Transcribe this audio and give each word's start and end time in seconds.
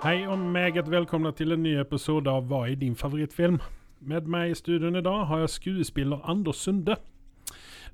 Hei 0.00 0.22
og 0.30 0.38
meget 0.40 0.88
velkomna 0.90 1.30
til 1.36 1.52
en 1.54 1.62
ny 1.64 1.74
episode 1.80 2.30
av 2.32 2.46
Hva 2.48 2.62
er 2.70 2.78
din 2.80 2.96
favorittfilm? 2.96 3.58
Med 4.00 4.28
meg 4.32 4.52
i 4.52 4.56
studioen 4.56 4.96
i 4.96 5.02
dag 5.04 5.26
har 5.28 5.42
jeg 5.42 5.52
skuespiller 5.58 6.22
Anders 6.30 6.62
Sunde. 6.64 6.96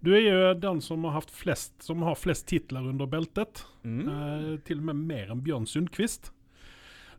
Du 0.04 0.12
er 0.14 0.22
jo 0.22 0.53
den 0.61 0.80
som 0.84 1.02
har, 1.09 1.16
haft 1.16 1.32
flest, 1.34 1.74
som 1.82 2.05
har 2.06 2.14
flest 2.20 2.46
titler 2.50 2.87
under 2.92 3.09
beltet. 3.11 3.64
Eh, 3.82 4.52
til 4.69 4.82
og 4.82 4.87
med 4.92 5.02
mer 5.09 5.32
enn 5.34 5.42
Bjørn 5.42 5.66
Sundquist. 5.66 6.30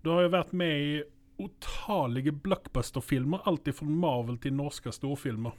Du 0.06 0.14
har 0.14 0.24
jo 0.28 0.32
vært 0.38 0.54
med 0.56 0.80
i 0.86 0.98
utallige 1.44 2.32
blockbuster-filmer, 2.32 3.44
alt 3.50 3.68
fra 3.76 3.86
Marvel 3.92 4.40
til 4.42 4.56
norske 4.56 4.94
storfilmer. 4.96 5.58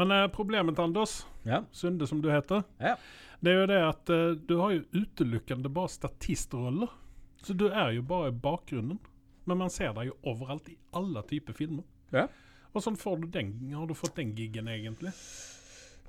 Men 0.00 0.12
eh, 0.16 0.28
problemet, 0.32 0.80
Anders, 0.80 1.24
Ja. 1.44 1.60
Sunde 1.72 2.06
som 2.08 2.22
du 2.24 2.30
heter, 2.32 2.64
Ja. 2.80 2.96
det 3.42 3.52
er 3.52 3.60
jo 3.60 3.66
det 3.74 3.82
at 3.84 4.10
eh, 4.10 4.32
du 4.48 4.56
har 4.62 4.70
jo 4.78 4.86
utelukkende 4.96 5.68
bare 5.68 5.92
statistroller. 5.92 6.88
Så 7.46 7.54
du 7.54 7.68
er 7.70 7.92
jo 7.94 8.02
bare 8.06 8.32
i 8.32 8.38
bakgrunnen. 8.42 8.98
Men 9.46 9.60
man 9.60 9.70
ser 9.70 9.92
deg 9.94 10.08
jo 10.08 10.16
overalt 10.26 10.66
i 10.72 10.78
alle 10.98 11.22
typer 11.28 11.54
filmer. 11.54 11.84
Ja. 12.14 12.24
Og 12.74 12.82
sånn 12.82 12.96
får 12.98 13.20
du 13.22 13.28
den, 13.30 13.52
har 13.72 13.86
du 13.86 13.94
fått 13.94 14.16
den 14.18 14.32
giggen, 14.36 14.66
egentlig? 14.68 15.12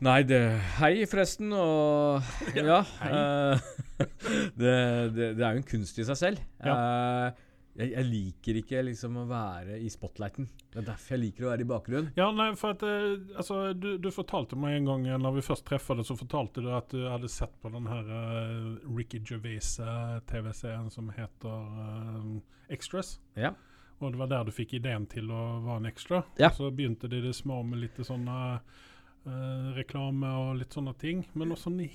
Nei, 0.04 0.20
det 0.30 0.40
Hei, 0.78 1.06
forresten, 1.10 1.54
og 1.58 2.26
Ja. 2.58 2.82
hei. 3.00 3.12
uh, 3.14 3.70
det, 4.62 4.74
det, 5.14 5.30
det 5.38 5.46
er 5.46 5.54
jo 5.56 5.62
en 5.62 5.70
kunst 5.70 5.98
i 6.02 6.06
seg 6.06 6.20
selv. 6.20 6.42
Eh, 6.62 7.30
jeg, 7.78 7.92
jeg 7.94 8.08
liker 8.10 8.58
ikke 8.62 8.82
liksom 8.88 9.20
å 9.22 9.26
være 9.30 9.78
i 9.86 9.90
spotlighten. 9.94 10.48
Det 10.74 10.80
er 10.82 10.88
derfor 10.88 11.14
jeg 11.14 11.22
liker 11.22 11.46
å 11.46 11.52
være 11.52 11.64
i 11.64 11.70
bakgrunnen. 11.70 12.10
Ja, 12.18 12.30
nei, 12.34 12.50
for 12.58 12.74
at 12.74 12.86
eh, 12.88 13.20
altså, 13.38 13.60
du, 13.78 13.90
du 14.02 14.10
fortalte 14.14 14.58
meg 14.60 14.80
en 14.80 14.90
gang 14.90 15.06
eh, 15.12 15.20
når 15.22 15.38
vi 15.38 15.46
først 15.46 15.68
treffes, 15.68 16.02
så 16.10 16.18
fortalte 16.18 16.64
du 16.66 16.72
at 16.74 16.90
du 16.94 17.06
hadde 17.06 17.30
sett 17.32 17.54
på 17.62 17.70
den 17.74 17.86
her 17.90 18.10
uh, 18.10 18.90
Ricky 18.98 19.22
Gervais-TV-serien 19.22 20.90
som 20.94 21.12
heter 21.14 21.70
uh, 21.78 22.36
Extras. 22.74 23.18
Ja. 23.38 23.54
Og 24.02 24.14
det 24.14 24.22
var 24.22 24.34
der 24.34 24.46
du 24.48 24.54
fikk 24.54 24.78
ideen 24.78 25.06
til 25.10 25.30
å 25.34 25.44
være 25.66 25.84
en 25.84 25.90
extra. 25.90 26.24
Ja. 26.42 26.50
Så 26.54 26.72
begynte 26.74 27.10
de 27.10 27.22
det 27.24 27.38
små 27.38 27.62
med 27.66 27.82
litt 27.86 28.02
sånne 28.06 28.42
uh, 28.58 29.70
reklame 29.78 30.34
og 30.42 30.58
litt 30.64 30.74
sånne 30.74 30.98
ting. 31.02 31.26
Men 31.38 31.54
også 31.54 31.74
i 31.82 31.92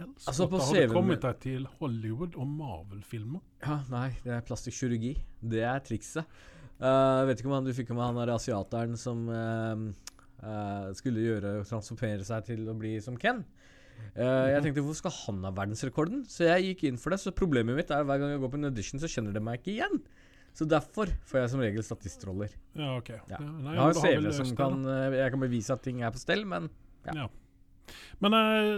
helskotta 0.00 0.30
Altså, 0.30 0.46
på 0.50 0.60
har 0.64 0.88
du 0.88 0.94
kommet 0.94 1.24
deg 1.24 1.40
til 1.42 1.66
Hollywood 1.78 2.36
og 2.40 2.48
Marvel-filmer. 2.48 3.42
Ja, 3.64 3.80
nei, 3.92 4.08
det 4.24 4.34
er 4.36 4.46
plastikkirurgi. 4.46 5.14
Det 5.52 5.62
er 5.66 5.82
trikset. 5.84 6.38
Uh, 6.80 7.26
vet 7.28 7.40
ikke 7.40 7.50
om 7.50 7.58
han, 7.58 7.66
du 7.68 7.76
fikk 7.76 7.92
med 7.92 8.06
han 8.06 8.20
der 8.22 8.32
asiateren 8.32 8.96
som 8.96 9.26
uh, 9.28 9.82
uh, 10.40 10.86
skulle 10.96 11.26
gjøre 11.26 11.58
transformere 11.68 12.24
seg 12.24 12.46
til 12.48 12.64
å 12.72 12.76
bli 12.78 12.94
som 13.04 13.18
Ken. 13.20 13.42
Uh, 14.16 14.48
jeg 14.48 14.64
tenkte 14.64 14.80
hvorfor 14.80 15.02
skal 15.02 15.16
han 15.26 15.44
ha 15.44 15.52
verdensrekorden? 15.58 16.24
Så 16.30 16.48
jeg 16.48 16.70
gikk 16.70 16.86
inn 16.88 17.00
for 17.00 17.12
det. 17.12 17.20
Så 17.20 17.34
problemet 17.36 17.76
mitt 17.76 17.92
er 17.92 18.06
hver 18.08 18.22
gang 18.22 18.32
jeg 18.32 18.40
går 18.42 18.54
på 18.54 18.60
en 18.62 18.70
audition, 18.70 19.02
så 19.02 19.10
kjenner 19.12 19.36
de 19.36 19.44
meg 19.44 19.60
ikke 19.60 19.74
igjen. 19.76 20.00
Så 20.56 20.66
derfor 20.66 21.12
får 21.28 21.44
jeg 21.44 21.50
som 21.52 21.60
regel 21.62 21.84
statistroller. 21.86 22.56
Ja, 22.74 22.96
OK. 22.96 23.12
Ja. 23.30 23.38
nei, 23.38 23.76
Jeg 23.76 23.84
har 23.84 23.92
en 23.92 24.00
CV 24.00 24.32
som 24.34 24.56
kan 24.58 24.80
Jeg 25.14 25.30
kan 25.30 25.44
bevise 25.44 25.76
at 25.76 25.84
ting 25.84 26.00
er 26.02 26.10
på 26.14 26.22
stell, 26.22 26.42
men 26.48 26.72
Ja. 27.06 27.22
Ja. 27.22 27.28
Men 28.22 28.36
eh, 28.36 28.72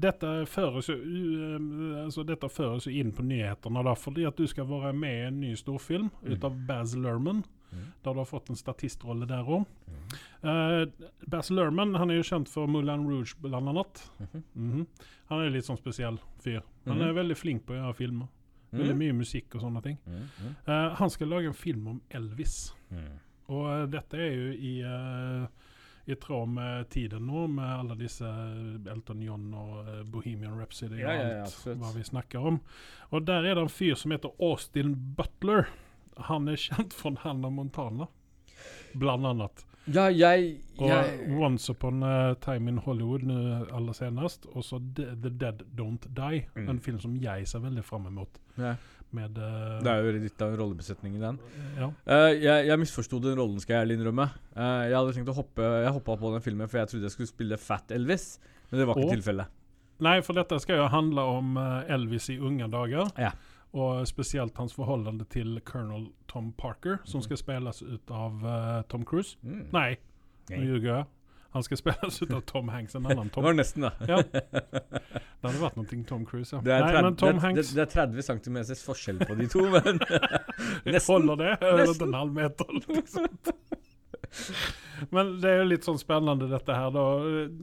dette 0.00 0.26
føres 0.46 0.86
jo 0.88 0.94
u- 0.94 2.06
eh, 2.06 2.24
dette 2.24 2.48
føres 2.48 2.84
jo 2.86 2.90
inn 2.92 3.12
på 3.12 3.22
nyhetene 3.22 3.84
da, 3.84 3.94
fordi 3.94 4.26
at 4.26 4.36
du 4.36 4.46
skal 4.46 4.64
være 4.66 4.92
med 4.94 5.10
i 5.18 5.26
en 5.28 5.40
ny 5.40 5.54
storfilm 5.56 6.10
Mm. 6.22 6.44
av 6.44 6.66
Baz 6.66 6.94
Luhrmann. 6.96 7.44
Mm. 7.72 7.84
Der 8.02 8.12
du 8.12 8.18
har 8.18 8.24
fått 8.26 8.50
en 8.50 8.56
statistrolle 8.56 9.26
der 9.28 9.44
òg. 9.46 9.64
Baz 11.30 11.50
Luhrmann 11.50 11.94
han 11.98 12.10
er 12.10 12.16
jo 12.20 12.22
kjent 12.26 12.48
for 12.48 12.66
Moulin 12.66 13.04
Rouge, 13.06 13.34
blant 13.40 13.68
annet. 13.68 14.10
mm 14.18 14.70
-hmm. 14.72 14.86
Han 15.28 15.40
er 15.40 15.50
litt 15.50 15.64
sånn 15.64 15.76
spesiell 15.78 16.18
fyr. 16.38 16.62
Han 16.86 16.98
-hmm. 16.98 17.08
er 17.08 17.12
veldig 17.12 17.36
flink 17.36 17.66
på 17.66 17.72
å 17.72 17.76
gjøre 17.76 17.94
filmer. 17.94 18.26
Veldig 18.72 18.96
mye 18.96 19.12
musikk 19.12 19.54
og 19.54 19.60
sånne 19.62 19.82
ting. 19.82 19.98
Mm, 20.06 20.12
mm, 20.14 20.54
Eh, 20.66 20.94
han 20.94 21.10
skal 21.10 21.28
lage 21.28 21.46
en 21.46 21.54
film 21.54 21.86
om 21.88 22.00
Elvis. 22.10 22.72
mm. 22.90 23.18
Og 23.48 23.64
uh, 23.66 23.86
dette 23.90 24.14
er 24.16 24.32
jo 24.34 24.52
i, 24.52 24.82
i 26.06 26.14
tråd 26.14 26.48
med 26.48 26.88
tiden 26.90 27.26
nå, 27.26 27.46
med 27.48 27.64
alle 27.78 27.96
disse 28.00 28.24
Elton 28.90 29.20
John 29.22 29.54
og 29.54 29.88
eh, 29.88 30.02
Bohemian 30.04 30.58
Rhapsody 30.58 30.94
og 30.94 31.00
Ja, 31.00 31.12
ja, 31.12 31.28
ja, 31.28 31.42
alt 31.44 31.80
hva 31.80 31.92
vi 31.94 32.02
snakker 32.02 32.46
om. 32.52 32.60
Og 33.12 33.26
der 33.26 33.44
er 33.44 33.54
det 33.54 33.62
en 33.62 33.68
fyr 33.68 33.94
som 33.94 34.10
heter 34.14 34.30
Austin 34.40 34.94
Butler. 35.16 35.68
Han 36.30 36.48
er 36.48 36.56
kjent 36.56 36.92
fra 36.96 37.12
Hannah 37.22 37.50
Montana, 37.52 38.06
blant 38.98 39.26
annet. 39.26 39.66
Ja, 39.90 40.04
jeg, 40.12 40.58
Og 40.78 41.40
Once 41.40 41.70
Upon 41.72 42.02
a 42.04 42.34
Time 42.44 42.68
in 42.68 42.78
Hollywood 42.84 43.22
nå 43.26 43.36
aller 43.74 43.92
senest. 43.96 44.44
Og 44.52 44.62
så 44.64 44.78
The, 44.94 45.14
The 45.16 45.30
Dead 45.30 45.62
Don't 45.76 46.04
Die, 46.14 46.44
Mm. 46.54 46.68
en 46.68 46.80
film 46.80 46.98
som 47.00 47.16
jeg 47.16 47.48
ser 47.48 47.58
veldig 47.64 47.84
fram 47.84 48.06
mot. 48.12 48.38
ja, 48.58 48.74
Med 49.16 49.38
uh, 49.38 49.80
Det 49.82 49.90
er 49.90 50.04
jo 50.06 50.12
litt 50.22 50.42
av 50.44 50.52
en 50.52 50.58
rollebesetning 50.60 51.16
i 51.18 51.22
den. 51.22 51.38
ja. 51.78 51.88
Uh, 52.06 52.30
jeg, 52.30 52.66
jeg 52.68 52.78
misforsto 52.78 53.18
den 53.22 53.38
rollen, 53.40 53.58
skal 53.62 53.76
jeg 53.76 53.86
ærlig 53.86 53.98
innrømme. 53.98 54.28
Uh, 54.54 54.82
jeg 54.86 54.96
hadde 54.96 55.14
tenkt 55.16 55.32
å 55.32 55.36
hoppe 55.40 55.70
Jeg 55.84 55.94
hoppa 55.96 56.16
på 56.20 56.34
den 56.36 56.44
filmen, 56.44 56.70
for 56.70 56.80
jeg 56.80 56.92
trodde 56.92 57.08
jeg 57.08 57.16
skulle 57.16 57.30
spille 57.32 57.58
Fat 57.60 57.94
Elvis. 57.96 58.32
Men 58.70 58.82
det 58.82 58.86
var 58.86 59.00
ikke 59.00 59.16
tilfellet. 59.18 59.56
Nei, 60.00 60.18
for 60.24 60.38
dette 60.38 60.56
skal 60.62 60.78
jo 60.78 60.90
handle 60.92 61.24
om 61.28 61.56
Elvis 61.60 62.30
i 62.32 62.38
unge 62.40 62.70
dager. 62.72 63.10
Ja. 63.20 63.34
Og 63.76 64.06
spesielt 64.08 64.56
hans 64.58 64.72
forhold 64.74 65.10
til 65.30 65.58
colonel 65.66 66.06
Tom 66.30 66.54
Parker, 66.56 67.02
som 67.04 67.20
mm. 67.20 67.26
skal 67.26 67.40
spilles 67.42 67.82
ut 67.82 68.14
av 68.14 68.46
Tom 68.88 69.04
Cruise. 69.04 69.36
Mm. 69.42 69.66
Nei, 69.74 69.90
nå 70.54 70.62
ljuger 70.62 70.88
jeg. 70.94 71.08
Han 71.50 71.64
skal 71.66 71.80
spilles 71.80 72.22
ut 72.22 72.32
av 72.36 72.40
Tom 72.46 72.68
Hanks, 72.70 72.94
en 72.94 73.06
annen 73.06 73.26
Det 73.30 73.34
Tom. 73.34 73.44
var 73.44 73.56
nesten, 73.58 73.82
da. 73.88 73.92
Ja. 74.06 74.20
Det 75.40 75.48
hadde 75.48 75.62
vært 75.62 75.76
noe 75.80 76.02
Tom 76.06 76.24
Cruise, 76.28 76.52
ja. 76.54 76.60
Det 76.62 76.72
er, 76.74 76.84
Nei, 76.84 76.92
30, 76.92 77.06
men 77.06 77.16
Tom 77.18 77.32
det, 77.38 77.42
Hanks 77.46 77.70
det, 77.70 77.76
det 77.78 77.82
er 77.86 77.92
30 77.94 78.26
cm 78.28 78.58
forskjell 78.84 79.18
på 79.24 79.36
de 79.38 79.46
to, 79.50 79.62
men 79.72 79.98
nesten. 80.94 81.14
Holder 81.14 81.40
det? 81.40 81.52
Nesten. 81.80 82.08
en 82.10 82.18
halv 82.20 82.36
meter? 82.36 82.74
Liksom. 82.86 83.26
Men 85.10 85.32
det 85.40 85.48
er 85.50 85.62
jo 85.62 85.68
litt 85.72 85.86
sånn 85.88 85.98
spennende, 85.98 86.46
dette 86.50 86.76
her. 86.76 86.92
da. 86.94 87.04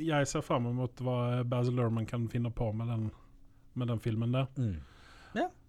Jeg 0.04 0.28
ser 0.32 0.44
fram 0.46 0.66
mot 0.76 1.04
hva 1.06 1.44
Baz 1.48 1.70
Lerman 1.70 2.08
kan 2.10 2.26
finne 2.34 2.50
på 2.52 2.72
med 2.76 2.90
den, 2.92 3.08
med 3.78 3.92
den 3.94 4.02
filmen 4.04 4.34
der. 4.36 4.50
Mm. 4.58 4.80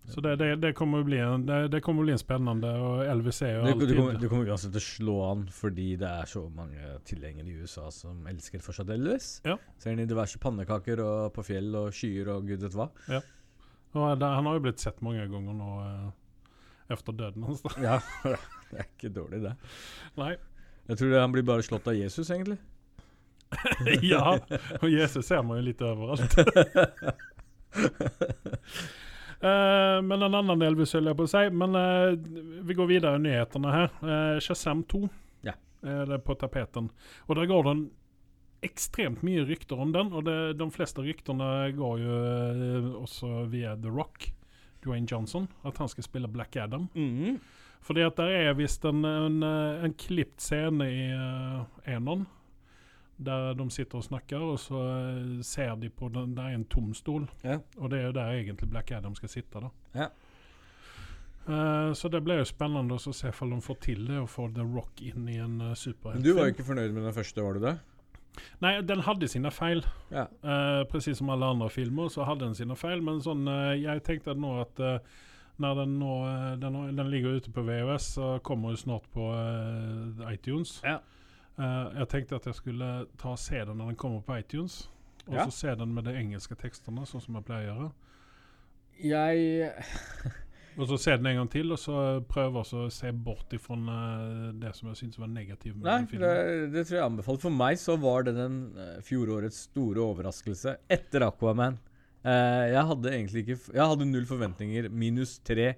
Så 0.08 0.22
det, 0.24 0.36
det, 0.40 0.46
det 0.62 0.70
kommer 0.76 1.02
å 1.02 1.04
bli 1.04 1.18
en, 1.20 1.42
det, 1.46 1.80
kommer 1.84 2.06
bli 2.06 2.14
en 2.14 2.20
spennende, 2.20 2.70
og 2.80 3.02
Elvis 3.04 3.42
er 3.44 3.58
jo 3.58 3.74
Du, 3.76 3.82
du, 3.84 3.92
kommer, 3.92 4.14
du 4.16 4.24
kommer 4.30 4.48
uansett 4.48 4.72
til 4.72 4.80
å 4.80 4.86
slå 4.86 5.16
han 5.26 5.42
fordi 5.52 5.88
det 6.00 6.08
er 6.08 6.30
så 6.30 6.46
mange 6.54 6.94
tilhengere 7.08 7.50
i 7.50 7.56
USA 7.60 7.90
som 7.92 8.24
elsker 8.30 8.62
fortsatt 8.64 8.88
Elvis. 8.94 9.26
Ja. 9.44 9.58
Ser 9.76 9.92
han 9.92 10.04
i 10.04 10.08
diverse 10.08 10.40
pannekaker 10.40 11.02
og 11.04 11.34
på 11.36 11.44
fjell 11.50 11.68
og 11.76 11.92
skyer 11.96 12.26
og 12.32 12.48
gud 12.48 12.64
vet 12.64 12.78
hva. 12.78 12.86
og 13.12 14.06
det, 14.20 14.30
Han 14.38 14.48
har 14.48 14.56
jo 14.56 14.64
blitt 14.64 14.84
sett 14.84 15.04
mange 15.04 15.26
ganger 15.28 15.54
nå 15.60 15.70
eh, 15.84 16.08
etter 16.96 17.12
døden 17.20 17.44
hans. 17.50 17.60
da. 17.66 17.70
Ja, 17.84 17.96
det 18.70 18.76
er 18.80 18.88
ikke 18.88 19.12
dårlig, 19.12 19.38
det. 19.44 19.54
Nei. 20.20 20.32
Jeg 20.88 20.94
tror 21.02 21.18
han 21.20 21.34
blir 21.36 21.44
bare 21.44 21.66
slått 21.66 21.90
av 21.90 21.98
Jesus, 21.98 22.32
egentlig. 22.32 22.56
ja, 24.12 24.24
og 24.80 24.88
Jesus 24.88 25.28
ser 25.28 25.44
man 25.44 25.60
jo 25.60 25.68
litt 25.68 25.84
overalt. 25.84 26.32
Eh, 29.40 29.98
men 30.02 30.22
en 30.22 30.34
annen 30.34 30.62
Elvis, 30.66 30.94
vil 30.96 31.10
jeg 31.10 31.18
på 31.18 31.26
å 31.28 31.30
si. 31.30 31.44
Men 31.54 31.76
uh, 31.78 32.14
vi 32.66 32.76
går 32.78 32.90
videre 32.90 33.18
i 33.18 33.22
nyhetene 33.22 33.74
her. 33.74 33.94
Uh, 34.02 34.40
Shazam 34.42 34.82
2 34.90 35.04
Ja. 35.46 35.54
er 35.82 36.08
det 36.10 36.24
på 36.26 36.34
tapeten. 36.38 36.90
Og 37.28 37.38
der 37.38 37.50
går 37.50 37.68
det 37.68 37.76
ekstremt 38.66 39.22
mye 39.22 39.44
rykter 39.46 39.78
om 39.78 39.92
den, 39.94 40.10
og 40.10 40.24
det, 40.26 40.58
de 40.58 40.66
fleste 40.74 41.04
ryktene 41.04 41.70
går 41.78 42.00
jo 42.02 42.16
også 43.04 43.44
via 43.52 43.76
The 43.78 43.92
Rock. 43.94 44.32
Dwayne 44.82 45.08
Johnson, 45.10 45.48
at 45.66 45.78
han 45.82 45.88
skal 45.90 46.04
spille 46.06 46.28
Black 46.30 46.54
Adam. 46.56 46.84
Mm. 46.94 47.40
Fordi 47.82 48.02
at 48.06 48.18
der 48.18 48.30
er 48.30 48.52
visst 48.54 48.84
en, 48.86 49.04
en, 49.04 49.42
en 49.42 49.94
klipt 49.98 50.42
scene 50.42 50.86
i 50.86 51.08
uh, 51.14 51.64
Enon. 51.86 52.26
Der 53.18 53.54
de 53.58 53.66
sitter 53.74 53.98
og 53.98 54.04
snakker, 54.06 54.42
og 54.52 54.58
så 54.62 54.80
eh, 54.94 55.42
ser 55.42 55.74
de 55.76 55.90
på 55.90 56.08
den 56.14 56.36
Der 56.36 56.52
er 56.52 56.54
en 56.54 56.64
tom 56.70 56.92
stol. 56.94 57.26
Ja. 57.42 57.58
Og 57.78 57.90
det 57.90 57.98
er 58.00 58.06
jo 58.06 58.12
der 58.12 58.30
egentlig 58.36 58.70
Black 58.70 58.92
Adam 58.94 59.14
skal 59.18 59.28
sitte. 59.28 59.60
da. 59.60 59.70
Ja. 59.94 60.08
Uh, 61.48 61.94
så 61.96 62.10
det 62.12 62.20
blir 62.24 62.42
jo 62.42 62.44
spennende 62.44 62.98
å 62.98 63.12
se 63.16 63.30
om 63.40 63.52
de 63.54 63.60
får 63.64 63.78
til 63.80 64.02
det, 64.06 64.18
og 64.20 64.28
får 64.28 64.50
The 64.58 64.66
Rock 64.68 65.00
inn 65.00 65.28
i 65.32 65.38
en 65.40 65.62
uh, 65.62 65.72
superheltfilm. 65.72 66.24
du 66.26 66.34
var 66.36 66.44
jo 66.44 66.52
ikke 66.52 66.66
fornøyd 66.66 66.92
med 66.92 67.06
den 67.08 67.14
første, 67.16 67.42
var 67.42 67.56
du 67.56 67.62
det? 67.64 67.78
Nei, 68.60 68.74
den 68.84 69.00
hadde 69.02 69.30
sine 69.32 69.50
feil. 69.50 69.80
Ja. 70.12 70.26
Uh, 70.44 70.84
Presis 70.90 71.18
som 71.22 71.32
alle 71.32 71.48
andre 71.48 71.70
filmer 71.72 72.12
så 72.12 72.28
hadde 72.28 72.44
den 72.44 72.58
sine 72.58 72.76
feil. 72.78 73.00
Men 73.02 73.22
sånn, 73.24 73.48
uh, 73.48 73.72
jeg 73.72 74.04
tenkte 74.06 74.36
nå 74.36 74.58
at 74.60 74.84
når 75.58 75.80
den 75.80 75.96
nå 75.98 76.12
den, 76.62 76.76
den 76.94 77.08
ligger 77.10 77.40
ute 77.40 77.50
på 77.50 77.64
VHS, 77.66 78.12
så 78.14 78.26
kommer 78.46 78.76
jo 78.76 78.82
snart 78.84 79.08
på 79.10 79.24
iTunes. 80.30 80.76
Ja. 80.86 81.00
Eh, 81.58 81.98
jeg 81.98 82.08
tenkte 82.12 82.36
at 82.38 82.46
jeg 82.46 82.54
skulle 82.54 82.90
ta 83.18 83.32
og 83.34 83.38
se 83.42 83.64
den 83.66 83.96
kommer 83.96 84.22
på 84.22 84.38
iTunes. 84.38 84.86
Og 85.26 85.34
Ja. 85.34 85.44
så 85.44 85.52
se 85.52 85.74
den 85.74 85.94
med 85.94 86.04
de 86.04 86.14
engelske 86.16 86.54
tekstene, 86.56 87.04
sånn 87.06 87.20
som 87.20 87.34
jeg 87.34 87.44
pleier 87.44 87.72
å 87.72 87.76
gjøre. 87.76 87.92
Jeg 89.04 89.72
Og 90.78 90.86
så 90.86 90.96
se 90.96 91.10
den 91.18 91.26
en 91.26 91.36
gang 91.40 91.48
til, 91.50 91.72
og 91.74 91.78
så 91.78 92.22
prøve 92.30 92.62
å 92.62 92.84
se 92.94 93.10
bort 93.10 93.50
ifra 93.56 93.74
eh, 93.74 94.52
det 94.62 94.70
som 94.76 94.88
jeg 94.88 95.00
syntes 95.00 95.18
var 95.18 95.26
negativt 95.32 95.76
Nei, 95.82 96.04
det, 96.12 96.70
det 96.70 96.84
tror 96.86 96.96
jeg 97.00 97.04
anbefaler. 97.04 97.40
For 97.42 97.50
meg 97.50 97.80
så 97.82 97.96
var 97.98 98.22
det 98.28 98.36
den 98.36 98.58
eh, 98.78 99.00
fjorårets 99.02 99.64
store 99.72 100.04
overraskelse 100.06 100.76
etter 100.88 101.26
Aquaman. 101.26 101.80
Uh, 102.18 102.66
jeg 102.66 102.82
hadde 102.82 103.10
egentlig 103.14 103.42
ikke 103.44 103.56
Jeg 103.76 103.86
hadde 103.92 104.06
null 104.10 104.24
forventninger, 104.26 104.88
minus 104.90 105.36
tre 105.46 105.68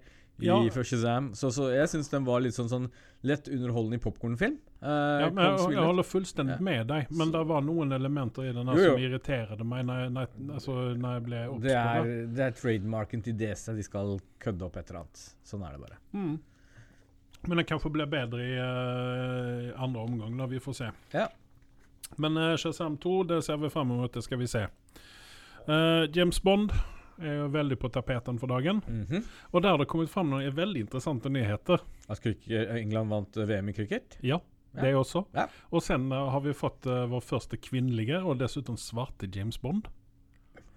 i, 0.40 0.46
Ja. 0.46 0.56
fra 0.72 0.82
Shazam. 0.84 1.32
Så, 1.36 1.50
så 1.52 1.68
jeg 1.72 1.88
syns 1.92 2.08
den 2.12 2.24
var 2.24 2.40
litt 2.40 2.56
sånn, 2.56 2.68
sånn 2.72 2.86
lett 3.28 3.48
underholdende 3.52 4.00
popkornfilm. 4.00 4.56
Uh, 4.80 4.88
Ja, 5.20 5.26
men 5.30 5.44
jeg, 5.44 5.72
jeg 5.74 5.84
holder 5.84 6.06
fullstendig 6.08 6.54
Ja. 6.56 6.64
med 6.64 6.86
deg, 6.88 7.10
men 7.10 7.26
Så- 7.28 7.32
det 7.32 7.46
var 7.46 7.60
noen 7.60 7.92
elementer 7.92 8.44
i 8.48 8.52
den 8.56 8.64
som 8.66 8.98
irriterte 8.98 9.64
meg 9.64 9.84
når 9.84 9.98
jeg, 10.00 10.10
når 10.14 10.28
altså, 10.54 10.76
når 10.96 11.12
jeg 11.18 11.24
ble 11.26 11.40
obs 11.50 11.62
det, 11.62 11.74
er, 11.76 12.04
det. 12.32 12.40
er 12.46 12.50
trademarken 12.56 13.22
til 13.22 13.36
DC. 13.36 13.74
De 13.76 13.82
skal 13.82 14.18
kødde 14.40 14.62
opp 14.64 14.76
et 14.80 14.88
eller 14.88 15.00
annet. 15.02 15.24
Sånn 15.44 15.66
er 15.68 15.72
det 15.76 15.80
bare. 15.80 15.98
Mm. 16.14 16.38
Men 17.48 17.56
det 17.56 17.66
kanskje 17.66 17.92
blir 17.92 18.06
bedre 18.06 18.40
i 18.40 18.56
uh, 18.56 19.82
andre 19.82 20.00
omgang, 20.00 20.36
da. 20.38 20.46
Vi 20.46 20.58
får 20.60 20.74
se. 20.76 20.90
Ja. 21.12 21.28
Men 22.16 22.36
uh, 22.36 22.56
Shazam 22.56 22.96
2, 22.96 23.22
det 23.28 23.44
ser 23.44 23.56
vi 23.60 23.68
fram 23.70 23.88
mot. 23.88 24.12
Det 24.12 24.22
skal 24.24 24.38
vi 24.38 24.46
se. 24.46 24.66
Uh, 25.68 26.06
James 26.12 26.40
Bond 26.42 26.72
er 27.20 27.34
jo 27.42 27.48
veldig 27.52 27.76
på 27.78 27.88
tapeten 27.92 28.38
for 28.40 28.48
dagen. 28.48 28.80
Mhm. 28.88 29.24
Og 29.52 29.62
der 29.62 29.68
har 29.74 29.78
det 29.78 29.88
kommet 29.88 30.08
fram 30.08 30.30
noen 30.32 30.54
veldig 30.56 30.80
interessante 30.86 31.28
nyheter. 31.28 31.80
At 32.08 32.24
England 32.26 33.10
vant 33.12 33.36
eh, 33.36 33.44
VM 33.46 33.68
i 33.68 33.72
cricket? 33.76 34.16
Ja. 34.24 34.40
Det 34.72 34.92
også. 34.94 35.24
Og 35.72 35.82
sen 35.82 36.10
eh, 36.12 36.30
har 36.30 36.40
vi 36.44 36.52
fått 36.54 36.86
eh, 36.86 37.06
vår 37.10 37.20
første 37.26 37.56
kvinnelige, 37.58 38.20
og 38.22 38.38
dessuten 38.40 38.76
svarte 38.78 39.28
James 39.34 39.58
Bond. 39.58 39.88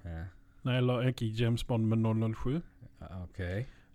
Nei, 0.04 0.78
eller 0.80 1.08
ikke 1.12 1.28
James 1.36 1.64
Bond, 1.68 1.88
men 1.92 2.04
007. 2.34 2.62
OK. 3.24 3.40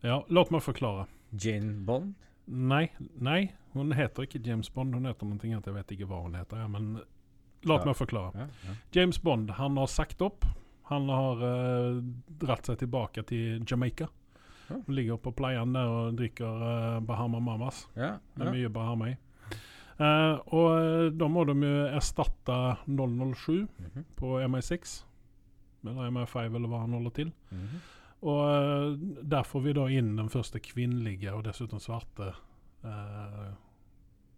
Ja, 0.05 0.21
låt 0.29 0.51
meg 0.55 0.63
forklare. 0.63 1.07
Jane 1.33 1.75
Bond? 1.87 2.15
Nei, 2.49 2.87
nei, 3.21 3.51
hun 3.75 3.93
heter 3.97 4.25
ikke 4.25 4.41
James 4.45 4.71
Bond. 4.73 4.95
Hun 4.97 5.09
heter 5.09 5.27
noe 5.29 5.39
annet, 5.43 5.67
jeg 5.69 5.75
vet 5.77 5.91
ikke 5.97 6.09
hva 6.09 6.23
hun 6.25 6.37
heter. 6.39 6.63
Ja, 6.63 6.69
men 6.69 6.95
låt 7.67 7.83
Ja. 7.83 7.85
meg 7.91 7.97
forklare. 7.99 8.33
Ja, 8.35 8.47
ja. 8.69 8.77
James 8.97 9.19
Bond 9.21 9.51
han 9.59 9.77
har 9.77 9.87
sagt 9.87 10.23
opp. 10.23 10.45
Han 10.89 11.09
har 11.13 11.43
uh, 11.45 11.99
dratt 12.41 12.65
seg 12.71 12.79
tilbake 12.81 13.21
til 13.29 13.65
Jamaica. 13.69 14.07
Ja. 14.71 14.77
Hun 14.87 14.95
ligger 14.97 15.19
på 15.21 15.33
playen 15.37 15.75
der 15.77 15.85
og 15.89 16.17
drikker 16.17 16.63
uh, 16.65 17.01
Bahama 17.05 17.41
Mamas. 17.41 17.87
ja, 17.97 18.15
Det 18.37 18.47
er 18.47 18.53
mye 18.55 18.69
Bahama 18.73 19.11
i. 19.11 19.17
Eh, 19.99 20.39
og 20.55 20.67
eh, 20.79 21.11
da 21.19 21.27
må 21.29 21.43
de 21.49 21.55
jo 21.59 21.85
erstatte 21.99 22.59
007 22.87 23.67
Mhm. 23.79 24.05
på 24.17 24.37
MI6. 24.47 25.05
Eller 25.87 26.11
MI5, 26.11 26.55
eller 26.57 26.69
hva 26.69 26.81
han 26.85 26.93
holder 26.93 27.11
til. 27.17 27.33
Mhm. 27.51 27.81
Og 28.23 28.41
eh, 28.51 29.23
der 29.31 29.43
får 29.47 29.63
vi 29.63 29.73
da 29.73 29.87
inn 29.95 30.17
den 30.17 30.29
første 30.29 30.59
kvinnelige 30.61 31.33
og 31.35 31.45
dessuten 31.47 31.79
svarte 31.81 32.33
uh, 32.85 33.53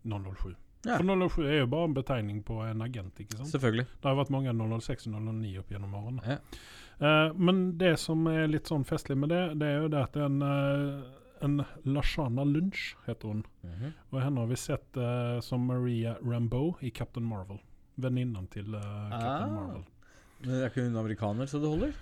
007. 0.04 0.54
Ja. 0.86 0.96
For 0.96 1.04
007 1.28 1.44
er 1.44 1.58
jo 1.60 1.66
bare 1.66 1.84
en 1.90 1.94
betegning 1.94 2.42
på 2.44 2.58
en 2.64 2.82
agent, 2.82 3.18
ikke 3.20 3.36
sant? 3.36 3.48
Selvfølgelig. 3.52 3.86
Det 4.00 4.08
har 4.08 4.16
vært 4.16 4.30
mange 4.32 4.52
006 4.56 5.06
og 5.10 5.12
009 5.20 5.58
opp 5.60 5.72
gjennom 5.74 5.94
årene. 5.98 6.22
Ja. 6.24 6.38
Uh, 7.00 7.32
men 7.40 7.78
det 7.80 7.94
som 8.00 8.26
er 8.28 8.46
litt 8.52 8.68
sånn 8.68 8.84
festlig 8.84 9.16
med 9.16 9.28
det, 9.32 9.42
det 9.60 9.68
er 9.74 9.78
jo 9.82 9.88
det 9.92 10.00
at 10.04 10.16
en, 10.20 10.40
uh, 10.42 11.19
en 11.42 11.62
Lashana 11.84 12.44
Lunch, 12.44 12.96
heter 13.06 13.28
hun. 13.28 13.44
Mhm. 13.62 13.92
Og 14.12 14.20
henne 14.22 14.40
har 14.40 14.46
vi 14.50 14.56
sett 14.56 14.96
uh, 15.00 15.40
som 15.40 15.60
Maria 15.66 16.16
Rambeau 16.22 16.74
i 16.80 16.90
Captain 16.90 17.24
Marvel. 17.26 17.58
Venninnen 18.00 18.46
til 18.52 18.74
uh, 18.74 18.80
Captain 19.10 19.50
Ah. 19.50 19.54
Marvel. 19.56 19.84
Men 20.44 20.54
er 20.56 20.70
ikke 20.70 20.84
hun 20.86 20.96
amerikaner, 20.96 21.46
så 21.46 21.58
det 21.60 21.68
holder? 21.68 21.92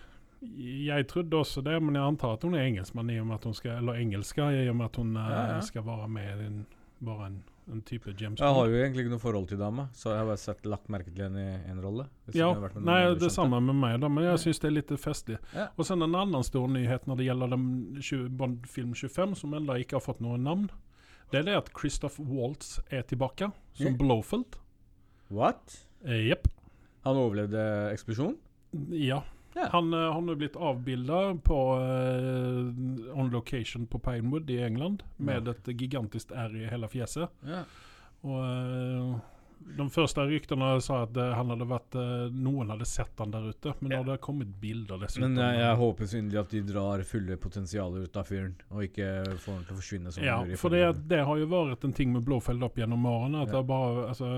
Jeg 0.86 1.06
trodde 1.10 1.34
også 1.36 1.60
det, 1.66 1.80
men 1.82 1.96
jeg 1.98 2.04
antar 2.06 2.36
at 2.36 2.44
hun 2.46 2.54
er 2.54 2.68
engelskmann 2.68 3.10
i 3.10 3.16
og 3.18 3.26
med 3.26 3.34
at 3.40 3.44
hun 3.48 3.54
skal, 3.58 3.78
eller 3.80 3.98
engelska, 3.98 4.50
i 4.54 4.68
og 4.70 4.76
med 4.78 4.84
at 4.86 4.96
hun 4.96 5.16
uh, 5.16 5.22
Ja, 5.30 5.40
ja. 5.56 5.60
skal 5.66 5.82
være 5.86 6.08
med 6.08 6.42
i 6.42 6.46
en, 6.46 6.60
bare 7.04 7.26
en, 7.26 7.40
en 7.72 7.82
type 7.82 8.12
James 8.18 8.40
Jeg 8.40 8.54
har 8.54 8.66
jo 8.70 8.76
egentlig 8.80 9.04
ikke 9.04 9.12
noe 9.12 9.22
forhold 9.22 9.48
til 9.50 9.58
dama, 9.60 9.88
så 9.92 10.10
jeg 10.12 10.18
har 10.22 10.28
bare 10.30 10.40
sett 10.42 10.66
lagt 10.66 10.88
merke 10.92 11.12
til 11.12 11.24
henne 11.26 11.44
i 11.44 11.70
en 11.70 11.80
rolle. 11.84 12.06
Ja, 12.36 12.48
nei, 12.80 13.14
det 13.20 13.30
samme 13.34 13.60
med 13.60 13.76
meg, 13.76 14.00
da, 14.00 14.08
men 14.08 14.24
jeg 14.24 14.42
syns 14.44 14.60
det 14.62 14.70
er 14.70 14.76
litt 14.78 14.92
festlig. 15.02 15.38
Ja. 15.54 15.68
Og 15.76 15.84
så 15.86 15.96
en 15.96 16.06
annen 16.08 16.44
stor 16.46 16.68
nyhet 16.72 17.06
når 17.08 17.20
det 17.20 17.28
gjelder 17.28 17.52
den 17.54 17.66
20 18.00 18.28
Bond-film 18.40 18.94
25, 18.94 19.36
som 19.42 19.56
ennå 19.58 19.78
ikke 19.82 19.98
har 19.98 20.04
fått 20.04 20.20
noe 20.24 20.38
navn. 20.40 20.68
Det 21.30 21.42
er 21.42 21.48
det 21.50 21.56
at 21.60 21.72
Christoph 21.76 22.16
Waltz 22.24 22.78
er 22.90 23.02
tilbake 23.02 23.50
som 23.76 23.90
Ja. 23.92 23.96
Blowfield. 24.00 24.56
What? 25.30 25.84
Eh, 26.04 26.32
Han 27.04 27.16
overlevde 27.16 27.92
eksplosjonen? 27.92 28.38
Ja. 28.90 29.22
Ja. 29.58 29.68
Han 29.74 29.90
uh, 29.94 30.04
har 30.14 30.20
nå 30.22 30.36
blitt 30.38 30.56
avbilda 30.56 31.22
på 31.44 31.58
uh, 31.78 33.18
on 33.18 33.30
location 33.34 33.86
på 33.90 33.98
Pinewood 33.98 34.50
i 34.50 34.60
England 34.62 35.02
med 35.16 35.46
Ja. 35.48 35.56
et 35.56 35.72
gigantisk 35.78 36.30
R 36.32 36.54
i 36.56 36.68
hele 36.70 36.88
fjeset. 36.88 37.28
Ja. 37.46 37.64
Og 38.22 38.38
uh, 38.38 39.18
de 39.78 39.84
første 39.90 40.22
ryktene 40.24 40.68
sa 40.80 41.00
at 41.04 41.16
eh, 41.18 41.32
han 41.34 41.50
hadde 41.50 41.66
vært 41.68 41.96
eh, 41.98 42.28
noen 42.32 42.70
hadde 42.70 42.86
sett 42.88 43.18
han 43.20 43.32
der 43.34 43.48
ute, 43.50 43.72
men 43.80 43.90
nå 43.90 43.96
Ja. 43.96 43.98
har 43.98 44.06
det 44.12 44.20
kommet 44.24 44.52
bilder 44.62 45.00
dessuten. 45.02 45.34
Men 45.34 45.42
jeg, 45.42 45.58
jeg 45.60 45.76
håper 45.80 46.08
så 46.08 46.18
inderlig 46.20 46.40
at 46.40 46.54
de 46.54 46.60
drar 46.70 47.02
fulle 47.04 47.36
potensialet 47.42 48.06
ut 48.06 48.16
av 48.22 48.24
fyren, 48.30 48.54
og 48.70 48.84
ikke 48.86 49.08
får 49.42 49.52
han 49.58 49.64
til 49.66 49.74
å 49.74 49.80
forsvinne 49.80 50.12
som 50.14 50.24
ja, 50.24 50.38
for 50.62 50.72
det, 50.72 50.84
det 51.10 51.20
har 51.26 51.42
jo 51.42 51.50
vært 51.50 51.84
en 51.84 51.92
ting 51.98 52.14
med 52.14 52.24
Blåfeld 52.24 52.62
opp 52.64 52.78
gjennom 52.80 53.04
årene. 53.10 53.42
At 53.42 53.50
Ja. 53.50 53.58
det, 53.58 53.58
er 53.58 53.68
bare, 53.74 54.06
altså, 54.14 54.30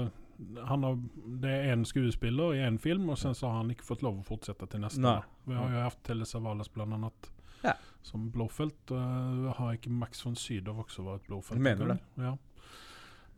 har, 0.67 0.99
det 1.43 1.51
er 1.51 1.73
én 1.75 1.85
skuespiller 1.89 2.55
i 2.57 2.63
én 2.67 2.79
film, 2.81 3.09
og 3.13 3.19
sen 3.19 3.35
så 3.35 3.49
har 3.51 3.63
han 3.63 3.71
ikke 3.75 3.87
fått 3.87 4.03
lov 4.07 4.21
å 4.21 4.27
fortsette 4.27 4.69
til 4.71 4.83
neste. 4.85 5.03
Nei. 5.05 5.21
Vi 5.47 5.57
har 5.59 5.75
jo 5.75 5.85
hatt 5.89 6.03
Telle 6.07 6.29
Savalas 6.29 6.73
blant 6.73 6.97
annet 6.97 7.31
Ja. 7.63 7.75
som 8.03 8.31
Blåfelt. 8.33 8.91
Uh, 8.91 9.51
har 9.59 9.75
ikke 9.77 9.91
Max 9.93 10.25
von 10.25 10.37
Sydow 10.37 10.81
også 10.85 11.05
vært 11.05 11.27
Blåfelt? 11.29 11.61
Mener 11.61 11.85
du 11.85 11.93
det. 11.95 12.01
Ja. 12.25 12.37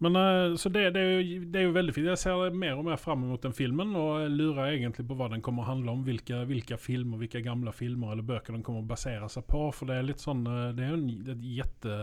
Men 0.02 0.16
uh, 0.16 0.56
Så 0.56 0.68
det, 0.68 0.90
det, 0.94 1.00
er 1.00 1.20
jo, 1.20 1.40
det 1.46 1.60
er 1.60 1.66
jo 1.68 1.74
veldig 1.76 1.94
fint. 1.94 2.08
Jeg 2.10 2.18
ser 2.18 2.54
mer 2.58 2.78
og 2.78 2.86
mer 2.88 2.98
fram 2.98 3.22
mot 3.26 3.42
den 3.42 3.54
filmen, 3.54 3.94
og 3.98 4.24
jeg 4.24 4.32
lurer 4.34 4.72
egentlig 4.72 5.06
på 5.06 5.14
hva 5.18 5.28
den 5.30 5.42
kommer 5.42 5.62
å 5.62 5.70
handle 5.70 5.94
om. 5.94 6.02
Hvilke, 6.06 6.40
hvilke 6.48 6.78
filmer, 6.78 7.20
hvilke 7.22 7.42
gamle 7.44 7.74
filmer 7.76 8.14
eller 8.14 8.26
bøker 8.26 8.56
den 8.56 8.64
kommer 8.66 8.82
å 8.82 8.88
basere 8.90 9.28
seg 9.30 9.46
på. 9.46 9.68
For 9.74 9.90
det 9.90 9.98
er 10.00 10.08
litt 10.08 10.22
sånn 10.22 10.42
eh, 10.46 10.72
Det 10.74 10.86
er 10.86 10.94
jo 10.94 11.00
en 11.00 11.34
et 11.36 11.48
jätte... 11.60 11.98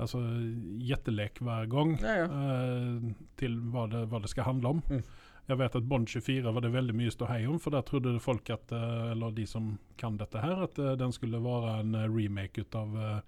Altså 0.00 0.18
gjettelek 0.82 1.38
hver 1.44 1.68
gang 1.70 1.92
Ja, 2.02 2.14
ja. 2.24 2.26
eh, 2.26 3.12
til 3.38 3.60
hva 3.70 3.84
det, 3.92 4.06
hva 4.10 4.18
det 4.24 4.30
skal 4.32 4.48
handle 4.48 4.72
om. 4.76 4.82
Mm. 4.90 5.02
Jeg 5.44 5.58
vet 5.60 5.74
at 5.76 5.84
Bond 5.84 6.08
24 6.08 6.52
var 6.56 6.64
det 6.64 6.70
veldig 6.72 6.94
mye 6.96 7.12
ståhei 7.12 7.42
om, 7.46 7.58
for 7.60 7.74
der 7.74 7.84
trodde 7.84 8.14
folk 8.24 8.48
at, 8.50 8.72
eh, 8.72 9.10
eller 9.12 9.34
de 9.36 9.44
som 9.46 9.74
kan 10.00 10.16
dette 10.16 10.40
her, 10.40 10.62
at 10.64 10.78
eh, 10.80 10.94
den 10.96 11.12
skulle 11.12 11.40
være 11.44 11.74
en 11.82 11.94
eh, 11.94 12.06
remake 12.08 12.64
ut 12.64 12.74
av 12.80 12.96
eh, 12.96 13.18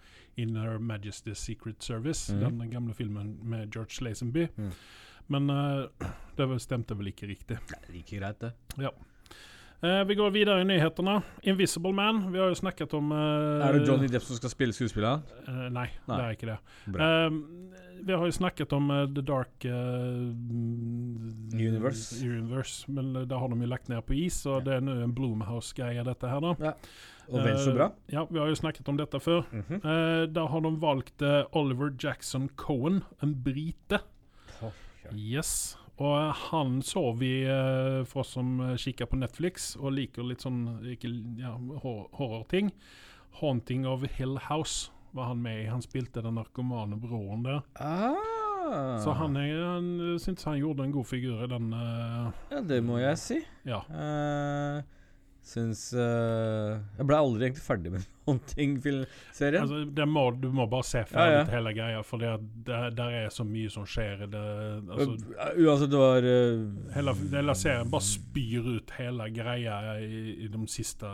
Inner 0.41 0.79
Majesty's 0.79 1.43
Secret 1.45 1.83
Service, 1.85 2.33
mm. 2.33 2.41
den 2.59 2.71
gamle 2.73 2.95
filmen 2.97 3.37
med 3.45 3.69
George 3.75 4.01
Lazenby. 4.01 4.49
Mm. 4.57 4.73
Men 5.27 5.51
uh, 5.51 5.87
det 6.37 6.47
vel- 6.49 6.61
stemte 6.63 6.95
vel 6.97 7.09
ikke 7.13 7.27
riktig. 7.29 7.59
Det 7.69 7.77
er 7.83 7.93
like 7.93 8.17
greit, 8.19 8.41
det. 8.41 8.53
Eh, 9.83 10.05
vi 10.09 10.15
går 10.17 10.31
videre 10.33 10.61
i 10.61 10.65
nyhetene. 10.65 11.19
Invisible 11.43 11.93
Man. 11.93 12.23
Vi 12.33 12.39
har 12.41 12.49
jo 12.49 12.55
snakket 12.57 12.95
om 12.97 13.11
eh, 13.13 13.67
Er 13.69 13.77
det 13.77 13.87
Johnny 13.89 14.09
Depp 14.09 14.23
som 14.25 14.37
skal 14.39 14.51
spille 14.53 14.73
skuespilleren? 14.73 15.23
eh, 15.47 15.67
nei, 15.69 15.89
Nei. 16.09 16.17
det 16.17 16.25
er 16.25 16.37
ikke 16.39 16.49
det. 16.49 16.59
Eh, 16.97 17.31
vi 18.07 18.13
har 18.15 18.25
jo 18.25 18.33
snakket 18.33 18.73
om 18.77 18.89
eh, 18.91 19.03
The 19.13 19.23
Dark 19.29 19.65
eh, 19.69 19.77
Universe. 21.57 22.23
Universe, 22.25 22.87
Men 22.91 23.13
det 23.29 23.37
har 23.39 23.49
de 23.53 23.61
jo 23.61 23.69
lagt 23.69 23.89
ned 23.93 24.03
på 24.09 24.17
is, 24.17 24.41
og 24.49 24.65
det 24.65 24.79
er 24.79 24.85
nå 24.85 24.97
en 25.05 25.15
Bloomhouse-greie, 25.17 26.05
dette 26.09 26.29
her. 26.31 26.41
da. 26.41 26.73
Og 27.27 27.41
vel 27.43 27.57
så 27.59 27.73
bra. 27.75 27.91
Ja, 28.13 28.25
vi 28.31 28.39
har 28.39 28.49
jo 28.49 28.55
snakket 28.59 28.89
om 28.89 28.97
dette 29.01 29.19
før. 29.21 29.45
Mhm. 29.53 29.81
Eh, 29.83 30.27
der 30.33 30.47
har 30.53 30.61
de 30.65 30.73
valgt 30.81 31.23
Oliver 31.53 31.93
Jackson 31.99 32.49
Cohen, 32.57 33.03
en 33.23 33.35
brite. 33.45 34.01
Oh. 34.63 34.73
Yes. 35.13 35.77
Og 35.97 36.13
eh, 36.19 36.43
han 36.51 36.81
så 36.85 37.03
vi, 37.17 37.33
eh, 37.49 38.03
for 38.09 38.23
oss 38.25 38.35
som 38.37 38.59
uh, 38.61 38.75
kikker 38.77 39.09
på 39.09 39.19
Netflix 39.21 39.73
og 39.81 39.95
liker 39.97 40.27
litt 40.29 40.45
sånn 40.45 40.65
ikke, 40.93 41.11
ja, 41.41 41.55
horrorting. 41.83 42.73
'Haunting 43.37 43.87
of 43.89 44.05
Hill 44.17 44.39
House' 44.49 44.91
var 45.17 45.33
han 45.33 45.43
med 45.45 45.63
i. 45.65 45.69
Han 45.69 45.85
spilte 45.85 46.23
den 46.25 46.37
narkomane 46.37 46.97
broren 47.01 47.43
der. 47.45 47.61
Ah. 47.81 48.99
Så 49.01 49.13
han, 49.15 49.37
han 49.37 50.19
syns 50.19 50.45
han 50.49 50.59
gjorde 50.59 50.85
en 50.85 50.93
god 50.93 51.07
figur 51.07 51.45
i 51.45 51.49
den. 51.53 51.73
uh, 51.73 52.33
Ja, 52.51 52.61
det 52.61 52.81
må 52.85 52.99
jeg 52.99 53.19
si. 53.21 53.41
ja. 53.69 53.83
Uh, 53.89 54.83
syns 55.47 55.81
uh, 55.95 56.77
Jeg 56.99 57.07
ble 57.09 57.19
aldri 57.19 57.47
egentlig 57.47 57.65
ferdig 57.65 57.93
med 57.95 58.07
Haunting-serien. 58.27 59.63
Altså, 59.63 59.83
det 59.97 60.07
må, 60.11 60.25
du 60.35 60.49
må 60.55 60.67
bare 60.71 60.87
se 60.89 61.05
ferdig 61.07 61.37
Ja, 61.37 61.43
ja. 61.43 61.45
hele 61.53 61.73
greia, 61.77 62.03
for 62.07 62.23
det, 62.23 62.33
det, 62.67 62.81
der 62.99 63.19
er 63.21 63.31
så 63.35 63.47
mye 63.47 63.71
som 63.73 63.87
skjer 63.89 64.27
det. 64.27 64.45
Altså, 64.83 65.09
Uh, 65.37 65.63
Uansett, 65.63 65.91
det 65.93 66.01
var 66.01 66.27
uh, 66.27 66.67
hele, 66.97 67.15
hele 67.33 67.55
serien 67.59 67.91
bare 67.93 68.09
spyr 68.09 68.67
ut 68.77 68.97
hele 68.99 69.31
greia 69.35 69.79
i, 70.03 70.23
i 70.47 70.51
de 70.53 70.67
siste, 70.71 71.11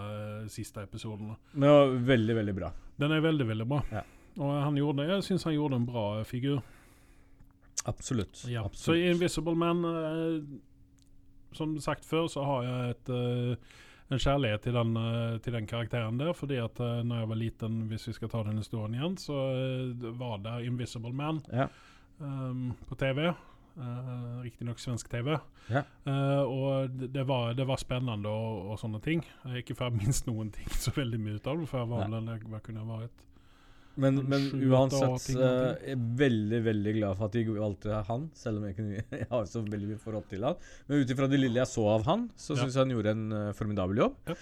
siste 0.53 0.85
episodene. 0.87 1.37
Men 1.53 1.69
det 1.69 1.77
var 1.77 1.97
veldig, 2.13 2.37
veldig 2.41 2.57
bra. 2.57 2.73
Den 3.03 3.17
er 3.17 3.25
veldig, 3.25 3.49
veldig 3.53 3.69
bra. 3.69 3.83
Ja. 3.93 4.05
Og 4.41 4.53
han 4.65 4.79
gjorde, 4.81 5.05
jeg 5.11 5.25
syns 5.27 5.45
han 5.45 5.57
gjorde 5.57 5.81
en 5.81 5.89
bra 5.89 6.07
figur. 6.25 6.63
Absolutt. 7.85 8.45
Ja. 8.49 8.63
Så 8.63 8.67
Absolutt. 8.67 8.99
i 8.99 9.11
Invisible 9.11 9.55
Man 9.55 9.85
uh, 9.85 10.43
Som 11.53 11.81
sagt 11.81 12.05
før, 12.05 12.27
så 12.27 12.45
har 12.45 12.63
jeg 12.65 12.91
et, 12.95 13.09
eh, 13.13 13.57
en 14.13 14.23
kjærlighet 14.23 14.63
til 14.67 14.77
den, 14.77 14.97
eh, 14.97 15.39
til 15.45 15.57
den 15.57 15.67
karakteren 15.67 16.19
der. 16.21 16.33
Fordi 16.37 16.59
at 16.63 16.81
uh, 16.81 17.01
når 17.07 17.23
jeg 17.23 17.29
var 17.29 17.41
liten, 17.41 17.81
hvis 17.91 18.09
vi 18.09 18.13
skal 18.19 18.33
ta 18.33 18.43
den 18.47 18.61
historien 18.61 18.95
igjen, 18.95 19.17
så 19.21 19.39
eh, 19.55 20.13
var 20.19 20.39
det 20.45 20.59
Invisible 20.67 21.13
Man 21.13 21.43
Ja. 21.53 21.69
um, 22.19 22.73
på 22.89 22.95
TV. 22.95 23.33
Uh, 23.73 24.43
Riktignok 24.45 24.79
svensk 24.79 25.09
TV. 25.09 25.39
Ja. 25.71 25.83
Uh, 26.07 26.43
og 26.45 26.91
det, 26.91 27.27
var, 27.29 27.55
det 27.57 27.67
var 27.67 27.81
spennende 27.81 28.29
og, 28.29 28.73
og 28.73 28.79
sånne 28.79 29.01
ting. 29.01 29.25
Jeg 29.45 29.65
ikke 29.65 29.79
for 29.79 29.89
jeg 29.89 30.03
minst 30.05 30.27
noen 30.29 30.53
ting 30.53 30.69
så 30.85 30.93
veldig 30.97 31.21
mye 31.21 31.39
ut 31.41 31.47
av 31.47 31.61
det, 31.63 31.69
for 31.71 31.81
jeg 31.81 31.93
var 31.95 32.13
vel 32.13 32.33
hva 32.53 32.61
kunne 32.61 32.83
jeg 32.83 32.91
vært 32.93 33.29
Men, 33.95 34.23
men 34.25 34.47
uansett 34.71 35.35
eh, 35.37 35.43
jeg 35.85 35.97
er 35.97 36.05
veldig 36.17 36.61
veldig 36.65 36.95
glad 36.97 37.19
for 37.19 37.29
at 37.29 37.37
de 37.37 37.43
valgte 37.51 38.01
han, 38.09 38.25
selv 38.37 38.61
om 38.61 38.67
jeg, 38.69 38.77
kunne, 38.79 39.05
jeg 39.21 39.29
har 39.29 39.47
så 39.51 39.61
veldig 39.67 39.91
mye 39.91 40.01
forhold 40.01 40.29
til 40.31 40.47
han. 40.49 40.67
Men 40.89 41.03
ut 41.03 41.13
ifra 41.15 41.29
det 41.29 41.41
lille 41.41 41.61
jeg 41.61 41.69
så 41.69 41.87
av 41.93 42.09
han, 42.09 42.27
så 42.41 42.57
syns 42.57 42.73
jeg 42.73 42.87
han 42.87 42.95
gjorde 42.95 43.13
en 43.13 43.27
uh, 43.37 43.45
formidabel 43.59 44.05
jobb. 44.05 44.17
Ja. 44.33 44.39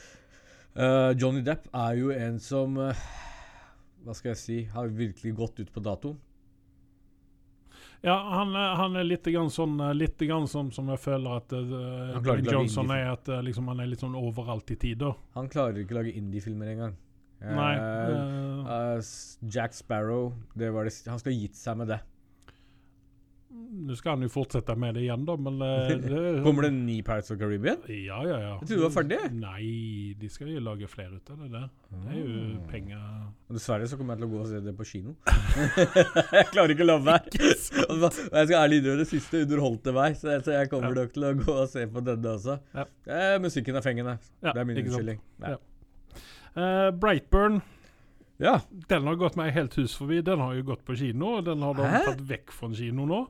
Uh, 0.70 1.10
Johnny 1.18 1.42
Depp 1.42 1.66
er 1.74 1.98
jo 1.98 2.12
en 2.14 2.36
som 2.38 2.76
Hva 2.78 4.12
skal 4.14 4.28
jeg 4.30 4.38
si 4.38 4.58
Har 4.70 4.92
virkelig 4.94 5.32
gått 5.34 5.58
ut 5.58 5.72
på 5.74 5.82
dato. 5.82 6.12
Ja, 8.06 8.14
han, 8.38 8.54
han 8.54 8.94
er 8.96 9.08
litt 9.08 9.26
grann 9.26 9.50
sånn 9.50 9.74
Litt 9.98 10.22
grann 10.22 10.46
som, 10.48 10.70
som 10.70 10.94
jeg 10.94 11.02
føler 11.02 11.42
at 11.42 11.58
uh, 11.58 12.38
Johnson 12.46 12.94
er. 12.94 13.10
At 13.16 13.34
liksom, 13.42 13.66
han 13.74 13.82
er 13.82 13.90
litt 13.90 14.06
sånn 14.06 14.14
overalt 14.14 14.70
i 14.70 14.78
tider. 14.78 15.18
Han 15.34 15.50
klarer 15.50 15.82
ikke 15.82 15.98
å 15.98 16.04
lage 16.04 16.14
indie-filmer 16.22 16.76
engang. 16.76 16.94
Nei. 17.40 17.72
uh, 17.80 18.68
uh, 18.68 19.10
Jack 19.48 19.72
Sparrow 19.74 20.34
det 20.54 20.68
var 20.74 20.84
det, 20.84 20.92
Han 21.08 21.18
skal 21.22 21.32
ha 21.32 21.38
gitt 21.40 21.56
seg 21.56 21.78
med 21.80 21.88
det. 21.94 22.00
Nå 23.50 23.96
skal 23.98 24.14
han 24.14 24.22
jo 24.22 24.28
fortsette 24.30 24.74
med 24.78 24.94
det 24.94 25.02
igjen, 25.08 25.24
da, 25.26 25.34
men 25.40 25.56
eh, 25.64 25.88
det, 26.04 26.20
Kommer 26.44 26.62
det 26.64 26.68
en 26.70 26.78
ny 26.86 27.00
Pirates 27.06 27.32
of 27.34 27.38
Caribbean? 27.40 27.80
Ja, 27.90 28.20
ja, 28.28 28.36
ja. 28.38 28.52
Jeg 28.60 28.68
trodde 28.68 28.76
du 28.78 28.84
var 28.84 28.92
ferdig. 28.94 29.18
Nei, 29.40 29.64
de 30.20 30.28
skal 30.30 30.52
jo 30.52 30.62
lage 30.62 30.86
flere 30.90 31.18
ut 31.18 31.32
av 31.34 31.40
det 31.42 31.48
der. 31.56 31.64
Det 31.90 32.12
er 32.14 32.20
jo 32.20 32.36
Ah. 32.60 32.60
penger 32.70 33.00
Og 33.48 33.56
Dessverre 33.56 33.88
så 33.90 33.98
kommer 33.98 34.14
jeg 34.14 34.22
til 34.22 34.28
å 34.28 34.32
gå 34.36 34.40
og 34.44 34.48
se 34.52 34.60
det 34.62 34.74
på 34.78 34.86
kino. 34.86 35.16
jeg 36.36 36.46
klarer 36.52 36.74
ikke 36.76 36.86
å 36.86 36.90
la 36.92 36.98
være. 37.08 37.32
Jeg 37.40 37.58
skal 37.66 38.56
ærlig 38.60 38.78
innrømme 38.84 39.02
det 39.02 39.08
siste 39.10 39.42
underholdte 39.42 39.96
meg, 39.98 40.14
så 40.20 40.30
jeg, 40.36 40.44
så 40.46 40.54
jeg 40.54 40.70
kommer 40.70 40.94
Ja. 40.94 41.00
nok 41.02 41.16
til 41.16 41.26
å 41.26 41.32
gå 41.42 41.56
og 41.64 41.66
se 41.74 41.86
på 41.90 42.04
denne 42.06 42.36
også. 42.36 42.58
Ja. 42.76 42.86
Eh, 43.10 43.34
musikken 43.42 43.80
er 43.80 43.86
fengende. 43.86 44.16
Ja, 44.44 44.52
det 44.54 44.62
er 44.62 44.70
min 44.70 44.78
unnskyldning. 44.84 45.20
Ja. 45.42 45.58
Eh, 46.56 46.90
Brightburn, 46.90 47.60
ja. 48.42 48.60
den 48.88 49.06
har 49.06 49.18
gått 49.20 49.36
meg 49.38 49.52
helt 49.54 49.74
hus 49.78 49.94
forbi. 49.98 50.20
Den 50.26 50.40
har 50.42 50.54
jo 50.58 50.64
gått 50.72 50.84
på 50.84 50.96
kino, 50.98 51.36
og 51.38 51.44
den 51.46 51.62
har 51.62 51.74
de 51.78 51.90
tatt 52.08 52.24
vekk 52.30 52.52
fra 52.56 52.70
kino 52.74 53.06
nå. 53.06 53.20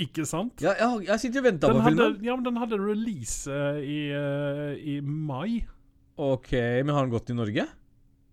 Ikke 0.00 0.24
sant? 0.28 0.62
Ja, 0.64 0.72
jeg, 0.78 1.06
jeg 1.10 1.20
sitter 1.20 1.42
og 1.42 1.44
venter 1.50 1.74
på 1.74 1.80
hadde, 1.84 1.96
filmen. 1.96 2.24
ja, 2.24 2.34
men 2.36 2.44
den 2.46 2.56
hadde 2.56 2.78
release 2.80 3.52
eh, 3.52 3.80
i, 3.84 3.98
uh, 4.16 4.72
i 4.80 4.94
mai. 5.04 5.60
Ok, 6.20 6.52
men 6.56 6.94
har 6.96 7.04
den 7.04 7.12
gått 7.12 7.30
i 7.32 7.36
Norge? 7.36 7.66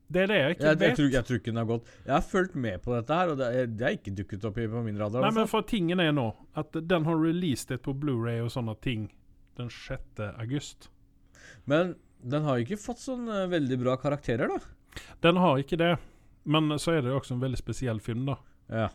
Det 0.08 0.22
er 0.24 0.30
det 0.32 0.36
jeg 0.38 0.54
ikke 0.56 0.64
Jeg, 0.64 0.78
vet. 0.80 0.86
jeg, 0.88 0.96
tror, 0.96 1.10
jeg 1.12 1.28
tror 1.28 1.40
ikke 1.42 1.52
den 1.52 1.60
har 1.60 1.68
gått. 1.68 1.90
Jeg 2.06 2.14
har 2.16 2.24
fulgt 2.24 2.56
med 2.56 2.82
på 2.86 2.94
dette 2.96 3.18
her, 3.20 3.32
og 3.34 3.40
det 3.42 3.48
har 3.52 3.68
det 3.68 3.88
er 3.90 3.96
ikke 3.98 4.14
dukket 4.16 4.46
opp 4.48 4.58
i- 4.64 4.68
på 4.72 4.84
min 4.86 4.96
radar. 5.00 5.20
Nei, 5.20 5.28
altså. 5.28 5.40
men 5.42 5.50
for 5.52 5.68
tingen 5.68 6.00
er 6.00 6.14
nå 6.16 6.30
at 6.56 6.72
den 6.88 7.04
har 7.10 7.20
releaset 7.20 7.74
det 7.76 7.82
på 7.84 7.92
Blu-ray 8.00 8.40
og 8.46 8.52
sånne 8.54 8.78
ting 8.80 9.10
den 9.60 9.68
6. 9.68 10.24
august. 10.40 10.88
men 11.66 11.96
den 12.22 12.46
har 12.48 12.62
ikke 12.62 12.80
fått 12.82 13.02
sånn 13.04 13.28
eh, 13.30 13.48
veldig 13.52 13.80
bra 13.82 13.98
karakterer, 14.02 14.52
da. 14.52 15.04
Den 15.22 15.40
har 15.42 15.60
ikke 15.62 15.80
det, 15.80 15.96
men 16.50 16.74
så 16.82 16.96
er 16.96 17.04
det 17.04 17.12
jo 17.14 17.20
også 17.20 17.36
en 17.38 17.44
veldig 17.44 17.60
spesiell 17.60 18.00
film, 18.04 18.26
da. 18.30 18.38
Ja. 18.68 18.88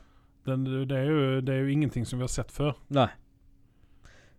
Den, 0.49 0.65
det, 0.67 0.97
er 0.97 1.07
jo, 1.07 1.27
det 1.45 1.55
er 1.55 1.63
jo 1.63 1.75
ingenting 1.75 2.07
som 2.09 2.19
vi 2.19 2.27
har 2.27 2.33
sett 2.33 2.51
før. 2.55 2.75
Nei. 2.95 3.09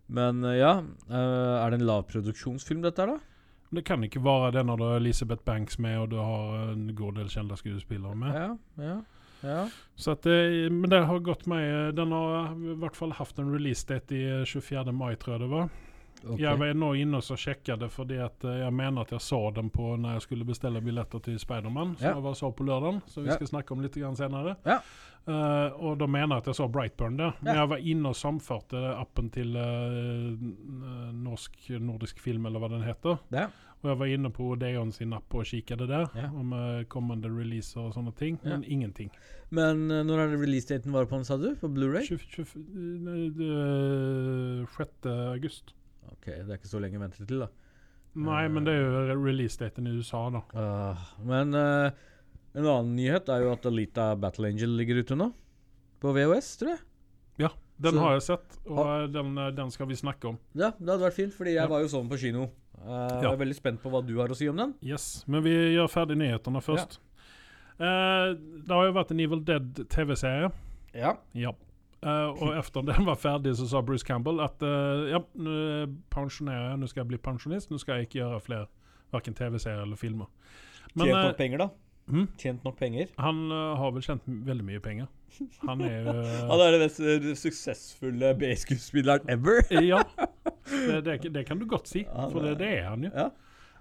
Men 0.06 0.44
eh, 0.44 0.58
ja, 0.60 0.76
eh, 1.08 1.54
er 1.62 1.72
det 1.72 1.80
en 1.80 1.88
lavproduksjonsfilm, 1.88 2.84
dette 2.84 3.04
her, 3.04 3.14
da? 3.16 3.30
Det 3.74 3.82
kan 3.88 4.04
ikke 4.06 4.22
være 4.22 4.52
det 4.54 4.62
når 4.68 4.78
du 4.78 4.84
har 4.86 5.00
Elisabeth 5.00 5.42
Banks 5.46 5.80
med, 5.82 5.96
og 5.98 6.12
du 6.12 6.20
har 6.20 6.74
en 6.74 6.86
god 6.94 7.18
del 7.18 7.30
kjente 7.32 7.56
skuespillere 7.58 8.14
med. 8.18 8.36
Ja, 8.36 8.84
ja, 8.84 8.98
ja. 9.44 9.62
Så 9.96 10.14
det, 10.24 10.36
men 10.72 10.92
det 10.92 11.02
har 11.04 11.18
gått 11.20 11.42
meg 11.50 11.92
Den 11.98 12.14
har 12.16 12.54
i 12.56 12.76
hvert 12.80 12.96
fall 12.96 13.12
hatt 13.12 13.36
en 13.38 13.50
releasedate 13.52 14.16
i 14.16 14.28
24. 14.48 14.94
mai, 14.94 15.16
tror 15.20 15.34
jeg 15.34 15.42
det 15.42 15.50
var. 15.50 15.72
Ok. 16.26 16.38
Jeg 16.40 16.58
var 16.58 16.74
nå 16.74 16.92
inne 16.96 17.16
og 17.20 17.22
så 17.26 17.36
sjekket 17.36 17.78
det, 17.80 17.90
fordi 17.92 18.16
at 18.24 18.44
eh, 18.44 18.60
jeg 18.64 18.72
mener 18.72 19.02
at 19.02 19.10
jeg 19.12 19.20
så 19.20 19.40
den 19.54 19.70
på 19.70 19.96
når 20.00 20.14
jeg 20.18 20.22
skulle 20.22 20.44
bestille 20.48 20.80
billetter 20.80 21.20
til 21.20 21.38
Spiderman, 21.38 21.96
som 21.98 22.06
Ja. 22.08 22.14
jeg 22.14 22.22
var 22.24 22.34
så 22.34 22.50
på 22.56 22.64
lørdagen, 22.64 23.02
som 23.06 23.22
vi 23.24 23.28
Ja. 23.30 23.34
skal 23.34 23.46
snakke 23.46 23.72
om 23.72 23.80
litt 23.84 23.94
senere. 23.94 24.56
Ja. 24.64 24.78
Uh, 25.26 25.72
og 25.80 25.98
da 25.98 26.06
mener 26.06 26.36
jeg 26.36 26.42
at 26.42 26.46
jeg 26.50 26.54
så 26.58 26.66
Brightburn 26.70 27.16
der. 27.16 27.32
Men 27.40 27.54
jeg 27.56 27.68
var 27.68 27.76
inne 27.80 28.08
og 28.10 28.14
samførte 28.14 28.76
appen 29.00 29.30
til 29.32 29.56
uh, 29.56 31.12
norsk 31.16 31.70
nordisk 31.80 32.18
film, 32.20 32.44
eller 32.46 32.60
hva 32.60 32.68
den 32.68 32.82
heter. 32.84 33.18
Ja. 33.32 33.46
Og 33.82 33.88
jeg 33.90 33.98
var 34.00 34.06
inne 34.12 34.30
på 34.32 34.50
Odeon 34.52 34.92
sin 34.92 35.12
app 35.12 35.34
og 35.36 35.44
kikket 35.44 35.78
der, 35.88 36.06
om 36.32 36.52
kommende 36.88 37.28
releaser 37.28 37.82
og 37.84 37.92
sånne 37.94 38.14
ting, 38.16 38.38
men 38.42 38.64
ingenting. 38.64 39.10
Men 39.50 39.82
når 39.88 40.22
er 40.22 40.30
det 40.32 40.40
releasedaten 40.40 40.92
var 40.92 41.04
på 41.04 41.16
den, 41.18 41.24
sa 41.28 41.36
du? 41.36 41.50
På 41.60 41.68
Blu-ray? 41.68 42.06
20, 42.08 42.24
20, 42.32 42.64
nei, 43.04 43.28
det- 43.36 44.68
6. 44.72 45.06
august. 45.34 45.74
Ok, 46.12 46.26
det 46.26 46.48
er 46.50 46.56
ikke 46.58 46.70
så 46.70 46.80
lenge 46.82 46.98
å 46.98 47.04
vente 47.04 47.26
til, 47.26 47.38
da. 47.40 47.48
Nei, 48.14 48.44
uh, 48.46 48.50
men 48.54 48.64
det 48.64 48.74
er 48.74 48.84
jo 48.84 49.20
releasedaten 49.24 49.86
i 49.90 49.94
USA, 49.98 50.28
da. 50.30 50.42
Uh, 50.54 51.04
men 51.26 51.54
uh, 51.54 51.90
en 52.54 52.64
annen 52.66 52.94
nyhet 52.96 53.28
er 53.34 53.42
jo 53.42 53.52
at 53.56 53.64
Alita 53.66 54.14
Battle 54.20 54.46
Angel 54.52 54.76
ligger 54.78 55.00
ute 55.02 55.16
nå. 55.18 55.32
På 56.00 56.12
VHS, 56.14 56.56
tror 56.60 56.70
jeg. 56.76 56.80
Ja, 57.42 57.48
den 57.80 57.92
Så- 57.96 58.00
har 58.04 58.12
jeg 58.14 58.22
sett, 58.22 58.58
og 58.68 58.76
Ha- 58.78 59.02
eh, 59.02 59.06
den, 59.10 59.34
den 59.56 59.70
skal 59.74 59.86
vi 59.90 59.94
snakke 59.98 60.28
om. 60.28 60.38
Ja, 60.54 60.70
det 60.78 60.86
hadde 60.86 61.02
vært 61.08 61.16
fint, 61.16 61.32
fordi 61.34 61.54
jeg 61.56 61.64
Ja. 61.64 61.66
var 61.66 61.80
jo 61.80 61.88
sånn 61.90 62.08
på 62.08 62.18
kino. 62.20 62.44
Eh, 62.78 62.86
Ja. 62.86 63.20
Jeg 63.22 63.32
er 63.32 63.36
veldig 63.40 63.56
spent 63.56 63.82
på 63.82 63.90
hva 63.90 64.04
du 64.06 64.14
har 64.20 64.28
å 64.28 64.36
si 64.36 64.46
om 64.48 64.56
den. 64.56 64.74
Yes, 64.82 65.24
Men 65.26 65.42
vi 65.42 65.50
gjør 65.74 65.88
ferdig 65.90 66.16
nyhetene 66.20 66.60
først. 66.62 66.98
Eh, 67.80 68.34
det 68.62 68.70
har 68.70 68.84
jo 68.86 68.92
vært 68.92 69.10
en 69.10 69.20
Evil 69.20 69.40
Dead 69.40 69.74
TV-serie. 69.90 70.52
Ja. 70.94 71.16
Ja. 71.34 71.50
Eh, 72.04 72.42
og 72.44 72.52
etter 72.58 72.84
den 72.84 73.06
var 73.06 73.16
ferdig, 73.16 73.54
så 73.56 73.66
sa 73.70 73.80
Bruce 73.84 74.04
Campbell 74.04 74.42
at 74.44 74.60
uh, 74.60 75.06
ja, 75.08 75.22
nå 75.40 75.54
pensjonerer 76.12 76.72
jeg, 76.72 76.80
nå 76.82 76.88
skal 76.90 77.04
jeg 77.04 77.12
bli 77.14 77.20
pensjonist, 77.24 77.70
nå 77.72 77.80
skal 77.80 78.00
jeg 78.00 78.10
ikke 78.10 78.20
gjøre 78.20 78.42
flere 78.44 78.66
verken 79.14 79.36
TV-serier 79.38 79.86
eller 79.86 79.96
filmer. 79.96 80.28
Men 80.92 81.08
Tjent 81.08 81.16
eh, 81.16 81.24
nok 81.24 81.38
penger, 81.38 81.64
da. 81.64 81.70
Mm? 82.04 82.26
Tjent 82.36 82.66
nok 82.66 82.76
penger. 82.76 83.12
han 83.16 83.38
uh, 83.48 83.78
har 83.80 83.94
vel 83.94 84.04
tjent 84.04 84.26
veldig 84.26 84.66
mye 84.66 84.82
penger. 84.84 85.08
Han 85.64 85.80
er 85.82 86.04
jo 86.04 86.12
Han 86.50 86.60
er 86.60 86.76
den 86.76 86.84
mest 86.84 87.00
eh, 87.00 87.30
suksessfulle 87.40 88.34
B-skuespilleren 88.38 89.32
ever. 89.32 89.64
Ja, 89.80 90.02
det, 90.68 91.00
det, 91.08 91.32
det 91.34 91.46
kan 91.48 91.62
du 91.62 91.66
godt 91.70 91.88
si, 91.88 92.04
for 92.04 92.44
det, 92.44 92.58
det 92.60 92.68
er 92.82 92.90
han 92.90 93.08
jo. 93.08 93.14
Ja. 93.14 93.30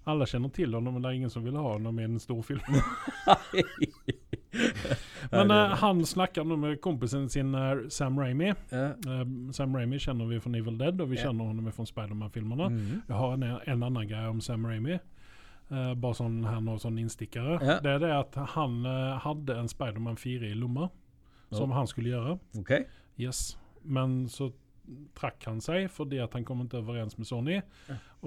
Alle 0.08 0.28
kjenner 0.28 0.52
til 0.52 0.74
ham, 0.76 0.88
men 0.88 1.04
det 1.04 1.12
er 1.12 1.20
ingen 1.20 1.32
som 1.32 1.44
vil 1.44 1.60
ha 1.60 1.76
ham 1.76 2.00
i 2.00 2.08
en 2.08 2.20
stor 2.20 2.40
film. 2.44 2.64
Men 5.32 5.52
uh, 5.52 5.76
han 5.80 6.06
snakker 6.06 6.46
nå 6.48 6.58
med 6.60 6.82
kompisen 6.84 7.30
sin 7.30 7.56
uh, 7.56 7.88
Sam 7.90 8.20
Raimi. 8.20 8.54
Yeah. 8.72 9.24
Sam 9.56 9.76
Raimi 9.76 10.00
kjenner 10.02 10.30
vi 10.30 10.40
fra 10.44 10.52
Evil 10.58 10.78
Dead, 10.80 11.02
og 11.02 11.12
vi 11.12 11.18
yeah. 11.18 11.28
kjenner 11.28 11.52
honom 11.52 11.72
fra 11.72 11.86
Spiderman-filmerna. 11.88 12.70
Mhm. 12.70 13.04
Jeg 13.08 13.20
har 13.20 13.36
en, 13.38 13.44
en 13.44 13.86
annen 13.90 14.10
greie 14.10 14.32
om 14.32 14.42
Sam 14.42 14.66
Raimi. 14.68 15.00
Eh, 15.74 15.94
bare 15.96 16.18
sånn 16.18 16.42
her 16.46 16.60
nå, 16.62 16.76
sånn 16.82 17.00
innstikkere. 17.02 17.60
Yeah. 17.62 17.80
Det 17.84 17.96
er 17.96 18.04
det 18.04 18.12
at 18.16 18.36
han 18.56 18.84
hadde 19.24 19.56
en 19.58 19.72
Spiderman 19.72 20.20
4 20.20 20.52
i 20.52 20.58
lomma, 20.58 20.90
som 21.54 21.72
han 21.74 21.88
skulle 21.90 22.12
gjøre. 22.14 22.36
Okay. 22.60 22.86
Yes. 23.22 23.56
Men 23.84 24.24
så 24.30 24.52
trakk 25.16 25.46
han 25.48 25.62
seg 25.64 25.88
fordi 25.94 26.20
at 26.20 26.34
han 26.36 26.44
kom 26.48 26.66
ikke 26.66 26.82
overens 26.82 27.16
med 27.18 27.30
Sony. 27.30 27.62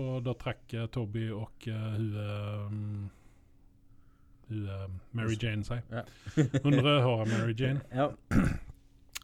Og 0.01 0.25
da 0.25 0.35
trakk 0.39 0.73
Toby 0.95 1.29
og 1.35 1.69
uh, 1.69 1.97
hun, 1.97 2.11
mm, 2.73 3.07
hun 4.49 4.69
uh, 4.69 4.87
Mary 5.13 5.37
Jane 5.43 5.65
seg. 5.67 5.83
Ja. 5.91 6.05
Hun 6.65 6.75
rødhåra 6.79 7.25
Mary 7.27 7.55
Jane. 7.59 7.81
Ja. 7.91 8.11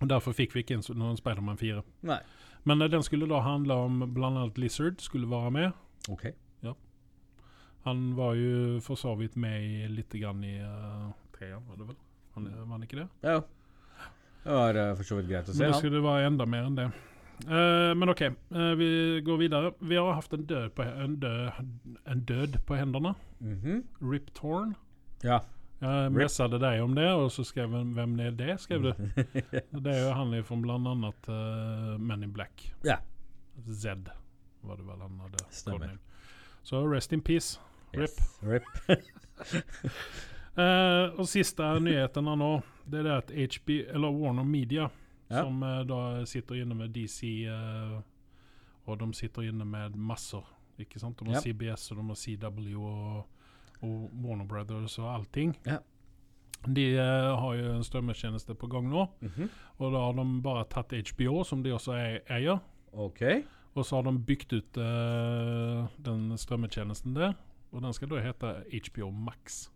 Og 0.00 0.08
Derfor 0.10 0.34
fikk 0.34 0.56
vi 0.56 0.64
ikke 0.64 0.80
noen 0.96 1.16
Spiderman 1.16 1.60
4. 1.60 1.82
Nei. 2.10 2.18
Men 2.64 2.82
uh, 2.82 2.88
den 2.90 3.02
skulle 3.06 3.28
da 3.30 3.42
handle 3.46 3.74
om 3.86 4.02
blant 4.14 4.38
annet 4.38 4.58
Lizard 4.58 5.00
skulle 5.00 5.30
være 5.30 5.50
med. 5.50 5.70
Ok. 6.10 6.32
Han 7.82 8.16
var 8.16 8.34
jo 8.34 8.80
for 8.80 8.98
så 8.98 9.14
vidt 9.18 9.36
med 9.36 9.90
litt 9.90 10.14
grann 10.14 10.42
i 10.46 10.54
uh, 10.62 11.08
treeren, 11.34 11.64
var 11.66 11.80
det 11.80 11.88
vel? 11.88 11.96
Han, 12.36 12.44
var 12.60 12.76
han 12.76 12.84
ikke 12.86 13.00
det? 13.00 13.06
Ja. 13.26 13.40
Det 14.44 14.58
var 14.58 14.78
uh, 14.78 14.90
for 14.98 15.08
så 15.08 15.18
vidt 15.18 15.32
greit 15.32 15.48
å 15.50 15.54
se. 15.54 15.58
Men 15.58 15.66
det 15.66 15.72
han. 15.74 15.82
skulle 15.82 16.02
være 16.04 16.28
enda 16.30 16.46
mer 16.46 16.68
enn 16.68 16.78
det. 16.78 16.86
Uh, 17.42 17.90
men 17.98 18.12
OK, 18.12 18.22
uh, 18.54 18.70
vi 18.78 18.88
går 19.26 19.40
videre. 19.40 19.72
Vi 19.82 19.98
har 19.98 20.14
hatt 20.14 20.36
en 20.38 20.46
død 20.46 20.70
på, 20.78 20.86
en 20.86 21.18
død, 21.24 21.66
en 22.14 22.24
død 22.30 22.60
på 22.68 22.78
hendene. 22.78 23.16
Mhm. 23.42 23.82
Rip 24.12 24.30
Torn. 24.38 24.76
Ja. 25.22 25.40
Rip. 25.82 26.12
messade 26.14 26.58
deg 26.62 26.78
om 26.84 26.92
det, 26.94 27.08
og 27.10 27.32
så 27.34 27.42
skrev 27.44 27.72
jeg 27.74 27.88
hvem 27.96 28.12
det 28.16 28.28
det, 28.38 28.52
skrev 28.62 28.84
du. 28.84 28.92
Det 29.82 29.90
er 29.90 30.04
jo 30.04 30.12
han 30.14 30.62
blant 30.62 30.86
annet 30.86 31.28
uh, 31.28 31.98
Men 31.98 32.22
in 32.22 32.32
Black. 32.32 32.68
Ja. 32.86 33.00
Zed 33.66 34.10
var 34.62 34.76
det 34.78 34.86
vel 34.86 35.00
han 35.02 35.18
hadde. 35.24 35.44
Stemmer. 35.50 35.78
codename. 35.78 35.98
Så 36.62 36.84
rest 36.86 37.12
in 37.12 37.20
peace. 37.20 37.58
Rip. 37.92 38.10
Yes. 38.10 38.38
Rip. 38.42 38.62
uh, 40.56 41.10
og 41.18 41.26
siste 41.28 41.66
nyheten 41.82 42.30
nå, 42.30 42.52
det 42.86 43.02
er 43.02 43.08
det 43.08 43.16
at 43.18 43.32
HB, 43.58 43.70
eller 43.94 44.10
Warner 44.14 44.44
Media, 44.46 44.88
Ja. 45.32 45.42
som 45.42 45.62
uh, 45.62 45.80
da 45.88 46.24
sitter 46.28 46.60
inne 46.62 46.74
med 46.76 46.92
DC, 46.94 47.24
uh, 47.48 48.00
og 48.86 48.98
de 49.00 49.12
sitter 49.14 49.42
inne 49.48 49.64
med 49.64 49.96
masser. 49.96 50.44
Ikke 50.78 51.00
sant? 51.00 51.18
De 51.18 51.26
har 51.30 51.40
Ja. 51.40 51.40
CBS 51.40 51.90
og 51.92 51.98
de 51.98 52.06
har 52.08 52.14
CW 52.16 52.78
og, 52.80 53.26
og 53.82 54.10
Warner 54.24 54.44
Brothers 54.46 54.98
og 54.98 55.08
allting. 55.14 55.56
Ja. 55.66 55.78
De 56.66 56.84
eh, 56.94 57.36
har 57.40 57.54
jo 57.58 57.72
en 57.74 57.82
strømmetjeneste 57.82 58.54
på 58.54 58.68
gang 58.70 58.88
nå, 58.90 59.08
Mhm. 59.20 59.48
og 59.80 59.92
da 59.92 59.98
har 59.98 60.12
de 60.12 60.40
bare 60.42 60.64
tatt 60.70 60.92
HBO, 60.92 61.42
som 61.44 61.62
de 61.62 61.70
også 61.74 61.96
eier. 62.30 62.60
Okay. 62.92 63.42
Og 63.74 63.84
så 63.84 63.96
har 63.96 64.02
de 64.02 64.18
bygd 64.18 64.52
ut 64.52 64.76
eh, 64.78 65.86
den 66.04 66.36
strømmetjenesten 66.38 67.14
der, 67.16 67.32
og 67.72 67.82
den 67.82 67.92
skal 67.92 68.08
da 68.08 68.20
hete 68.20 68.64
HBO 68.70 69.10
Max. 69.10 69.68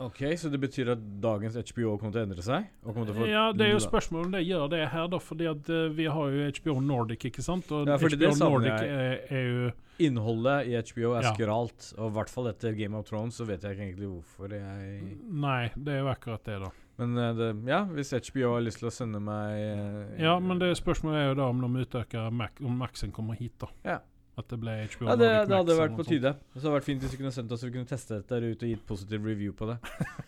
Ok, 0.00 0.22
Så 0.40 0.48
det 0.48 0.60
betyr 0.62 0.94
at 0.94 1.00
dagens 1.20 1.58
HBO 1.60 1.98
kommer 2.00 2.14
til 2.14 2.22
å 2.22 2.26
endre 2.28 2.44
seg? 2.44 2.68
Og 2.86 2.96
til 2.96 3.12
å 3.12 3.16
få 3.18 3.28
Ja, 3.28 3.44
det 3.52 3.66
er 3.66 3.74
jo 3.74 3.82
spørsmålet 3.84 4.30
om 4.30 4.32
det 4.32 4.42
gjør 4.46 4.70
det 4.72 4.82
her, 4.94 5.06
da. 5.12 5.20
Fordi 5.20 5.48
at 5.50 5.68
eh, 5.68 5.88
vi 5.92 6.06
har 6.08 6.34
jo 6.34 6.50
HBO 6.56 6.76
Nordic, 6.80 7.26
ikke 7.28 7.44
sant? 7.44 7.68
Og 7.76 7.88
Ja, 7.90 7.98
HBO 8.00 8.32
Nordic 8.40 8.76
er, 8.80 9.20
er 9.28 9.48
jo 9.50 9.70
Innholdet 10.00 10.70
i 10.70 10.76
HBO 10.80 11.10
er 11.18 11.26
Ja. 11.26 11.32
skralt, 11.34 11.90
og 11.98 12.06
i 12.08 12.14
hvert 12.16 12.30
fall 12.32 12.48
etter 12.48 12.72
Game 12.72 12.96
of 12.96 13.04
Thrones 13.04 13.36
så 13.36 13.44
vet 13.44 13.60
jeg 13.60 13.76
ikke 13.76 13.84
egentlig 13.90 14.08
hvorfor 14.08 14.54
jeg 14.56 15.18
Nei, 15.28 15.70
det 15.76 15.98
er 15.98 16.00
jo 16.00 16.08
akkurat 16.08 16.44
det, 16.48 16.56
da. 16.64 16.70
Men 17.00 17.18
eh, 17.20 17.34
det, 17.36 17.50
ja, 17.68 17.82
hvis 17.84 18.14
HBO 18.16 18.54
har 18.54 18.64
lyst 18.64 18.80
til 18.80 18.88
å 18.88 18.94
sende 18.94 19.20
meg 19.20 19.58
eh, 19.60 20.22
Ja, 20.24 20.38
men 20.40 20.58
det 20.62 20.72
spørsmålet 20.80 21.20
er 21.20 21.28
jo 21.30 21.36
da 21.42 21.50
om 21.52 21.60
de 21.60 21.84
utøker 21.84 22.32
Mac, 22.32 22.56
om 22.64 22.80
Maxen 22.80 23.12
kommer 23.12 23.36
hit, 23.36 23.58
da. 23.60 23.68
Ja. 23.84 23.98
At 24.38 24.48
det 24.48 24.58
ble 24.62 24.76
HBO 24.92 25.08
Ja, 25.08 25.16
det, 25.18 25.28
Nordic 25.30 25.48
det 25.48 25.56
hadde 25.56 25.74
Max 25.74 25.80
vært 25.80 25.96
på 25.98 26.06
tide. 26.08 26.32
Det 26.38 26.60
hadde 26.60 26.74
vært 26.76 26.86
fint 26.86 27.02
hvis 27.04 27.12
du 27.14 27.18
kunne 27.20 27.34
sendt 27.34 27.52
oss 27.52 27.62
så 27.62 27.68
vi 27.68 27.74
kunne 27.74 27.90
teste 27.90 28.20
dette 28.20 28.40
ute 28.44 28.66
og 28.66 28.72
gitt 28.74 28.86
positiv 28.88 29.26
review 29.26 29.56
på 29.56 29.68
det. 29.72 29.78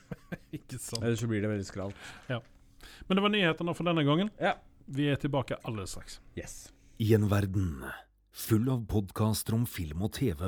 Ikke 0.59 0.79
sant. 0.79 1.03
Ellers 1.03 1.23
så 1.23 1.31
blir 1.31 1.45
det 1.45 1.51
veldig 1.53 1.69
skralt. 1.69 2.07
Men 2.29 3.19
det 3.19 3.25
var 3.25 3.33
nyhetene 3.33 3.75
for 3.79 3.89
denne 3.89 4.05
gangen. 4.07 4.33
Ja. 4.43 4.57
Vi 4.93 5.07
er 5.09 5.21
tilbake 5.21 5.57
alle 5.69 5.87
straks. 5.89 6.19
Yes. 6.37 6.73
I 7.01 7.15
en 7.17 7.29
verden 7.31 7.87
full 8.33 8.69
av 8.73 8.85
podkaster 8.91 9.55
om 9.57 9.67
film 9.69 10.03
og 10.05 10.15
TV 10.17 10.43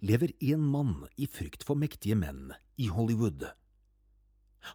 lever 0.00 0.32
en 0.50 0.64
mann 0.66 0.94
i 1.16 1.28
frykt 1.30 1.62
for 1.66 1.78
mektige 1.78 2.16
menn 2.18 2.50
i 2.80 2.88
Hollywood. 2.92 3.46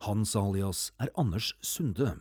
Hans 0.07 0.35
alias 0.39 0.91
er 1.01 1.11
Anders 1.19 1.51
Sunde, 1.65 2.13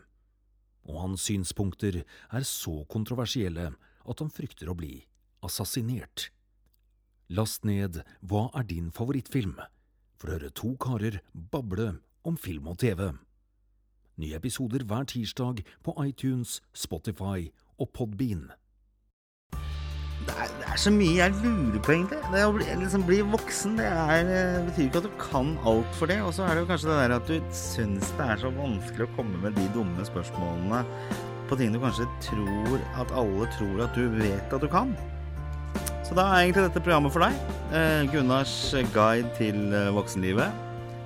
og 0.83 0.99
hans 1.05 1.29
synspunkter 1.29 2.03
er 2.03 2.47
så 2.49 2.81
kontroversielle 2.91 3.71
at 3.71 4.23
han 4.25 4.33
frykter 4.33 4.73
å 4.73 4.77
bli 4.79 5.05
assassinert. 5.42 6.30
Last 7.30 7.64
ned 7.64 8.02
Hva 8.20 8.49
er 8.59 8.66
din 8.66 8.90
favorittfilm? 8.90 9.61
for 10.20 10.28
å 10.28 10.37
høre 10.37 10.52
to 10.52 10.75
karer 10.80 11.20
bable 11.32 11.94
om 12.28 12.37
film 12.37 12.68
og 12.70 12.80
TV. 12.82 13.09
Nye 14.20 14.37
episoder 14.37 14.85
hver 14.85 15.06
tirsdag 15.09 15.62
på 15.87 15.94
iTunes, 16.04 16.59
Spotify 16.76 17.49
og 17.80 17.88
Podbean. 17.97 18.50
Det 20.28 20.35
er, 20.37 20.50
det 20.61 20.66
er 20.68 20.78
så 20.78 20.90
mye 20.92 21.14
jeg 21.16 21.32
lurer 21.40 21.78
på, 21.80 21.94
egentlig. 21.94 22.18
Det 22.35 22.42
å 22.44 22.50
bli, 22.52 22.66
liksom, 22.82 23.06
bli 23.09 23.23
voksen 23.32 23.78
det 23.80 23.87
er, 23.88 24.26
det 24.28 24.42
betyr 24.66 24.90
ikke 24.90 25.00
at 25.00 25.09
du 25.09 25.14
kan 25.23 25.54
alt 25.70 25.97
for 25.97 26.12
det. 26.12 26.18
Og 26.26 26.35
så 26.37 26.44
er 26.44 26.52
det 26.52 26.66
jo 26.66 26.68
kanskje 26.68 26.90
det 26.90 26.99
der 27.00 27.14
at 27.16 27.30
du 27.30 27.54
syns 27.56 28.12
det 28.18 28.26
er 28.26 28.42
så 28.44 28.52
vanskelig 28.59 29.06
å 29.09 29.14
komme 29.16 29.40
med 29.40 29.56
de 29.56 29.64
dumme 29.73 30.04
spørsmålene 30.11 30.85
på 31.49 31.56
ting 31.59 31.73
du 31.75 31.80
kanskje 31.82 32.04
tror 32.23 32.76
at 33.00 33.16
alle 33.16 33.49
tror 33.56 33.80
at 33.88 33.97
du 33.97 34.04
vet 34.20 34.52
at 34.52 34.62
du 34.62 34.68
kan. 34.70 34.92
Så 36.11 36.17
da 36.19 36.25
er 36.26 36.40
egentlig 36.43 36.64
dette 36.64 36.81
programmet 36.83 37.12
for 37.14 37.23
deg. 37.23 37.37
Eh, 37.71 38.00
Gunnars 38.11 38.52
guide 38.90 39.29
til 39.37 39.71
eh, 39.71 39.93
voksenlivet. 39.95 40.50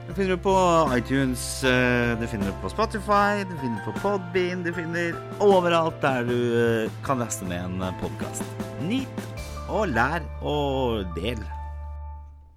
Det 0.06 0.14
finner 0.16 0.38
du 0.38 0.40
på 0.46 0.54
iTunes, 0.96 1.42
eh, 1.68 2.14
du 2.16 2.24
finner 2.24 2.48
det 2.48 2.54
på 2.62 2.70
Spotify, 2.72 3.44
du 3.44 3.52
finner 3.60 3.82
det 3.82 3.84
på 3.84 4.00
Podbean, 4.00 4.62
du 4.64 4.70
finner 4.72 5.12
overalt 5.44 5.98
der 6.00 6.24
du 6.24 6.38
eh, 6.56 6.94
kan 7.04 7.20
laste 7.20 7.44
ned 7.44 7.66
en 7.68 7.84
podkast. 8.00 8.48
Nyt 8.88 9.44
og 9.68 9.92
lær 9.92 10.24
og 10.40 11.04
del. 11.18 11.42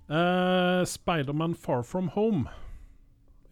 Uh, 0.08 0.88
Spiderman 0.88 1.52
Far 1.52 1.84
From 1.84 2.08
Home. 2.16 2.46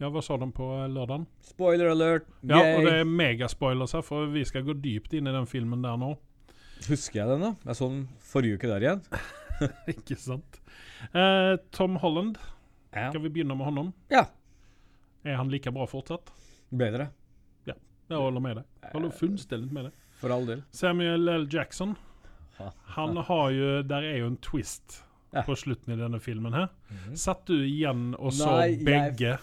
Ja, 0.00 0.08
hva 0.08 0.24
sa 0.24 0.38
de 0.40 0.48
på 0.56 0.70
lørdagen? 0.88 1.28
Spoiler 1.44 1.92
alert! 1.92 2.32
Ja, 2.48 2.62
og 2.78 2.88
det 2.88 3.02
er 3.02 3.04
megaspoilers 3.04 3.92
her, 3.92 4.08
for 4.08 4.32
vi 4.32 4.48
skal 4.48 4.64
gå 4.64 4.72
dypt 4.80 5.12
inn 5.12 5.28
i 5.28 5.36
den 5.36 5.52
filmen 5.52 5.84
der 5.84 6.00
nå. 6.00 6.14
Husker 6.86 7.20
jeg 7.22 7.28
den, 7.32 7.40
da? 7.42 7.50
Jeg 7.70 7.78
så 7.78 7.88
den 7.90 8.02
forrige 8.22 8.58
uke 8.58 8.68
der 8.70 8.84
igjen. 8.84 9.02
Ikke 9.94 10.16
sant? 10.20 10.58
Eh, 11.12 11.56
Tom 11.72 11.96
Holland, 12.02 12.36
Ja. 12.96 13.10
skal 13.10 13.22
vi 13.24 13.28
begynne 13.32 13.56
med 13.56 13.66
honom? 13.68 13.92
ja. 14.12 14.26
Er 15.26 15.34
han 15.40 15.48
like 15.50 15.72
bra 15.74 15.82
fortsatt? 15.90 16.28
Bedre. 16.70 17.08
Ja, 17.66 17.74
Jeg 18.08 18.18
holder 18.22 18.40
med 18.44 18.56
deg. 18.60 18.66
Holder 18.92 19.10
fullstendig 19.10 19.72
med 19.74 19.88
deg. 19.88 19.96
For 20.20 20.30
all 20.30 20.44
del. 20.46 20.60
Samuel 20.70 21.26
L. 21.32 21.48
Jackson, 21.50 21.96
han 22.94 23.16
har 23.26 23.50
jo 23.52 23.82
Der 23.82 24.06
er 24.06 24.18
jo 24.20 24.28
en 24.30 24.36
twist 24.38 25.00
Ja. 25.34 25.42
på 25.42 25.56
slutten 25.58 25.92
i 25.92 25.96
denne 25.98 26.20
filmen 26.22 26.54
her. 26.54 26.68
Satt 27.18 27.42
du 27.50 27.56
igjen 27.58 28.14
og 28.20 28.30
så 28.32 28.52
Nei, 28.60 28.76
begge? 28.86 29.34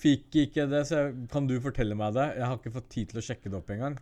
Fikk 0.00 0.32
ikke 0.46 0.64
det, 0.70 0.86
så 0.88 1.04
kan 1.30 1.46
du 1.46 1.58
fortelle 1.60 1.94
meg 1.94 2.14
det? 2.16 2.24
Jeg 2.38 2.46
har 2.48 2.56
ikke 2.56 2.72
fått 2.72 2.88
tid 2.88 3.10
til 3.12 3.20
å 3.20 3.26
sjekke 3.28 3.50
det 3.52 3.58
opp 3.60 3.68
engang. 3.74 3.98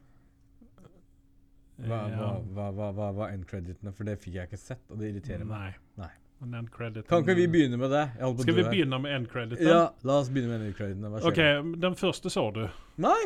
Hva, 1.77 1.99
hva, 2.09 2.29
hva, 2.57 2.69
hva, 2.73 2.93
hva 2.97 3.09
var 3.19 3.33
end-creditene? 3.35 3.93
For 3.95 4.09
det 4.09 4.19
fikk 4.23 4.39
jeg 4.39 4.49
ikke 4.49 4.61
sett, 4.61 4.85
og 4.91 4.99
det 5.03 5.11
irriterer 5.13 5.45
meg. 5.45 5.75
Nei. 6.01 6.07
Nei. 6.07 6.13
Kan 7.09 7.23
ikke 7.25 7.35
vi 7.39 7.47
begynne 7.49 7.79
med 7.81 7.91
det? 7.91 8.03
Jeg 8.19 8.37
på 8.37 8.45
Skal 8.45 8.55
vi 8.59 8.63
her. 8.63 8.71
begynne 8.71 8.99
med 9.01 9.15
end 9.17 9.29
credit? 9.33 9.61
Ja, 9.65 9.79
la 10.05 10.19
oss 10.21 10.29
begynne 10.29 10.53
med 10.53 10.67
end-creditene. 10.69 11.13
OK, 11.25 11.41
den 11.81 11.97
første 11.97 12.33
så 12.33 12.51
du. 12.53 12.67
Nei, 13.01 13.19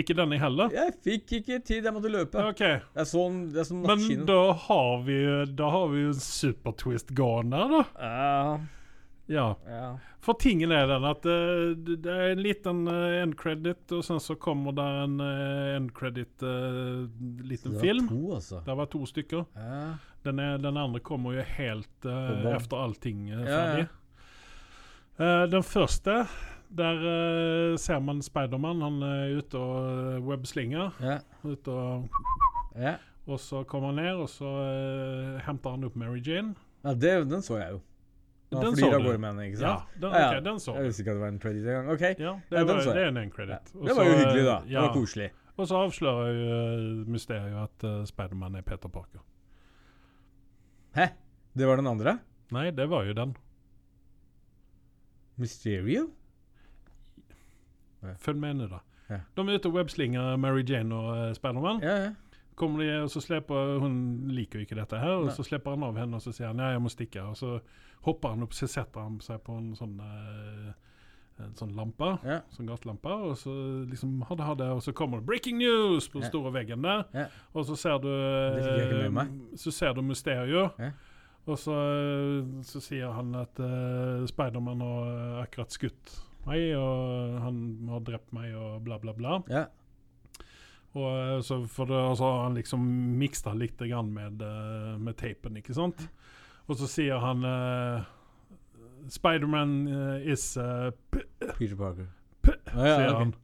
Ikke 0.00 0.16
denne 0.16 0.38
heller? 0.40 0.72
jeg 0.74 0.94
fikk 1.04 1.32
ikke 1.38 1.58
tid. 1.62 1.84
Jeg 1.84 1.92
måtte 1.94 2.10
løpe. 2.10 2.40
OK. 2.48 2.62
Jeg 2.64 3.06
så 3.06 3.26
den, 3.28 3.42
det 3.52 3.60
er 3.62 3.68
den 3.68 3.82
Men 3.84 4.24
da 4.26 4.38
har 4.64 5.04
vi 5.06 5.18
jo 5.22 5.36
Da 5.60 5.68
har 5.70 5.84
vi 5.92 6.00
en 6.08 6.14
supertwist 6.18 7.12
gående 7.14 7.60
der, 7.60 7.68
da. 7.76 7.84
Ja, 8.00 8.58
Ja. 9.26 9.54
ja. 9.66 9.86
For 10.20 10.36
tingen 10.40 10.72
er 10.72 10.86
den 10.90 11.04
at 11.08 11.24
uh, 11.24 11.72
det 11.76 12.10
er 12.12 12.34
en 12.34 12.42
liten 12.44 12.84
uh, 12.88 13.22
end 13.22 13.36
credit, 13.40 13.82
og 13.92 14.04
sen 14.04 14.20
så 14.20 14.36
kommer 14.36 14.76
det 14.76 14.84
en 15.04 15.18
uh, 15.20 15.76
end 15.76 15.90
credit 15.96 16.44
eh, 16.44 17.04
liten 17.44 17.72
Det 17.76 17.80
film. 17.80 18.08
To, 18.08 18.34
altså. 18.36 18.60
Det 18.66 18.76
var 18.76 18.90
to 18.92 19.04
stykker. 19.08 19.44
Ja. 19.56 19.82
Den, 20.24 20.38
er, 20.40 20.56
den 20.60 20.76
andre 20.76 21.00
kommer 21.00 21.36
jo 21.38 21.44
helt 21.56 22.08
uh, 22.08 22.50
efter 22.54 22.76
allting 22.84 23.30
uh, 23.32 23.40
Ja, 23.40 23.60
ferdig. 23.60 23.86
Eh, 25.18 25.44
den 25.46 25.62
første, 25.62 26.24
der 26.74 27.04
eh, 27.06 27.76
ser 27.78 28.00
man 28.02 28.22
Spiderman. 28.22 28.80
Han 28.82 29.02
er 29.06 29.36
ute 29.38 29.58
og 29.58 30.18
uh, 30.18 30.26
webslinger. 30.26 30.90
Ja. 31.00 31.18
Ute 31.44 31.70
og, 31.70 32.08
ja. 32.74 32.96
og 33.26 33.38
så 33.40 33.62
kommer 33.62 33.92
han 33.92 34.00
ned, 34.02 34.14
og 34.24 34.28
så 34.28 34.48
uh, 34.48 35.42
henter 35.46 35.76
han 35.76 35.86
opp 35.86 35.94
Mary 35.96 36.18
Jane. 36.18 36.56
ja 36.84 36.94
det, 36.94 37.12
den 37.30 37.42
så 37.42 37.60
jeg 37.60 37.76
jo. 37.76 37.80
Den 38.60 38.76
flyr 38.78 38.94
av 38.94 39.02
gårde 39.04 39.18
med 39.18 39.28
henne, 39.30 39.46
ikke 39.48 39.60
Ja, 39.60 39.72
sant? 39.78 39.94
den, 40.00 40.10
Ja, 40.12 40.18
ja. 40.20 40.28
ok, 40.38 40.44
den 40.44 40.58
så 40.60 40.74
Jeg 40.76 40.84
visste 40.88 41.02
ikke 41.02 41.10
at 41.10 41.16
det 41.16 41.22
var 41.24 41.32
en 41.34 41.38
credit 41.42 41.66
engang. 41.66 41.88
OK. 41.94 42.00
Ja, 42.00 42.08
det, 42.14 42.18
Ja, 42.24 42.58
den 42.58 42.66
var, 42.76 42.80
så 42.84 42.94
jeg. 42.94 43.14
det 43.14 43.22
en 43.22 43.30
credit. 43.30 43.72
Ja. 43.74 43.80
Det 43.88 43.96
var 43.96 44.04
jo 44.04 44.14
hyggelig, 44.20 44.44
da. 44.44 44.58
Det 44.68 44.80
var 44.82 44.92
koselig. 44.94 45.30
Og 45.56 45.68
så 45.70 45.74
avslører 45.84 46.32
jo 46.34 46.58
uh, 47.02 47.06
mysteriet 47.14 47.54
at 47.62 47.84
uh, 47.86 48.04
Spiderman 48.04 48.54
er 48.58 48.62
Peter 48.66 48.88
Parker. 48.88 49.20
Hæ? 50.94 51.06
Det 51.58 51.66
var 51.66 51.76
den 51.76 51.86
andre? 51.86 52.18
Nei, 52.52 52.70
det 52.70 52.88
var 52.90 53.04
jo 53.06 53.12
den. 53.14 53.36
Mysterio? 55.36 56.08
Følg 58.20 58.38
med 58.38 58.58
nå, 58.58 58.66
da. 58.68 58.80
Ja. 59.10 59.20
De 59.36 59.44
er 59.48 59.58
ute 59.58 59.70
og 59.70 59.74
webslinger 59.78 60.36
Mary 60.40 60.64
Jane 60.68 60.94
og 60.94 61.08
uh, 61.28 61.32
Spiderman. 61.36 61.80
Ja, 61.82 61.96
ja. 62.04 62.12
Kommer 62.54 62.84
de, 62.84 62.90
og 63.02 63.10
så 63.10 63.18
slipper 63.20 63.78
Hun 63.82 63.94
liker 64.30 64.60
jo 64.60 64.66
ikke 64.68 64.76
dette 64.78 64.98
her, 65.02 65.16
og 65.18 65.24
Nei. 65.26 65.34
så 65.34 65.42
slipper 65.42 65.74
han 65.74 65.82
av 65.82 65.96
henne 65.98 66.14
og 66.14 66.22
så 66.22 66.30
sier 66.30 66.52
han 66.52 66.60
ja, 66.62 66.68
jeg 66.76 66.82
må 66.84 66.92
stikke. 66.92 67.24
Og 67.26 67.36
så 67.38 67.56
hopper 68.04 68.28
han 68.34 68.42
opp, 68.46 68.52
så 68.56 68.68
setter 68.70 69.00
han 69.00 69.18
seg 69.24 69.42
på 69.46 69.56
en 69.58 69.72
sånn 69.78 69.98
eh, 70.00 70.72
en 71.42 71.54
sånn 71.58 71.72
lampe, 71.74 72.12
Ja. 72.22 72.40
sånn 72.54 72.68
gasslampe, 72.68 73.10
og 73.10 73.32
så 73.36 73.50
liksom 73.90 74.20
ha 74.28 74.36
det, 74.54 74.68
og 74.70 74.82
så 74.84 74.92
kommer 74.94 75.18
det 75.18 75.26
'breaking 75.26 75.58
news' 75.58 76.06
på 76.08 76.20
den 76.20 76.22
Ja. 76.22 76.28
store 76.28 76.52
veggen 76.52 76.82
der. 76.82 77.04
Ja. 77.12 77.26
Og 77.54 77.66
så 77.66 77.76
ser 77.76 77.98
du 77.98 78.08
eh, 78.08 79.56
Så 79.56 79.72
ser 79.72 79.92
du 79.94 80.02
Mysterio. 80.02 80.70
Og 81.46 81.58
så, 81.58 81.72
eh, 81.74 82.62
så 82.62 82.80
sier 82.80 83.12
han 83.12 83.34
at 83.34 83.58
uh, 83.60 84.24
Speidermann 84.26 84.80
har 84.80 85.42
akkurat 85.42 85.68
skutt 85.70 86.20
meg, 86.46 86.74
og 86.76 87.40
han 87.42 87.86
har 87.88 88.00
drept 88.00 88.32
meg, 88.32 88.54
og 88.54 88.84
bla, 88.84 88.98
bla, 88.98 89.12
bla. 89.12 89.42
ja. 89.50 89.66
Og 90.94 91.42
så 91.42 91.66
for 91.66 91.86
det, 91.86 92.16
så 92.16 92.22
har 92.24 92.42
han 92.44 92.54
liksom 92.54 92.80
miksa 93.18 93.52
litt 93.58 93.76
grann 93.78 94.12
med, 94.14 94.38
med 95.00 95.16
teipen, 95.16 95.56
ikke 95.56 95.74
sant? 95.74 96.08
Og 96.66 96.78
så 96.80 96.88
sier 96.88 97.20
han 97.20 97.44
uh, 97.44 98.04
Spiderman 99.12 99.74
uh, 99.88 100.28
is 100.32 100.56
uh, 100.56 100.90
Peter 101.58 101.76
Parker. 101.76 102.06
p, 102.42 102.54
Ja, 102.74 102.86
ja, 102.86 102.94
sier 102.96 103.10
okay. 103.10 103.18
han. 103.18 103.34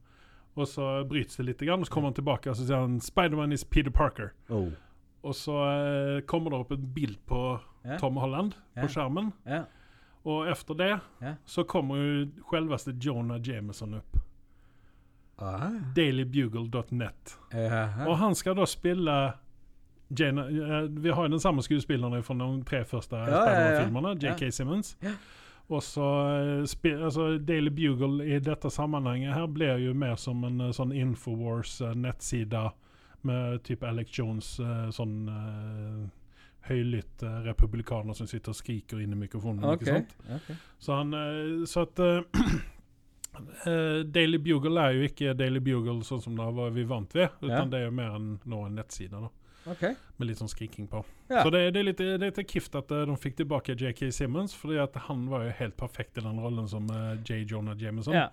Og 0.59 0.67
så 0.67 0.87
brytes 1.07 1.37
det 1.39 1.45
litt, 1.47 1.61
og 1.63 1.85
så 1.85 1.93
kommer 1.93 2.11
han 2.11 2.17
tilbake 2.17 2.49
og 2.51 2.57
så 2.59 2.65
sier 2.65 2.81
han 2.81 2.97
Spiderman 3.01 3.53
is 3.55 3.63
Peter 3.63 3.93
Parker. 3.93 4.33
Oh. 4.49 4.71
Og 5.21 5.37
så 5.37 5.53
uh, 5.53 6.17
kommer 6.27 6.51
det 6.51 6.63
opp 6.63 6.73
en 6.75 6.89
bild 6.95 7.19
på 7.29 7.43
yeah. 7.85 7.99
Tom 8.01 8.17
Holland 8.17 8.57
yeah. 8.73 8.81
på 8.81 8.89
skjermen. 8.91 9.31
Yeah. 9.47 9.69
Og 10.25 10.49
etter 10.51 10.77
det 10.77 10.91
så 11.49 11.63
kommer 11.65 11.97
jo 11.97 12.25
selveste 12.51 12.93
Jonah 13.01 13.39
Jameson 13.41 13.95
opp. 13.97 14.19
Ah. 15.41 15.71
Dailybugle.net. 15.95 17.39
-huh. 17.49 18.07
Og 18.07 18.17
han 18.17 18.35
skal 18.35 18.55
da 18.55 18.65
spille 18.65 19.33
Jane, 20.19 20.41
eh, 20.41 20.81
Vi 20.89 21.09
har 21.09 21.23
jo 21.23 21.29
den 21.29 21.39
samme 21.39 21.63
skuespilleren 21.63 22.23
fra 22.23 22.35
de 22.35 22.63
tre 22.67 22.83
første 22.85 23.15
ja. 23.15 23.41
Spiderman-filmene, 23.41 24.15
J.K. 24.21 24.51
Simmons. 24.51 24.95
Og 25.71 25.83
så 25.83 26.07
eh, 26.63 27.03
altså 27.03 27.37
Daily 27.37 27.69
Bugle 27.69 28.25
i 28.27 28.39
dette 28.39 28.69
sammenhenget 28.69 29.33
her 29.33 29.47
blir 29.47 29.77
jo 29.79 29.93
mer 29.93 30.15
som 30.19 30.43
en 30.43 30.61
eh, 30.67 30.73
sånn 30.75 30.91
Infowars-nettside 30.91 32.69
med 33.21 33.61
type 33.63 33.85
Alex 33.85 34.17
Jones, 34.17 34.47
sånn 34.89 35.29
høylytt 36.65 37.21
republikaner 37.45 38.17
som 38.17 38.25
sitter 38.25 38.49
og 38.49 38.57
skriker 38.57 38.97
inn 39.03 39.13
i 39.13 39.19
mikrofonen. 39.19 39.61
Okay. 39.75 39.77
ikke 39.77 39.99
sant? 39.99 40.15
ok. 40.39 40.63
Så 40.81 40.97
han 40.97 41.13
Så 41.69 41.83
at 41.85 42.01
Uh, 43.65 44.03
Daily 44.15 44.37
Bugle 44.37 44.81
er 44.81 44.97
jo 44.97 45.05
ikke 45.07 45.33
Daily 45.37 45.61
Bugle 45.63 46.03
sånn 46.03 46.21
som 46.23 46.35
det 46.35 46.47
var 46.57 46.73
vi 46.75 46.83
vant 46.87 47.13
ved, 47.15 47.29
utan 47.41 47.53
Ja. 47.53 47.65
det 47.71 47.79
er 47.79 47.85
jo 47.85 47.93
mer 47.95 48.17
enn 48.17 48.31
nå 48.43 48.65
en 48.67 48.75
nettside 48.75 49.15
da, 49.15 49.29
Ok. 49.69 49.83
med 50.17 50.27
litt 50.29 50.39
sånn 50.41 50.49
skriking 50.49 50.87
på. 50.89 51.03
Ja. 51.29 51.43
Så 51.43 51.51
det, 51.53 51.63
det, 51.75 51.81
er 51.81 51.85
litt, 51.85 52.01
det 52.01 52.15
er 52.17 52.31
litt 52.31 52.49
kift 52.49 52.75
at 52.77 52.91
eh, 52.93 53.05
de 53.07 53.17
fikk 53.19 53.37
tilbake 53.41 53.75
J.K. 53.77 54.09
Simmons, 54.15 54.55
fordi 54.57 54.79
at 54.81 54.97
han 55.07 55.27
var 55.31 55.45
jo 55.45 55.53
helt 55.59 55.77
perfekt 55.77 56.17
i 56.17 56.25
den 56.25 56.41
rollen 56.41 56.69
som 56.71 56.89
eh, 56.89 57.13
J. 57.21 57.43
Jonah 57.49 57.77
Jameson. 57.77 58.17
Ja. 58.17 58.29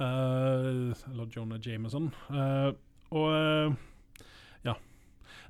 Uh, 0.00 0.94
eller 1.10 1.28
Jonah 1.28 1.60
Jameson. 1.60 2.08
Uh, 2.32 2.72
og 3.12 3.26
uh, 3.36 3.74
ja. 4.64 4.78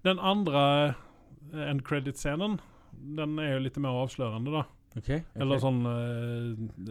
Den 0.03 0.19
andre 0.19 0.95
end 1.55 1.85
credit-scenen, 1.87 2.59
den 2.91 3.39
er 3.39 3.55
jo 3.55 3.63
litt 3.63 3.79
mer 3.79 4.03
avslørende, 4.03 4.51
da. 4.55 4.65
Okay, 4.91 5.21
okay. 5.23 5.39
Eller 5.39 5.61
sånn 5.63 5.85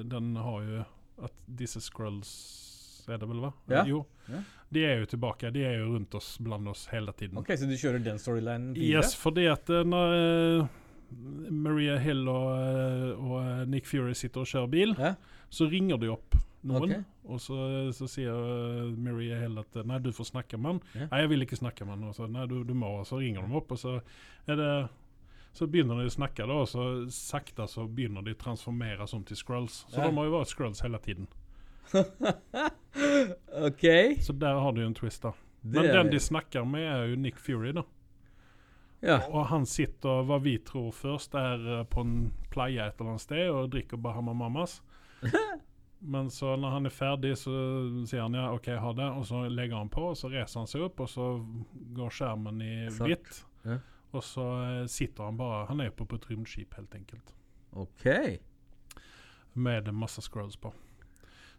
Den 0.08 0.30
har 0.40 0.62
jo 0.64 0.84
at 1.28 1.34
disse 1.60 1.82
scrolls 1.84 2.30
er 3.10 3.20
det 3.20 3.28
vel, 3.30 3.42
hva? 3.44 3.52
Ja. 3.72 3.84
Jo. 3.90 4.04
Ja. 4.30 4.42
De 4.72 4.84
er 4.86 5.00
jo 5.02 5.06
tilbake. 5.10 5.50
De 5.54 5.64
er 5.66 5.80
jo 5.80 5.94
rundt 5.96 6.14
oss, 6.16 6.38
blant 6.46 6.68
oss, 6.70 6.88
hele 6.92 7.14
tiden. 7.18 7.38
Ok, 7.42 7.48
Så 7.58 7.66
du 7.70 7.74
kjører 7.78 8.04
den 8.06 8.20
storylinen 8.22 8.74
videre? 8.76 9.02
Yes, 9.02 9.16
fordi 9.18 9.48
at 9.50 9.70
eh, 9.74 9.84
når 9.84 10.14
eh, 10.18 10.68
Maria 11.50 11.98
Hill 11.98 12.28
og, 12.30 12.52
eh, 12.54 13.24
og 13.32 13.68
Nick 13.72 13.88
Fury 13.90 14.14
sitter 14.14 14.44
og 14.46 14.52
kjører 14.52 14.70
bil, 14.70 14.94
Ja. 15.00 15.16
så 15.50 15.66
ringer 15.72 15.98
de 15.98 16.12
opp 16.14 16.36
noen. 16.64 16.84
Okay. 16.92 17.04
Og 17.30 17.40
så, 17.42 17.58
så 17.96 18.08
sier 18.10 18.94
Maria 18.98 19.40
Hill 19.42 19.58
at 19.62 19.76
nei, 19.86 19.98
du 20.06 20.12
får 20.14 20.30
snakke 20.34 20.58
med 20.60 20.76
han. 20.76 20.82
Ja. 20.94 21.08
Nei, 21.12 21.20
jeg 21.24 21.30
vil 21.34 21.46
ikke 21.46 21.60
snakke 21.62 21.86
med 21.86 21.98
han. 21.98 22.08
Og 22.10 22.16
så, 22.18 22.28
nei, 22.30 22.46
du, 22.50 22.64
du 22.64 22.74
må. 22.78 23.00
Og 23.02 23.08
så 23.10 23.20
ringer 23.22 23.46
de 23.48 23.56
opp, 23.58 23.72
og 23.74 23.80
så 23.82 24.00
er 24.50 24.60
det 24.60 24.72
så 25.60 25.66
begynner 25.66 25.98
de 25.98 26.06
å 26.06 26.14
snakke, 26.14 26.46
da, 26.46 26.56
og 26.62 26.68
så 26.70 26.84
sakte 27.10 27.66
så 27.68 27.88
begynner 27.90 28.22
de 28.24 28.36
å 28.36 28.38
transformeres 28.38 29.16
om 29.18 29.24
til 29.26 29.36
Skrulls. 29.40 29.80
Så 29.90 29.98
Ja. 29.98 30.06
de 30.08 30.16
har 30.16 30.28
jo 30.30 30.36
vært 30.38 30.52
Skrulls 30.52 30.82
hele 30.86 31.00
tiden. 31.02 31.26
ok. 33.69 33.86
Så 34.21 34.34
der 34.34 34.60
har 34.60 34.71
du 34.75 34.82
jo 34.82 34.89
en 34.89 34.97
twist, 34.97 35.23
da. 35.23 35.34
Men 35.62 35.84
den 35.84 36.12
de 36.13 36.19
snakker 36.19 36.63
med, 36.65 36.86
er 36.88 37.10
jo 37.12 37.15
Nick 37.19 37.39
Fury, 37.39 37.73
da. 37.75 37.84
Ja. 38.99 39.21
Og 39.32 39.47
han 39.47 39.65
sitter, 39.67 40.23
hva 40.28 40.39
vi 40.43 40.58
tror 40.65 40.91
først, 40.95 41.36
er 41.39 41.63
eh, 41.80 41.86
på 41.88 42.04
en 42.04 42.15
playa 42.52 42.89
et 42.89 42.99
eller 42.99 43.13
annet 43.13 43.23
sted 43.23 43.52
og 43.52 43.71
drikker 43.71 43.99
Bahama 44.02 44.34
Mamas. 44.36 44.82
Men 45.99 46.30
så 46.32 46.56
når 46.56 46.75
han 46.78 46.88
er 46.88 46.95
ferdig, 46.95 47.34
så 47.39 47.54
sier 48.08 48.23
han 48.23 48.36
ja, 48.36 48.49
OK, 48.56 48.69
ha 48.80 48.91
det. 48.95 49.08
Og 49.19 49.25
så 49.28 49.45
legger 49.52 49.82
han 49.82 49.91
på, 49.91 50.10
og 50.12 50.19
så 50.19 50.32
reiser 50.32 50.62
han 50.62 50.69
seg 50.71 50.86
opp, 50.88 50.99
og 51.04 51.12
så 51.12 51.30
går 51.95 52.13
skjermen 52.15 52.62
i 52.63 52.73
hvitt. 52.99 53.41
Ja. 53.67 53.80
Og 54.15 54.23
så 54.25 54.45
eh, 54.63 54.86
sitter 54.89 55.28
han 55.28 55.38
bare 55.38 55.65
Han 55.69 55.84
er 55.84 55.91
oppe 55.91 56.08
på 56.10 56.17
et 56.17 56.30
rymdskip, 56.32 56.75
helt 56.80 56.95
enkelt. 56.95 57.34
Ok. 57.78 58.08
Med 59.54 59.91
masse 59.93 60.23
scrolls 60.25 60.58
på. 60.58 60.71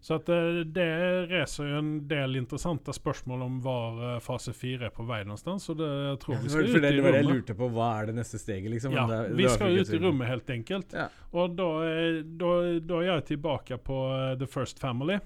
Så 0.00 0.14
at 0.16 0.28
eh, 0.32 0.62
det 0.64 0.86
reiser 1.28 1.66
jo 1.68 1.78
en 1.82 1.88
del 2.08 2.36
interessante 2.40 2.92
spørsmål 2.96 3.42
om 3.44 3.58
hvor 3.60 3.98
eh, 4.14 4.18
fase 4.24 4.54
fire 4.56 4.86
er 4.88 4.94
på 4.96 5.04
vei 5.04 5.18
någonstans. 5.26 5.66
Så 5.68 5.74
det, 5.76 5.88
jeg 6.08 6.18
tror 6.22 6.38
vi 6.40 6.48
skal 6.48 6.50
skal 6.50 6.70
for 6.70 6.78
ut 6.78 6.82
det 6.86 6.92
i 6.94 7.00
var 7.04 7.12
det 7.12 7.20
jeg 7.20 7.28
lurte 7.28 7.56
på. 7.58 7.68
Hva 7.74 7.88
er 8.00 8.06
det 8.08 8.14
neste 8.16 8.40
steget, 8.40 8.70
liksom? 8.72 8.92
Ja, 8.96 9.04
det- 9.10 9.18
vi 9.36 9.42
det 9.42 9.50
var 9.50 9.56
skal 9.58 9.76
ut 9.82 9.92
i 9.92 9.98
rommet 10.06 10.28
helt 10.32 10.50
enkelt. 10.56 10.92
Ja. 10.96 11.08
Og 11.36 11.56
da, 11.58 11.68
er- 11.84 12.22
da, 12.22 12.52
da 12.80 13.00
er 13.02 13.08
jeg 13.10 13.24
tilbake 13.34 13.76
på 13.84 13.98
eh, 14.16 14.36
The 14.40 14.46
First 14.48 14.78
Family. 14.80 15.18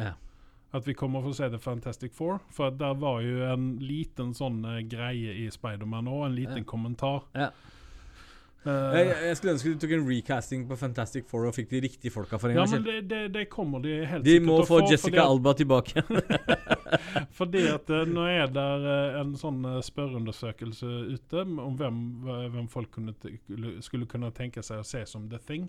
Ja. 0.00 0.14
At 0.74 0.88
vi 0.88 0.94
kommer 0.98 1.20
å 1.20 1.28
få 1.28 1.34
se 1.36 1.50
The 1.52 1.58
Fantastic 1.62 2.14
Four. 2.16 2.40
For 2.50 2.70
der 2.70 2.94
var 2.98 3.20
jo 3.22 3.44
en 3.52 3.68
liten 3.78 4.32
sånn 4.34 4.64
eh, 4.64 4.80
greie 4.88 5.36
i 5.44 5.50
Spiderman 5.52 6.08
òg, 6.08 6.24
en 6.30 6.34
liten 6.40 6.64
Ja. 6.64 6.70
kommentar. 6.72 7.22
Ja. 7.36 7.50
Eh, 8.64 8.94
Jeg, 8.96 9.08
jeg 9.28 9.36
skulle 9.36 9.52
ønske 9.54 9.72
du 9.74 9.80
tok 9.82 9.90
en 9.98 10.06
recasting 10.08 10.62
på 10.68 10.76
Fantastic 10.80 11.26
Four 11.28 11.48
og 11.50 11.54
fikk 11.56 11.68
de 11.72 11.80
riktige 11.84 12.12
folka 12.14 12.38
for 12.40 12.48
en 12.48 12.56
ja, 12.56 12.62
gangs 12.62 12.72
men 12.72 12.86
det, 12.86 12.94
det, 13.10 13.22
det 13.34 13.42
kommer 13.52 13.82
de 13.84 13.98
helt 14.08 14.24
De 14.24 14.36
sikkert 14.38 14.46
må 14.48 14.56
til 14.56 14.64
å 14.64 14.68
få 14.70 14.78
fordi 14.80 14.94
Jessica 14.94 15.20
at- 15.20 15.28
Alba 15.34 15.54
tilbake. 15.58 16.04
Fordi 17.38 17.62
at 17.68 17.90
eh, 17.90 18.04
nå 18.08 18.24
er 18.30 18.50
der 18.54 18.84
eh, 18.94 19.20
en 19.20 19.34
sånn 19.38 19.60
spørreundersøkelse 19.84 20.88
ute 21.14 21.44
om 21.44 21.76
hvem, 21.80 22.00
hvem 22.54 22.68
folk 22.72 22.92
kunne, 22.94 23.14
skulle 23.84 24.08
kunne 24.10 24.30
tenke 24.36 24.62
seg 24.64 24.80
å 24.82 24.86
se 24.86 25.04
som 25.10 25.28
The 25.32 25.40
Thing. 25.44 25.68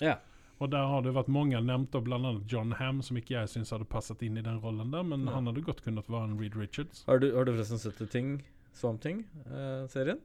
ja. 0.00 0.18
Og 0.60 0.68
der 0.68 0.84
har 0.84 1.00
det 1.00 1.14
vært 1.16 1.30
mange 1.32 1.56
nevnt, 1.64 1.94
og 1.96 2.04
annet 2.12 2.42
John 2.52 2.74
Ham, 2.76 2.98
som 3.00 3.16
ikke 3.16 3.32
jeg 3.32 3.48
syns 3.48 3.70
hadde 3.72 3.86
passet 3.88 4.20
inn 4.26 4.36
i 4.36 4.42
den 4.44 4.58
rollen 4.60 4.90
der, 4.92 5.06
men 5.08 5.22
ja. 5.24 5.32
han 5.32 5.46
hadde 5.48 5.62
godt 5.64 5.80
kunnet 5.86 6.04
være 6.12 6.26
en 6.28 6.34
Reed 6.36 6.52
Richards. 6.60 7.00
Har 7.06 7.16
du, 7.22 7.30
har 7.32 7.48
du 7.48 7.54
forresten 7.54 7.80
sett 7.80 7.96
The 7.96 8.04
Thing, 8.12 8.42
Swamp 8.76 9.00
Thing-serien? 9.00 10.20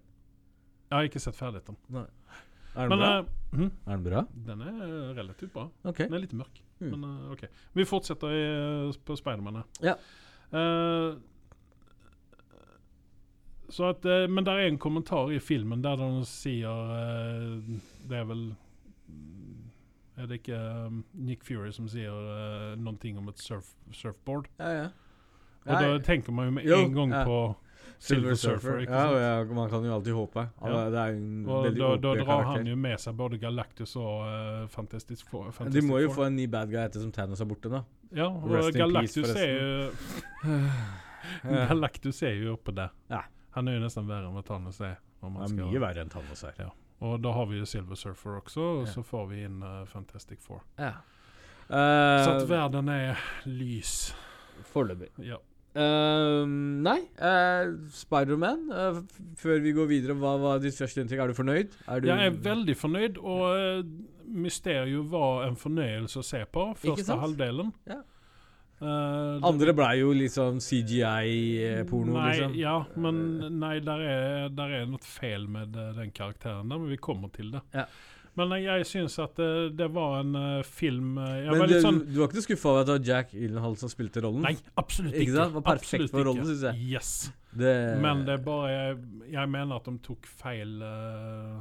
Jeg 0.89 0.98
har 0.98 1.08
ikke 1.10 1.19
sett 1.24 1.38
ferdig 1.38 1.62
den. 1.65 1.78
Nei. 1.89 2.06
Er 2.76 2.89
den 2.89 2.91
Men 2.91 3.00
bra? 3.00 3.12
Uh, 3.19 3.60
mm, 3.60 3.69
er 3.88 3.91
den 3.95 4.04
bra? 4.04 4.21
den 4.48 4.62
er 4.62 5.13
relativt 5.17 5.54
bra. 5.54 5.69
Okay. 5.84 6.06
Den 6.10 6.13
er 6.13 6.26
litt 6.26 6.34
mørk, 6.34 6.62
Mm. 6.80 6.89
men 6.91 7.04
uh, 7.08 7.32
OK. 7.32 7.45
Vi 7.74 7.86
fortsetter 7.88 8.34
i, 8.36 8.41
eh, 8.89 8.98
på 9.06 9.15
Spiderman. 9.15 9.56
her. 9.56 9.63
Ja. 9.82 9.93
Så 13.69 13.88
at, 13.89 14.04
men 14.30 14.45
der 14.45 14.52
er 14.60 14.67
en 14.67 14.78
kommentar 14.78 15.32
i 15.32 15.39
filmen 15.39 15.82
der 15.84 15.95
de 15.98 16.26
sier 16.26 17.62
Det 18.08 18.17
er 18.19 18.28
vel 18.30 18.43
mm, 19.08 19.71
Er 20.17 20.26
det 20.28 20.38
ikke 20.43 20.60
um, 20.86 21.00
Nick 21.13 21.43
Fury 21.43 21.71
som 21.71 21.88
sier 21.89 22.12
uh, 22.12 22.76
noe 22.78 23.17
om 23.17 23.28
et 23.30 23.39
surf, 23.41 23.71
surfboard? 23.91 24.48
Ja, 24.60 24.69
ja. 24.69 24.86
Og 25.65 25.74
Ja, 25.74 25.80
da 25.95 25.98
tenker 26.06 26.32
man 26.32 26.45
jo 26.45 26.52
med 26.52 26.69
en 26.69 26.93
gang 26.93 27.12
på 27.26 27.39
Silver 27.99 28.36
Surfer. 28.36 28.79
ikke 28.84 28.91
sant? 28.93 29.15
ja, 29.21 29.43
man 29.55 29.69
kan 29.69 29.84
jo 29.86 29.93
alltid 29.95 30.13
håpe. 30.13 30.43
Ja. 30.62 30.89
Det 30.89 30.99
er 30.99 31.13
en 31.15 31.45
Og 31.49 31.63
veldig 31.65 31.79
da, 31.81 31.89
da 31.97 32.13
drar 32.15 32.25
drar 32.25 32.43
han 32.51 32.65
jo 32.67 32.75
med 32.75 32.99
seg 32.99 33.15
både 33.17 33.38
Galactus 33.41 33.95
og 33.95 34.25
uh, 34.27 34.67
Fantastic 34.67 35.23
Four. 35.29 35.51
De 35.69 35.81
må 35.81 35.99
jo 36.01 36.08
Four. 36.10 36.15
få 36.15 36.27
en 36.27 36.36
ny 36.36 36.47
bad 36.47 36.69
guy 36.69 36.81
etter 36.84 36.99
som 37.01 37.12
Thanos 37.12 37.41
er 37.41 37.45
borte, 37.49 37.69
da. 37.71 37.84
Ja, 38.15 38.27
og 38.27 38.49
Rest 38.51 38.75
Galactus 38.77 39.15
peace, 39.15 39.39
er 39.39 39.51
jo 39.55 39.91
Galactus 41.69 42.21
er 42.23 42.36
jo 42.43 42.53
oppe 42.55 42.71
der. 42.75 42.91
Ja. 43.10 43.23
Han 43.55 43.67
er 43.71 43.77
jo 43.79 43.86
nesten 43.86 44.08
verre 44.10 44.27
enn 44.29 44.36
hva 44.36 44.43
Thanos 44.45 44.81
er. 44.84 44.97
Om 45.23 45.31
man 45.34 45.41
Han 45.45 45.49
skal- 45.55 45.71
mye 45.71 45.81
verre 45.81 46.01
enn 46.03 46.10
Thanos 46.12 46.43
er. 46.43 46.53
Ja. 46.60 46.69
Og 47.01 47.17
da 47.21 47.31
har 47.36 47.45
vi 47.49 47.58
jo 47.60 47.65
Silver 47.65 47.95
Surfer 47.99 48.38
også, 48.41 48.62
og 48.62 48.86
Ja. 48.86 48.91
så 48.93 49.03
får 49.03 49.27
vi 49.29 49.43
inn 49.43 49.62
uh, 49.63 49.86
Fantastic 49.86 50.39
Four. 50.41 50.62
Ja. 50.79 50.93
Så 51.67 52.29
at 52.36 52.43
Uh, 52.43 52.49
verden 52.49 52.89
er 52.89 53.17
lys. 53.45 54.13
Foreløpig. 54.71 55.10
Ja. 55.25 55.38
Ehm, 55.75 56.81
nei, 56.85 57.01
uh, 57.19 57.75
Spiderman. 57.91 58.65
Uh, 58.71 59.01
før 59.39 59.59
vi 59.63 59.75
går 59.75 59.89
videre, 59.91 60.15
hva 60.19 60.35
var 60.39 60.63
ditt 60.63 60.77
første 60.79 61.03
inntrykk? 61.03 61.23
Er 61.25 61.31
du 61.31 61.38
fornøyd? 61.38 61.77
Er 61.91 62.01
du 62.01 62.09
Jeg 62.09 62.29
er 62.29 62.41
veldig 62.49 62.75
fornøyd, 62.79 63.19
og 63.19 63.45
uh, 63.51 63.81
Mysterium 64.25 65.09
var 65.11 65.49
en 65.49 65.57
fornøyelse 65.59 66.21
å 66.21 66.25
se 66.25 66.41
på 66.51 66.69
første 66.79 67.17
halvdelen. 67.19 67.73
Ja. 67.91 68.01
Uh, 68.75 69.39
Andre 69.47 69.71
blei 69.71 69.93
jo 70.01 70.09
liksom 70.15 70.57
CGI-porno, 70.63 72.17
nei, 72.17 72.31
liksom. 72.33 72.55
Ja, 72.59 72.75
men 72.99 73.21
nei, 73.61 73.77
der 73.83 74.03
er, 74.03 74.49
der 74.51 74.73
er 74.81 74.89
noe 74.89 74.99
feil 74.99 75.45
med 75.47 75.77
eh, 75.79 75.93
den 75.95 76.11
karakteren 76.15 76.67
der, 76.67 76.81
men 76.81 76.91
vi 76.91 76.99
kommer 76.99 77.31
til 77.35 77.53
det. 77.55 77.63
Ja. 77.75 77.85
Men 78.36 78.52
eh, 78.52 78.63
jeg 78.65 78.86
syns 78.89 79.13
at 79.24 79.36
det, 79.39 79.50
det 79.80 79.88
var 79.95 80.17
en 80.19 80.36
eh, 80.36 80.63
film 80.67 81.17
eh, 81.24 81.36
Jeg 81.45 81.52
Men 81.54 81.60
var 81.63 81.69
det, 81.71 81.82
sånn 81.86 82.00
du 82.10 82.17
var 82.19 82.28
ikke 82.32 82.43
skuffa 82.50 82.71
over 82.74 82.82
at 82.82 82.89
det 82.89 82.95
var 82.98 83.06
Jack 83.12 83.32
Gyllenhaal 83.36 83.78
som 83.80 83.91
spilte 83.93 84.24
rollen? 84.26 84.41
Nei, 84.43 84.56
absolutt 84.82 85.13
Ikke 85.15 85.30
ikke. 85.30 85.38
Det 85.38 85.54
var 85.60 85.65
perfekt 85.69 86.12
for 86.12 86.28
rollen, 86.28 86.50
syns 86.50 86.65
jeg. 86.67 86.89
Yes. 86.95 87.12
Det, 87.56 87.76
Men 88.04 88.26
det 88.28 88.34
er 88.36 88.43
bare 88.43 88.74
Jeg, 88.74 88.98
jeg 89.38 89.50
mener 89.54 89.78
at 89.80 89.88
de 89.88 89.95
tok 90.04 90.28
feil 90.28 90.74
eh, 90.84 91.54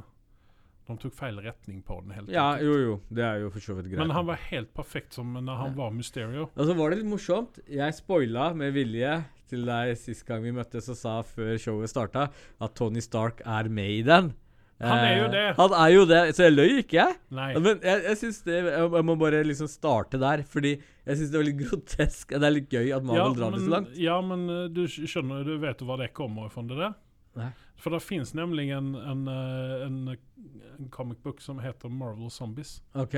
De 0.89 0.97
tok 1.01 1.15
feil 1.15 1.39
retning 1.41 1.79
på 1.87 2.01
den, 2.03 2.11
helt 2.17 2.29
Ja, 2.35 2.49
enkelt. 2.57 2.67
jo, 2.67 2.75
jo. 2.89 2.97
Det 3.15 3.23
er 3.25 3.39
jo 3.45 3.53
for 3.55 3.63
så 3.63 3.77
vidt 3.79 3.87
greit. 3.93 4.01
Men 4.03 4.11
han 4.13 4.27
var 4.27 4.43
helt 4.51 4.73
perfekt 4.75 5.15
som 5.17 5.31
når 5.39 5.61
han 5.63 5.71
Ja. 5.71 5.77
var 5.79 5.95
Mysterio. 5.95 6.49
Og 6.51 6.67
så 6.67 6.75
var 6.77 6.91
det 6.91 6.99
litt 6.99 7.09
morsomt. 7.09 7.57
Jeg 7.71 7.95
spoila 7.97 8.51
med 8.53 8.75
vilje 8.75 9.15
til 9.49 9.63
deg 9.65 9.95
sist 9.97 10.25
gang 10.27 10.43
vi 10.43 10.51
møttes 10.53 10.89
og 10.91 10.97
sa 10.99 11.15
før 11.25 11.55
showet 11.61 11.89
starta 11.89 12.27
at 12.61 12.75
Tony 12.77 12.99
Stark 13.01 13.41
er 13.45 13.69
med 13.69 13.89
i 13.95 14.01
den. 14.05 14.33
Han 14.81 14.97
er 14.99 15.13
jo 15.17 15.25
Eh, 15.25 15.31
det. 15.31 15.43
Han 15.57 15.73
er 15.73 15.89
jo 15.93 16.05
det, 16.05 16.21
så 16.35 16.43
jeg 16.43 16.53
løy 16.55 16.71
ikke, 16.81 16.97
jeg. 16.99 17.15
Nei. 17.31 17.53
Men 17.63 17.79
jeg, 17.79 18.01
jeg 18.09 18.17
synes 18.19 18.39
det 18.43 18.55
Jeg 18.65 18.89
jeg 18.91 19.05
må 19.07 19.15
bare 19.17 19.43
liksom 19.47 19.67
starte 19.71 20.19
der, 20.19 20.43
fordi 20.43 20.73
jeg 21.05 21.17
syns 21.17 21.31
det 21.31 21.39
er 21.39 21.45
litt 21.47 21.61
grotesk. 21.61 22.27
Det 22.35 22.43
er 22.43 22.51
litt 22.57 22.67
gøy 22.69 22.91
at 22.97 23.03
Marvel 23.07 23.37
drar 23.39 23.51
det 23.55 23.61
så 23.63 23.71
langt. 23.71 23.95
ja, 23.97 24.17
men 24.21 24.43
eh, 24.49 24.67
du 24.75 24.83
sk- 24.83 25.07
skjønner, 25.07 25.45
du 25.47 25.57
vet 25.63 25.79
jo 25.79 25.87
hvor 25.87 25.97
det 26.01 26.09
kommer 26.13 26.49
fra, 26.51 26.61
det 26.67 26.77
der? 26.81 26.93
Nei. 27.39 27.49
For 27.79 27.91
det 27.91 28.01
fins 28.03 28.33
nemlig 28.35 28.69
en, 28.75 28.93
en, 28.95 29.25
eh, 29.27 29.85
en, 29.87 29.97
en 30.79 30.89
comic 30.91 31.19
book 31.23 31.39
som 31.43 31.59
heter 31.63 31.89
Marvel 31.91 32.29
Zombies. 32.31 32.81
OK, 32.95 33.15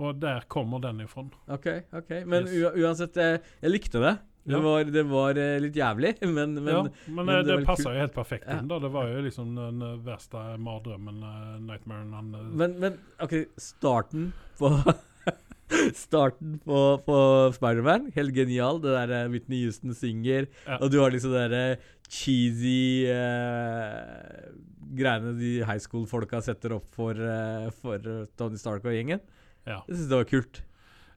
Og 0.00 0.20
der 0.20 0.44
kommer 0.48 0.80
den 0.80 1.00
ifra. 1.04 1.26
ok, 1.48 1.66
ok 1.92 2.12
Men 2.26 2.46
Yes. 2.48 2.72
uansett, 2.76 3.16
jeg, 3.16 3.40
jeg 3.62 3.70
likte 3.70 4.00
det. 4.00 4.18
Det 4.44 4.58
var, 4.64 4.84
det 4.88 5.02
var 5.04 5.36
eh, 5.38 5.58
litt 5.60 5.76
jævlig, 5.76 6.14
men, 6.36 6.54
men 6.56 6.72
ja, 6.72 6.80
men, 7.06 7.26
men 7.26 7.28
eh, 7.34 7.42
det 7.44 7.58
det, 7.60 7.66
passer 7.68 7.90
kult. 7.90 7.94
jo 7.94 8.00
helt 8.06 8.14
perfekt 8.16 8.48
inn. 8.48 8.70
da 8.70 8.78
Det 8.80 8.90
var 8.94 9.10
jo 9.12 9.20
liksom 9.26 9.52
den 9.58 9.82
eh, 9.84 9.98
verste 10.06 10.44
mardrømmen, 10.64 11.20
nightmaren 11.68 12.14
han 12.16 12.30
Men, 12.56 12.78
men 12.80 12.96
OK, 13.20 13.36
starten 13.60 14.30
på 14.58 14.72
Starten 15.94 16.56
på, 16.64 16.78
på 17.06 17.16
Spiderman, 17.54 18.08
helt 18.16 18.34
genial. 18.34 18.80
Det 18.82 18.90
der 18.96 19.28
Whitney 19.30 19.60
Houston 19.66 19.94
synger, 19.94 20.48
Ja. 20.66 20.80
og 20.80 20.90
du 20.90 20.98
har 20.98 21.12
liksom 21.14 21.30
det 21.36 21.44
derre 21.46 21.76
cheesy 22.10 23.06
uh, 23.06 24.50
greiene 24.98 25.36
de 25.38 25.52
high 25.62 25.78
school-folka 25.78 26.40
setter 26.42 26.74
opp 26.74 26.88
for, 26.96 27.14
uh, 27.14 27.68
for 27.84 28.02
Tony 28.40 28.58
Stark 28.58 28.82
og 28.88 28.96
gjengen. 28.96 29.22
Ja. 29.62 29.78
Jeg 29.86 29.94
syns 30.00 30.10
det 30.10 30.18
var 30.18 30.28
kult. 30.32 30.62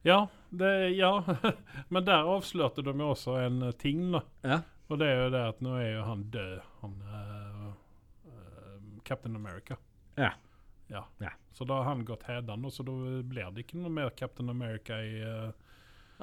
Ja, 0.04 0.28
det, 0.50 0.90
ja. 0.90 1.24
men 1.88 2.06
der 2.06 2.28
avslørte 2.28 2.84
de 2.84 2.92
jo 2.92 3.10
også 3.14 3.38
en 3.40 3.62
eh, 3.70 3.76
ting, 3.80 4.10
da. 4.12 4.24
Ja. 4.44 4.60
Og 4.92 5.00
det 5.00 5.08
er 5.10 5.22
jo 5.24 5.30
det 5.34 5.44
at 5.54 5.62
nå 5.64 5.78
er 5.80 5.92
jo 5.94 6.02
han 6.06 6.24
død, 6.34 6.58
han 6.82 6.96
uh, 7.08 7.70
uh, 8.28 8.74
Captain 9.08 9.36
America. 9.40 9.78
Ja. 10.20 10.34
Ja. 10.92 11.06
Ja. 11.24 11.32
Så 11.56 11.66
da 11.66 11.80
har 11.80 11.88
han 11.94 12.04
gått 12.06 12.28
hedan, 12.28 12.66
og 12.68 12.74
så 12.76 12.84
da 12.86 12.94
blir 13.24 13.54
det 13.56 13.64
ikke 13.64 13.80
noe 13.80 13.94
mer 13.96 14.12
Captain 14.18 14.52
America 14.52 15.00
i 15.00 15.22
uh, 15.24 15.54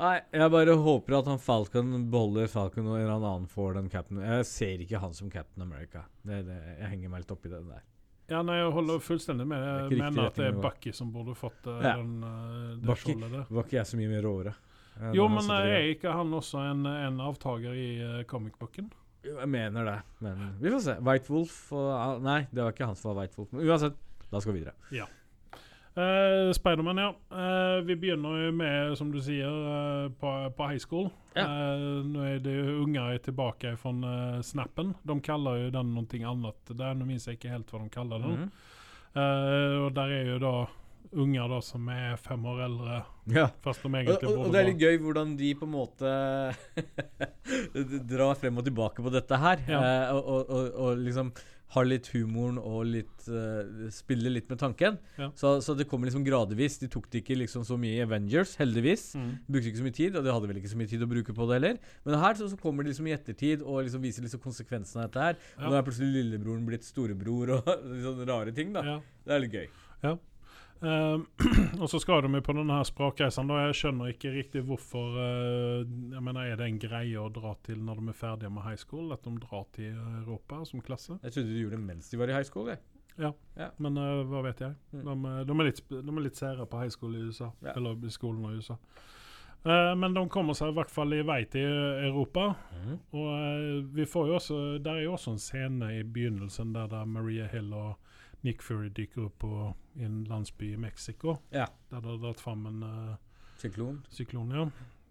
Nei, 0.01 0.21
jeg 0.33 0.53
bare 0.55 0.77
håper 0.81 1.17
at 1.19 1.27
han 1.29 1.41
Falcon 1.43 2.07
beholder 2.13 2.47
Falcon 2.49 2.87
og 2.87 2.95
en 2.95 3.03
eller 3.03 3.17
annen 3.19 3.49
får 3.51 3.75
den 3.77 3.91
Captain 3.93 4.21
Jeg 4.23 4.47
ser 4.49 4.85
ikke 4.85 5.01
han 5.03 5.17
som 5.17 5.33
Captain 5.33 5.65
America. 5.65 6.05
Det, 6.23 6.45
det, 6.47 6.61
jeg 6.79 6.93
henger 6.93 7.13
meg 7.13 7.25
litt 7.25 7.35
oppi 7.35 7.51
det 7.51 7.61
der. 7.67 7.83
Ja, 8.31 8.41
nei, 8.47 8.61
jeg 8.61 8.71
holder 8.77 9.01
fullstendig 9.03 9.47
med. 9.51 9.61
det. 9.61 9.97
Jeg 9.97 10.03
mener 10.05 10.29
at 10.31 10.37
det 10.39 10.49
er 10.53 10.59
Bakki. 10.63 10.93
Som 10.95 11.11
burde 11.15 11.35
fått 11.39 11.67
uh, 11.67 11.81
Ja. 11.83 11.97
den, 11.99 12.23
uh, 12.23 12.77
det 12.77 12.87
Bucky. 12.87 13.03
skjoldet 13.03 13.33
der. 13.35 13.47
Var 13.59 13.75
er 13.81 13.89
så 13.89 13.99
mye 13.99 14.11
mer 14.13 14.23
råere? 14.27 14.55
enn 15.01 15.15
Jo, 15.17 15.27
men 15.33 15.51
eh, 15.51 15.69
er 15.75 15.87
ikke 15.95 16.13
han 16.13 16.33
også 16.37 16.61
en, 16.71 16.85
en 16.87 17.21
avtaker 17.25 17.75
i 17.75 17.89
uh, 18.05 18.23
comic-booken? 18.31 18.91
Jeg 19.25 19.49
mener 19.53 19.85
det, 19.85 19.99
men 20.25 20.45
vi 20.61 20.71
får 20.73 20.85
se. 20.85 20.95
White 21.05 21.33
Wolf 21.33 21.57
og 21.77 21.89
ah, 21.93 22.13
Nei, 22.25 22.39
det 22.49 22.63
var 22.65 22.73
ikke 22.73 22.87
han 22.89 22.97
som 22.97 23.11
var 23.11 23.23
White 23.23 23.37
Wolf. 23.37 23.51
Men 23.53 23.67
uansett, 23.69 23.99
da 24.31 24.41
skal 24.41 24.55
vi 24.55 24.63
videre. 24.63 24.77
Uh, 25.99 26.53
Spiderman, 26.55 27.01
ja. 27.03 27.11
Uh, 27.35 27.81
vi 27.85 27.97
begynner 27.99 28.45
jo 28.47 28.53
med, 28.55 28.93
som 28.99 29.11
du 29.13 29.19
sier, 29.25 29.51
uh, 29.51 30.07
på, 30.21 30.35
på 30.57 30.69
high 30.71 30.83
school. 30.83 31.09
Ja. 31.35 31.45
Uh, 31.47 32.01
nå 32.07 32.27
er 32.29 32.43
det 32.45 32.55
jo 32.55 32.81
unger 32.85 33.19
tilbake 33.27 33.75
fra 33.81 33.93
uh, 33.93 34.41
snappen. 34.47 34.95
De 35.03 35.19
kaller 35.25 35.67
jo 35.67 35.73
den 35.75 35.95
noe 35.97 36.23
annet 36.35 36.75
der. 36.75 36.95
Nå 36.95 37.09
minnes 37.09 37.27
jeg 37.27 37.41
ikke 37.41 37.55
helt 37.57 37.73
hva 37.75 37.83
de 37.83 37.91
kaller 37.95 38.23
den. 38.27 38.51
Eh, 39.11 39.77
og 39.83 39.95
der 39.97 40.13
er 40.15 40.29
jo 40.29 40.39
da 40.39 40.53
unger 41.19 41.49
da 41.51 41.57
som 41.67 41.89
er 41.91 42.13
fem 42.23 42.45
år 42.47 42.61
eldre, 42.69 42.99
Ja. 43.35 43.49
fast 43.65 43.83
de 43.83 43.89
Og, 43.89 43.97
egentlig 43.99 44.29
og, 44.31 44.45
og 44.45 44.53
det 44.53 44.61
er 44.61 44.69
litt 44.69 44.83
gøy 44.85 44.99
hvordan 45.03 45.33
de 45.39 45.49
på 45.59 45.67
en 45.67 45.73
måte 45.75 46.13
drar 48.13 48.37
frem 48.39 48.61
og 48.61 48.67
tilbake 48.69 49.03
på 49.03 49.11
dette 49.11 49.41
her. 49.43 49.65
Ja. 49.67 49.81
Eh, 49.81 50.13
og, 50.15 50.23
og, 50.31 50.53
og, 50.55 50.69
og 50.85 51.03
liksom 51.03 51.33
har 51.75 51.87
litt 51.87 52.09
humoren 52.15 52.59
og 52.59 52.83
litt 52.89 53.27
uh, 53.31 53.89
Spiller 53.95 54.33
litt 54.35 54.49
med 54.51 54.61
tanken. 54.63 54.99
Ja. 55.21 55.31
Så, 55.39 55.57
så 55.65 55.75
det 55.79 55.87
kommer 55.91 56.09
liksom 56.09 56.25
gradvis. 56.27 56.79
De 56.83 56.89
tok 56.91 57.07
det 57.13 57.23
ikke 57.23 57.39
liksom 57.39 57.65
så 57.67 57.79
mye 57.81 57.99
i 57.99 58.05
Avengers, 58.05 58.57
heldigvis. 58.61 59.11
Mm. 59.19 59.31
Brukte 59.47 59.71
ikke 59.71 59.83
så 59.83 59.87
mye 59.87 59.99
tid, 60.01 60.19
og 60.19 60.27
de 60.27 60.35
hadde 60.35 60.51
vel 60.51 60.63
ikke 60.63 60.73
så 60.73 60.81
mye 60.81 60.91
tid 60.91 61.05
å 61.07 61.11
bruke 61.11 61.37
på 61.37 61.51
det 61.51 61.61
heller. 61.61 61.79
Men 62.07 62.19
her 62.23 62.41
så, 62.41 62.49
så 62.51 62.59
kommer 62.61 62.87
det 62.87 62.95
liksom 62.95 63.11
i 63.11 63.15
ettertid 63.17 63.63
og 63.63 63.85
liksom 63.87 64.03
viser 64.05 64.27
liksom 64.27 64.43
konsekvensene 64.43 65.05
av 65.05 65.13
dette 65.13 65.29
her. 65.29 65.39
Ja. 65.57 65.69
Nå 65.69 65.79
er 65.79 65.87
plutselig 65.87 66.11
lillebroren 66.17 66.67
blitt 66.67 66.89
storebror 66.89 67.57
og 67.61 67.71
sånne 68.07 68.29
rare 68.31 68.57
ting, 68.57 68.75
da. 68.77 68.87
Ja. 68.87 68.99
Det 69.27 69.37
er 69.37 69.47
litt 69.47 69.57
gøy. 69.61 69.71
Eh, 70.81 71.19
og 71.83 71.91
så 71.93 71.99
skal 72.01 72.25
de 72.25 72.33
jo 72.33 72.45
på 72.45 72.55
denne 72.57 72.79
her 72.79 72.87
språkreisen. 72.89 73.51
da 73.51 73.67
Jeg 73.67 73.81
skjønner 73.81 74.15
ikke 74.15 74.33
riktig 74.33 74.63
hvorfor 74.65 75.19
uh, 75.19 75.83
Jeg 75.85 76.23
mener, 76.25 76.47
Er 76.47 76.57
det 76.57 76.71
en 76.71 76.81
greie 76.81 77.21
å 77.21 77.29
dra 77.29 77.53
til 77.67 77.83
når 77.85 78.01
de 78.01 78.15
er 78.15 78.17
ferdige 78.17 78.53
med 78.55 78.65
high 78.65 78.81
school? 78.81 79.13
At 79.13 79.27
de 79.27 79.35
drar 79.43 79.67
til 79.77 79.93
Europa 80.23 80.65
som 80.65 80.81
klasse? 80.81 81.19
Jeg 81.23 81.37
trodde 81.37 81.53
de 81.53 81.61
gjorde 81.61 81.77
det 81.77 81.85
mens 81.85 82.09
de 82.09 82.21
var 82.21 82.33
i 82.33 82.39
high 82.39 82.49
school. 82.49 82.73
Jeg. 82.73 82.81
Ja, 83.21 83.33
Men 83.77 83.99
uh, 83.99 84.23
hva 84.29 84.43
vet 84.47 84.63
jeg? 84.65 84.77
Mm. 84.95 85.05
De, 85.05 85.15
eh, 85.31 85.41
de, 85.47 85.55
er 85.55 85.69
litt, 85.69 85.81
de 85.91 86.13
er 86.15 86.25
litt 86.25 86.41
sære 86.41 86.67
på 86.71 86.81
high 86.81 86.93
school 86.95 87.17
i 87.17 87.25
USA. 87.29 87.51
Ja. 87.65 87.75
Eller 87.77 87.99
i 88.07 88.13
skolen 88.15 88.47
i 88.49 88.61
USA. 88.61 88.79
Uh, 89.61 89.93
men 90.01 90.17
de 90.17 90.23
kommer 90.33 90.57
seg 90.57 90.73
i 90.73 90.77
hvert 90.79 90.93
fall 90.93 91.13
i 91.13 91.21
vei 91.27 91.43
til 91.53 91.69
Europa. 92.09 92.47
Og 93.13 93.27
uh, 93.27 93.83
vi 93.93 94.09
får 94.09 94.31
jo 94.31 94.39
også 94.39 94.61
Der 94.81 94.95
er 94.95 95.05
jo 95.05 95.19
også 95.19 95.35
en 95.35 95.43
scene 95.43 95.93
i 95.99 96.03
begynnelsen 96.03 96.73
der, 96.73 96.89
der 96.89 97.05
Maria 97.05 97.49
Hill 97.53 97.75
og 97.77 97.99
Nick 98.43 98.63
Fury 98.63 98.89
dykker 98.97 99.27
opp 99.27 99.39
på, 99.43 99.75
en 100.01 100.23
landsby 100.25 100.73
i 100.75 100.77
Mexico. 100.81 101.39
Ja. 101.53 101.67
Der 101.91 102.01
det 102.01 102.09
har 102.15 102.23
dratt 102.23 102.41
fram 102.41 102.67
en 102.67 102.83
uh, 102.83 103.17
Syklon. 103.61 104.01
syklon, 104.09 104.55
ja. 104.57 104.69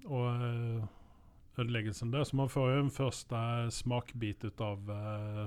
Og 0.10 0.42
uh, 0.42 0.88
ødeleggelsen 1.60 2.12
der. 2.12 2.24
Så 2.24 2.36
man 2.40 2.50
får 2.50 2.72
jo 2.72 2.80
en 2.86 2.94
første 2.94 3.42
smakbit 3.76 4.46
ut 4.48 4.64
av 4.64 4.90
uh, 4.90 5.44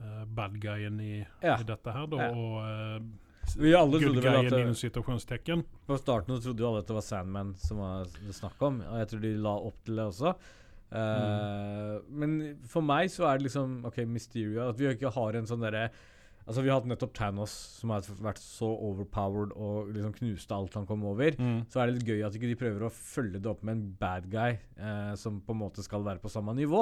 eh, 0.00 0.22
bad 0.26 0.60
guyen 0.60 1.00
i, 1.00 1.26
Ja. 1.42 1.58
i 1.60 1.66
dette 1.66 1.92
her, 1.92 2.06
da. 2.06 2.30
Og 2.30 2.60
eh, 2.64 3.00
Vi 3.56 3.74
alle 3.74 4.00
trodde 4.00 4.22
vel 4.22 4.46
at 4.46 4.52
det-. 4.52 5.64
På 5.86 5.98
starten 5.98 6.40
trodde 6.40 6.62
jo 6.62 6.68
alle 6.68 6.84
at 6.84 6.86
det 6.86 6.94
var 6.94 7.06
Sandman 7.06 7.54
som 7.58 7.78
var 7.82 8.04
det 8.04 8.34
snakk 8.36 8.62
om, 8.62 8.80
og 8.80 8.98
jeg 9.00 9.08
tror 9.12 9.20
de 9.24 9.34
la 9.36 9.54
opp 9.70 9.84
til 9.84 9.96
det 9.96 10.06
også. 10.12 10.34
Eh, 10.90 11.98
Men 12.10 12.58
for 12.66 12.82
meg 12.82 13.10
så 13.10 13.28
er 13.30 13.38
det 13.38 13.46
liksom 13.46 13.84
OK, 13.86 14.00
Mysterio 14.10 14.64
At 14.68 14.78
vi 14.78 14.88
ikke 14.90 15.12
har 15.14 15.36
en 15.38 15.46
sånn 15.46 15.62
derre 15.62 15.84
Altså 16.50 16.64
Vi 16.64 16.70
har 16.72 16.80
hatt 16.80 16.88
nettopp 16.90 17.12
Thanos, 17.14 17.52
som 17.78 17.92
har 17.94 18.06
vært 18.18 18.40
så 18.42 18.66
overpowered 18.66 19.52
og 19.54 19.92
liksom 19.94 20.16
knuste 20.16 20.56
alt 20.56 20.74
han 20.74 20.86
kom 20.88 21.04
over. 21.06 21.36
Så 21.70 21.78
er 21.78 21.86
det 21.86 22.00
litt 22.00 22.10
gøy 22.10 22.24
at 22.26 22.34
ikke 22.34 22.50
de 22.50 22.56
prøver 22.58 22.86
å 22.86 22.90
følge 22.90 23.38
det 23.38 23.46
opp 23.46 23.62
med 23.62 23.76
en 23.76 23.84
bad 24.00 24.26
guy 24.32 24.56
eh, 24.58 25.12
som 25.20 25.38
på 25.46 25.54
en 25.54 25.60
måte 25.60 25.84
skal 25.86 26.02
være 26.02 26.18
på 26.18 26.32
samme 26.32 26.56
nivå, 26.58 26.80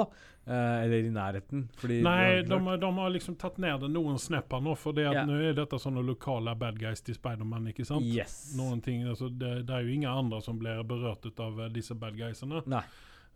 eh, 0.49 0.79
eller 0.87 1.05
i 1.05 1.11
nærheten. 1.13 1.67
Nei, 2.01 2.41
de, 2.41 2.49
klart- 2.49 2.81
de 2.81 2.89
har 2.97 3.13
liksom 3.13 3.37
tatt 3.37 3.59
ned 3.61 3.85
det 3.85 3.91
noen 3.93 4.17
snepper 4.17 4.63
nå, 4.65 4.73
for 4.73 4.97
yeah. 4.97 5.21
nå 5.29 5.37
er 5.51 5.53
dette 5.59 5.77
sånne 5.81 6.01
lokale 6.07 6.55
bad 6.57 6.79
guys 6.81 7.05
til 7.05 7.19
Spiderman, 7.19 7.69
ikke 7.69 7.85
sant? 7.85 8.09
Yes. 8.09 8.39
Ting, 8.83 9.05
altså 9.05 9.29
det, 9.29 9.67
det 9.69 9.75
er 9.75 9.85
jo 9.85 9.93
ingen 9.93 10.09
andre 10.09 10.41
som 10.41 10.57
blir 10.57 10.81
berørt 10.89 11.29
av 11.37 11.61
eh, 11.61 11.69
disse 11.77 11.93
bad 11.93 12.17
guysene. 12.17 12.63
Nei. 12.65 12.81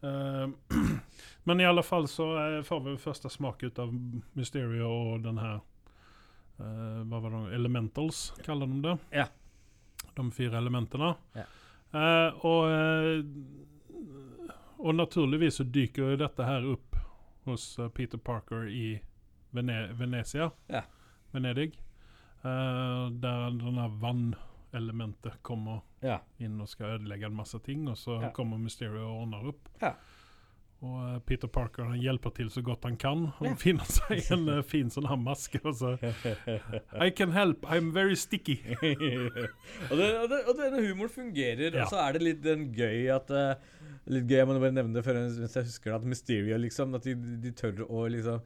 Uh, 0.03 0.49
men 1.47 1.61
i 1.61 1.65
alle 1.65 1.83
fall 1.83 2.09
så 2.11 2.57
eh, 2.57 2.63
får 2.67 2.79
vi 2.83 2.97
første 2.99 3.29
smak 3.31 3.63
ut 3.63 3.77
av 3.79 3.93
Mysterio 4.35 4.89
og 4.89 5.21
den 5.23 5.37
her 5.39 5.61
eh, 6.63 7.01
Hva 7.09 7.19
var 7.23 7.35
det? 7.35 7.55
Elementals, 7.55 8.33
kaller 8.45 8.67
de 8.71 8.81
det. 8.85 8.97
Ja. 9.19 9.27
De 10.15 10.25
fire 10.31 10.57
elementene. 10.57 11.13
Ja. 11.37 11.45
Eh, 11.93 12.45
og, 12.45 12.71
eh, 12.71 13.23
og 14.77 14.95
naturligvis 14.97 15.59
så 15.61 15.63
dyker 15.69 16.13
jo 16.13 16.19
dette 16.23 16.45
her 16.47 16.65
opp 16.73 16.97
hos 17.45 17.67
eh, 17.79 17.89
Peter 17.93 18.17
Parker 18.17 18.67
i 18.69 18.99
Vene 19.53 19.93
Venezia. 19.93 20.49
Ja. 20.67 20.81
Venedig. 21.31 21.73
Eh, 22.43 23.03
der 23.23 23.53
denne 23.59 23.87
vannelementet 24.01 25.41
kommer 25.45 25.83
inn 26.43 26.57
og 26.59 26.67
skal 26.67 26.97
ødelegge 26.97 27.29
en 27.29 27.37
masse 27.37 27.59
ting, 27.63 27.85
og 27.87 27.97
så 27.97 28.17
kommer 28.35 28.57
Mysterio 28.59 29.05
og 29.07 29.21
ordner 29.23 29.49
opp. 29.53 29.69
Ja. 29.81 29.93
Og 30.83 30.97
eh, 30.99 31.19
Peter 31.29 31.47
Parker 31.47 31.85
han 31.87 31.99
hjelper 32.01 32.33
til 32.35 32.49
så 32.51 32.59
godt 32.65 32.83
han 32.83 32.97
kan. 32.99 33.25
Han 33.39 33.55
finner 33.63 33.87
seg 33.87 34.19
en 34.35 34.49
eh, 34.57 34.61
fin 34.67 34.89
sånn 34.91 35.07
her 35.07 35.19
maske 35.21 35.61
og 35.63 35.77
så 35.79 35.93
I 36.99 37.09
can 37.15 37.31
help, 37.31 37.63
I'm 37.71 37.91
very 37.95 38.17
sticky. 38.19 38.57
og, 39.89 39.95
det, 39.97 40.09
og, 40.19 40.27
det, 40.31 40.41
og 40.49 40.57
denne 40.59 40.81
humoren 40.83 41.13
fungerer, 41.13 41.69
Ja. 41.71 41.85
og 41.85 41.93
så 41.93 42.01
er 42.03 42.17
det 42.17 42.25
litt 42.27 42.41
den 42.43 42.67
gøy 42.75 43.07
at 43.15 43.31
uh, 43.31 43.53
Litt 44.11 44.25
gøy, 44.27 44.35
jeg 44.41 44.47
må 44.49 44.57
bare 44.59 44.75
nevne 44.75 44.97
det 44.97 45.05
før 45.05 45.15
mens 45.21 45.55
jeg 45.55 45.63
husker 45.69 45.93
det, 45.93 45.99
at 46.01 46.07
Mysterio 46.11 46.57
liksom 46.59 46.97
At 46.97 47.05
de, 47.07 47.13
de 47.39 47.51
tør 47.55 47.85
å 47.87 48.01
liksom 48.11 48.41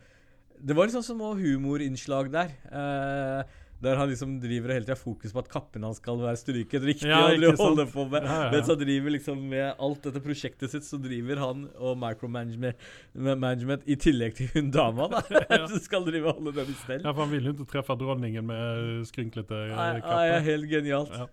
Det 0.69 0.75
var 0.77 0.85
liksom 0.91 1.01
små 1.07 1.31
humorinnslag 1.39 2.29
der. 2.33 2.53
eh, 2.69 3.63
der 3.83 3.99
han 3.99 4.09
liksom 4.09 4.37
driver 4.41 4.71
og 4.71 4.77
hele 4.77 4.87
tida 4.87 4.97
fokus 4.97 5.33
på 5.35 5.41
at 5.43 5.49
kappen 5.51 5.83
hans 5.85 5.99
skal 6.01 6.17
være 6.17 6.39
stryket 6.39 6.85
riktig. 6.87 7.09
Ja, 7.11 7.27
og 7.29 7.61
holder 7.61 7.89
på 7.91 8.07
med 8.09 8.25
Ja, 8.25 8.37
ja. 8.47 8.51
Mens 8.55 8.71
han 8.71 8.79
driver 8.79 9.13
liksom 9.13 9.43
med 9.51 9.67
alt 9.85 10.07
dette 10.07 10.21
prosjektet 10.23 10.73
sitt, 10.73 10.87
så 10.87 10.97
driver 11.01 11.41
han 11.43 11.67
og 11.77 11.97
micromanagement 12.01 12.87
med 13.13 13.41
management 13.43 13.85
i 13.85 13.99
tillegg 14.01 14.37
til 14.39 14.49
hun 14.55 14.71
dama, 14.73 15.09
da. 15.13 15.21
Ja. 15.57 15.67
som 15.69 15.81
skal 15.83 16.07
drive 16.07 16.31
og 16.31 16.39
holde 16.39 16.55
dem 16.57 16.71
i 16.73 16.77
stell. 16.81 17.03
Ja, 17.03 17.13
for 17.13 17.25
han 17.25 17.33
vil 17.35 17.51
jo 17.51 17.53
ikke 17.53 17.69
treffe 17.75 17.97
dronningen 17.99 18.49
med 18.49 19.05
skrynklete 19.09 19.61
eh, 19.67 19.75
Nei, 19.77 20.25
ja, 20.31 20.41
helt 20.47 20.69
genialt. 20.71 21.13
Ja. 21.13 21.29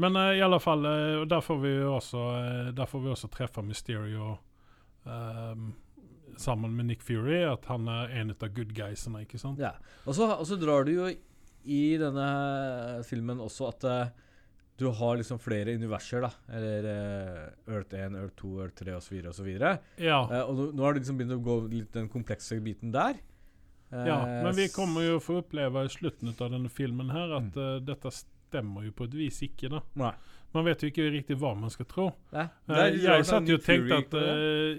Men 0.00 0.16
uh, 0.16 0.32
i 0.34 0.42
alle 0.42 0.58
fall, 0.62 0.86
uh, 0.86 1.22
der 1.28 1.44
får 1.44 1.62
vi 1.62 1.76
også, 1.84 2.18
uh, 2.18 2.74
der 2.74 2.90
får 2.90 3.04
vi 3.04 3.14
også 3.14 3.30
treffe 3.30 3.62
Mysterio 3.62 4.36
ehm, 5.04 5.72
sammen 6.40 6.72
med 6.76 6.88
Nick 6.88 7.02
Fury, 7.04 7.42
at 7.44 7.66
han 7.68 7.88
er 7.88 8.14
en 8.20 8.32
av 8.32 8.46
good 8.56 8.72
guysene, 8.76 9.26
ikke 9.26 9.38
sant? 9.38 9.60
Ja. 9.60 9.74
Og 10.06 10.16
så, 10.16 10.30
og 10.34 10.46
så 10.48 10.56
drar 10.56 10.88
du 10.88 10.94
jo 10.94 11.10
i 11.64 11.84
denne 12.00 12.28
filmen 13.06 13.40
også 13.42 13.68
at 13.70 13.86
eh, 13.88 14.12
du 14.80 14.86
har 14.96 15.16
liksom 15.20 15.38
flere 15.38 15.74
universer, 15.76 16.24
da. 16.24 16.30
Eller 16.56 16.86
uh, 16.88 17.74
Earth 17.74 17.92
1, 17.94 18.14
Earth 18.16 18.36
2, 18.40 18.52
Earth 18.64 18.78
3 18.80 18.94
osv. 18.96 19.18
osv. 19.28 19.50
Uh, 19.60 19.74
Ja, 20.00 20.22
og 20.46 20.54
nå, 20.56 20.70
nå 20.72 20.86
har 20.86 20.96
du 20.96 21.02
liksom 21.02 21.18
begynt 21.20 21.36
å 21.36 21.42
gå 21.44 21.56
litt 21.68 21.92
den 21.92 22.08
komplekse 22.08 22.56
biten 22.64 22.94
der. 22.94 23.20
Uh, 23.92 24.06
ja, 24.08 24.18
men 24.46 24.56
vi 24.56 24.70
kommer 24.72 25.04
jo 25.04 25.20
få 25.20 25.42
oppleve 25.42 25.84
i 25.84 25.92
slutten 25.92 26.32
av 26.32 26.54
denne 26.54 26.72
filmen 26.72 27.10
her 27.12 27.32
at 27.40 27.56
eh, 27.58 27.78
dette 27.82 28.12
stemmer 28.14 28.86
jo 28.86 28.92
på 28.96 29.08
et 29.10 29.16
vis 29.18 29.40
ikke, 29.44 29.68
da. 29.72 29.82
Nei. 30.00 30.12
Man 30.54 30.64
vet 30.66 30.80
jo 30.82 30.88
ikke 30.90 31.10
riktig 31.12 31.36
hva 31.38 31.52
man 31.54 31.70
skal 31.70 31.86
tro. 31.90 32.08
Nei. 32.34 32.48
Jeg 32.98 33.26
satt 33.28 33.50
jo 33.50 33.58
og 33.60 33.66
tenkte 33.66 34.00
at 34.00 34.16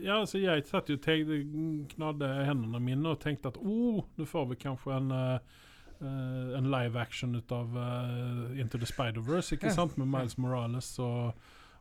Ja, 0.03 0.17
så 0.27 0.41
jeg 0.41 0.65
satt 0.67 0.89
jo 0.91 0.97
og 0.97 1.85
Knadde 1.93 2.31
hendene 2.43 2.81
mine 2.83 3.13
og 3.13 3.21
tenkte 3.23 3.53
at 3.53 3.59
oh, 3.61 4.01
nå 4.17 4.27
får 4.27 4.49
vi 4.49 4.57
kanskje 4.65 4.97
en 4.97 5.13
eh, 5.15 5.61
eh, 6.01 6.57
en 6.57 6.69
live 6.71 6.99
action 6.99 7.35
ut 7.35 7.51
av 7.51 7.77
uh, 7.77 8.59
Into 8.59 8.77
the 8.81 8.89
Spider-Verse, 8.89 9.55
ikke 9.55 9.71
sant? 9.73 9.97
Med 10.01 10.09
Miles 10.11 10.37
Morales 10.37 10.91
og, 10.99 11.33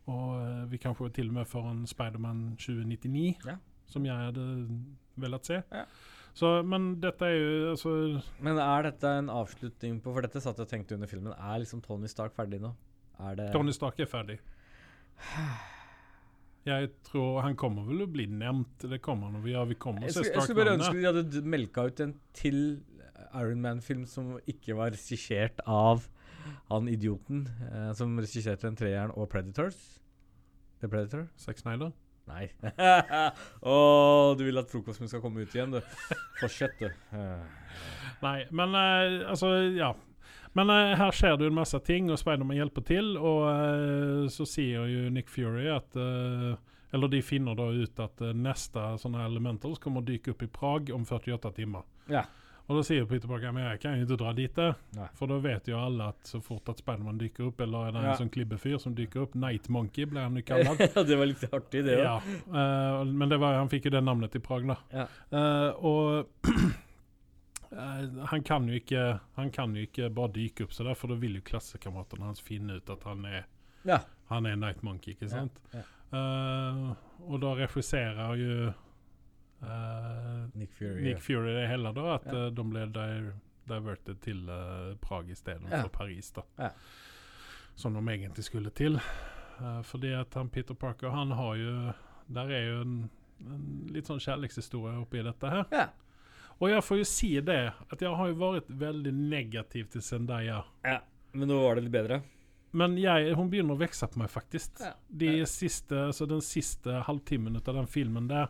og 0.06 0.30
uh, 0.36 0.64
vi 0.70 0.80
kanskje 0.82 1.10
til 1.20 1.32
og 1.32 1.40
med 1.40 1.50
får 1.50 1.68
en 1.72 1.84
Spiderman 1.90 2.56
2099, 2.60 3.36
Ja. 3.48 3.56
som 3.90 4.06
jeg 4.06 4.16
hadde 4.30 4.46
velat 5.20 5.46
se. 5.46 5.62
Ja. 5.72 5.84
Så, 6.34 6.52
men 6.62 6.92
dette 7.02 7.26
er 7.26 7.34
jo 7.34 7.70
altså 7.72 7.92
Men 8.38 8.60
er 8.62 8.86
dette 8.86 9.10
en 9.18 9.26
avslutning 9.34 9.96
på 10.00 10.12
For 10.14 10.22
dette 10.22 10.38
satt 10.38 10.60
jeg 10.60 10.68
og 10.68 10.70
tenkte 10.70 10.94
under 10.94 11.10
filmen. 11.10 11.34
Er 11.34 11.58
liksom 11.58 11.82
Tony 11.82 12.06
Stark 12.06 12.36
ferdig 12.36 12.60
nå? 12.62 12.70
Det 13.36 13.50
Tony 13.52 13.74
Stark 13.74 13.98
er 14.00 14.08
ferdig. 14.08 14.38
Jeg 16.64 16.90
tror 17.08 17.40
Han 17.44 17.56
kommer 17.58 17.86
vel 17.88 18.04
å 18.04 18.08
bli 18.10 18.26
nevnt. 18.30 18.86
Det 18.90 19.00
kommer 19.04 19.30
han. 19.30 19.42
Ja, 19.48 19.64
vi 19.68 19.76
kommer 19.80 20.06
Jeg 20.06 20.14
skulle, 20.14 20.32
jeg 20.34 20.46
skulle 20.46 20.64
bare 20.64 20.76
ønske 20.78 20.96
de 20.96 21.08
hadde 21.08 21.42
melka 21.56 21.86
ut 21.88 22.02
en 22.04 22.14
til 22.36 22.60
Iron 23.38 23.62
Man-film 23.64 24.06
som 24.08 24.34
ikke 24.50 24.76
var 24.78 24.94
regissert 24.94 25.62
av 25.66 26.06
han 26.70 26.88
idioten 26.88 27.44
eh, 27.70 27.90
som 27.98 28.18
regisserte 28.18 28.68
den 28.68 28.78
treeren 28.78 29.14
og 29.14 29.28
Predators. 29.32 29.78
The 30.80 30.88
Predator? 30.88 31.26
Zack 31.36 31.60
Snyder. 31.60 31.92
Nei. 32.30 32.46
Å, 33.72 33.74
du 34.38 34.44
vil 34.46 34.60
at 34.60 34.70
frokosten 34.70 35.10
skal 35.10 35.22
komme 35.24 35.44
ut 35.44 35.54
igjen, 35.54 35.74
du. 35.74 35.80
Fortsett, 36.40 36.78
du. 36.80 36.86
Eh, 37.16 37.80
Nei, 38.22 38.36
men 38.54 38.76
eh, 38.78 39.26
altså, 39.28 39.52
ja. 39.74 39.92
Men 40.56 40.70
eh, 40.72 40.96
her 40.98 41.14
skjer 41.14 41.36
det 41.38 41.46
jo 41.46 41.52
en 41.52 41.60
masse 41.60 41.78
ting, 41.86 42.10
og 42.10 42.18
Spiderman 42.20 42.58
hjelper 42.58 42.86
til. 42.86 43.14
Og 43.18 43.46
eh, 43.50 44.26
så 44.32 44.46
sier 44.48 44.90
jo 44.90 45.06
Nick 45.14 45.30
Fury 45.32 45.68
at 45.72 45.96
eh, 45.98 46.52
Eller 46.90 47.12
de 47.12 47.22
finner 47.22 47.54
da 47.54 47.68
ut 47.70 48.00
at 48.02 48.22
uh, 48.24 48.32
neste 48.34 48.82
sånne 48.98 49.22
elementer 49.22 49.76
kommer 49.78 50.02
å 50.02 50.06
dyke 50.08 50.32
opp 50.32 50.40
i 50.42 50.48
Prag 50.50 50.88
om 50.90 51.04
48 51.06 51.52
timer. 51.54 51.84
Ja. 52.10 52.24
Og 52.70 52.76
da 52.78 52.82
sier 52.86 53.06
Peter 53.10 53.26
Parker 53.26 53.50
men 53.52 53.64
jeg 53.66 53.80
kan 53.82 53.96
jo 53.98 54.04
ikke 54.06 54.16
dra 54.20 54.32
dit, 54.38 54.52
det. 54.54 54.68
Nei. 54.94 55.08
for 55.18 55.26
da 55.26 55.38
vet 55.42 55.66
jo 55.72 55.78
alle 55.80 56.04
at 56.12 56.28
så 56.30 56.38
fort 56.44 56.68
at 56.70 56.78
Spiderman 56.78 57.18
dykker 57.18 57.48
opp, 57.48 57.60
eller 57.64 57.88
er 57.88 57.92
det 57.96 57.98
en 58.04 58.06
Ja. 58.12 58.16
sånn 58.20 58.30
klibbefyr 58.30 58.78
som 58.78 58.94
dykker 58.94 59.24
opp, 59.24 59.34
Night 59.34 59.66
Monkey 59.68 60.06
ble 60.06 60.20
han 60.22 60.36
jo 60.38 60.42
kalt. 60.50 60.78
det 60.94 61.18
var 61.18 61.26
litt 61.26 61.42
artig, 61.50 61.82
det. 61.88 61.98
Ja, 62.04 62.20
Uh, 62.50 63.02
men 63.06 63.28
det 63.28 63.38
var, 63.42 63.56
han 63.58 63.68
fikk 63.70 63.84
jo 63.90 63.90
det 63.96 64.04
navnet 64.06 64.34
i 64.38 64.40
Prag, 64.42 64.66
da. 64.70 64.76
Ja. 64.94 65.06
Uh, 65.34 65.84
og 65.84 66.26
uh, 66.46 68.24
han 68.30 68.42
kan 68.42 68.66
jo 68.68 68.74
ikke 68.74 69.20
Han 69.36 69.50
kan 69.54 69.74
jo 69.76 69.82
ikke 69.86 70.08
bare 70.14 70.32
dyke 70.34 70.64
opp 70.66 70.72
så 70.74 70.84
der, 70.86 70.94
for 70.98 71.10
da 71.12 71.18
vil 71.20 71.36
jo 71.38 71.42
klassekameratene 71.46 72.26
hans 72.26 72.40
finne 72.42 72.78
ut 72.80 72.90
at 72.90 73.04
han 73.06 73.24
er 73.26 73.44
Ja. 73.86 74.00
Han 74.30 74.46
er 74.46 74.56
Night 74.56 74.82
Monkey, 74.86 75.14
ikke 75.14 75.28
sant? 75.30 75.58
ja. 75.74 75.82
Eh, 76.12 76.94
regisserer 77.30 78.34
jo 78.36 78.54
eh, 78.68 78.72
Nick 80.54 80.72
Fury. 80.72 81.02
Nick 81.04 81.20
Fury 81.22 81.52
det 81.54 81.66
heller, 81.68 81.92
da, 81.92 82.14
at 82.14 82.26
Ja. 82.26 82.46
eh, 82.46 82.50
de 82.50 82.64
ble 82.64 82.86
di 82.86 83.30
diverted 83.70 84.20
til 84.24 84.48
uh, 84.50 84.94
Prag 85.00 85.28
istedenfor 85.30 85.76
Ja. 85.84 85.88
Paris, 85.88 86.32
da. 86.32 86.42
Ja. 86.58 86.70
Som 87.74 87.94
de 87.94 88.00
egentlig 88.12 88.44
skulle 88.44 88.70
til. 88.70 88.96
Uh, 89.60 89.82
fordi 89.82 90.12
at 90.16 90.34
han 90.34 90.48
Peter 90.48 90.74
Parker, 90.74 91.10
han 91.10 91.30
har 91.30 91.54
jo 91.56 91.92
Der 92.32 92.48
er 92.50 92.64
jo 92.70 92.80
en, 92.82 93.10
en 93.40 93.86
litt 93.92 94.06
sånn 94.06 94.20
kjærlighetshistorie 94.22 95.00
oppi 95.02 95.22
dette 95.22 95.48
her. 95.50 95.64
Ja. 95.74 95.88
Og 96.60 96.68
jeg 96.70 96.82
får 96.84 96.98
jo 96.98 97.04
si 97.04 97.40
det, 97.40 97.72
at 97.90 98.02
jeg 98.02 98.10
har 98.16 98.28
jo 98.28 98.34
vært 98.38 98.68
veldig 98.68 99.12
negativ 99.14 99.88
til 99.90 100.00
Zendaya. 100.02 100.62
ja. 100.84 101.00
Men 101.32 101.48
nå 101.48 101.60
var 101.62 101.74
det 101.76 101.84
litt 101.84 101.92
bedre. 101.92 102.22
Men 102.72 102.96
jeg, 102.98 103.34
hun 103.38 103.50
begynner 103.50 103.74
å 103.74 103.78
vokse 103.78 104.06
på 104.10 104.18
meg, 104.18 104.30
faktisk. 104.30 104.80
Ja. 104.80 104.92
De 105.08 105.44
siste, 105.46 105.94
altså 106.08 106.26
den 106.26 106.40
siste 106.42 107.02
halvtimen 107.06 107.56
av 107.56 107.74
den 107.74 107.86
filmen 107.86 108.26
der, 108.28 108.48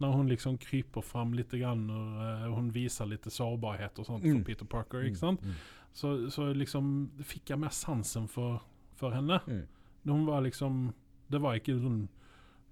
når 0.00 0.12
hun 0.14 0.28
liksom 0.30 0.58
kryper 0.62 1.02
fram 1.02 1.32
litt, 1.34 1.50
grann, 1.58 1.88
og 1.90 2.20
eh, 2.22 2.44
hun 2.54 2.68
viser 2.74 3.08
litt 3.10 3.24
sårbarhet 3.32 3.98
og 3.98 4.06
sånt 4.06 4.24
Mm. 4.24 4.38
for 4.38 4.44
Peter 4.46 4.64
Parker, 4.70 5.02
ikke 5.08 5.18
sant? 5.18 5.42
Mm. 5.42 5.54
Så, 5.92 6.12
så 6.30 6.52
liksom 6.54 7.10
fikk 7.26 7.50
jeg 7.50 7.58
mer 7.58 7.74
sansen 7.74 8.28
for, 8.30 8.60
for 8.94 9.10
henne. 9.16 9.40
Mm. 9.46 9.64
Hun 10.06 10.26
var 10.28 10.40
liksom 10.46 10.92
Det 11.30 11.40
var 11.42 11.58
ikke 11.58 11.74
sånn 11.82 12.08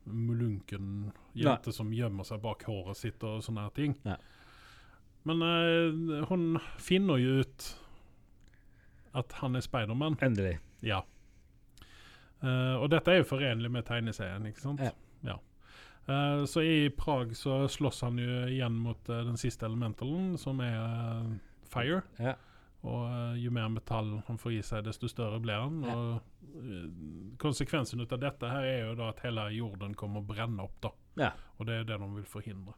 mulunken 0.06 1.12
jente 1.34 1.72
som 1.74 1.90
gjemmer 1.92 2.24
seg 2.24 2.40
bak 2.40 2.62
håret 2.64 2.96
sitt 2.96 3.24
og 3.26 3.42
sånne 3.44 3.66
ting. 3.74 3.96
Nei. 4.06 4.16
Men 5.26 5.42
eh, 5.42 6.22
hun 6.30 6.60
finner 6.78 7.18
jo 7.18 7.40
ut 7.42 7.66
at 9.18 9.32
han 9.42 9.56
er 9.58 9.64
Spiderman. 9.66 10.16
Endelig. 10.22 10.58
Ja. 10.84 11.02
Uh, 12.44 12.76
og 12.82 12.90
dette 12.92 13.10
er 13.10 13.22
jo 13.22 13.28
forenlig 13.30 13.70
med 13.72 13.86
tegneserien, 13.88 14.44
ikke 14.46 14.60
sant? 14.60 14.82
Ja. 15.24 15.38
Eh, 16.06 16.44
så 16.44 16.62
i 16.62 16.90
Prag 16.90 17.36
så 17.36 17.68
slåss 17.68 18.02
han 18.02 18.18
jo 18.18 18.46
igjen 18.46 18.76
mot 18.78 19.08
uh, 19.08 19.22
den 19.26 19.36
siste 19.36 19.66
elementalen, 19.66 20.36
som 20.38 20.60
er 20.62 20.76
uh, 20.78 21.32
fire. 21.70 22.02
Ja. 22.22 22.36
Og 22.86 23.38
jo 23.40 23.50
mer 23.50 23.66
metall 23.72 24.12
han 24.28 24.38
får 24.38 24.52
i 24.54 24.60
seg, 24.62 24.84
desto 24.86 25.08
større 25.10 25.40
blir 25.42 25.58
han. 25.58 25.80
Og 25.90 27.36
konsekvensen 27.42 27.98
ut 28.00 28.12
av 28.14 28.20
dette 28.22 28.46
her 28.46 28.62
er 28.68 28.84
jo 28.84 28.92
da 29.00 29.08
at 29.10 29.24
hele 29.24 29.48
jorden 29.56 29.96
kommer 29.98 30.22
å 30.22 30.28
brenne 30.28 30.62
opp, 30.62 30.76
da. 30.84 30.92
Ja. 31.18 31.30
Og 31.56 31.66
det 31.66 31.80
er 31.80 31.88
det 31.88 31.98
de 31.98 32.10
vil 32.14 32.28
forhindre. 32.30 32.76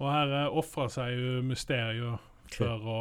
Og 0.00 0.08
her 0.10 0.34
uh, 0.34 0.58
ofrer 0.58 0.90
seg 0.90 1.14
jo 1.14 1.42
Mysterio 1.46 2.16
for 2.56 2.90
å, 2.90 3.00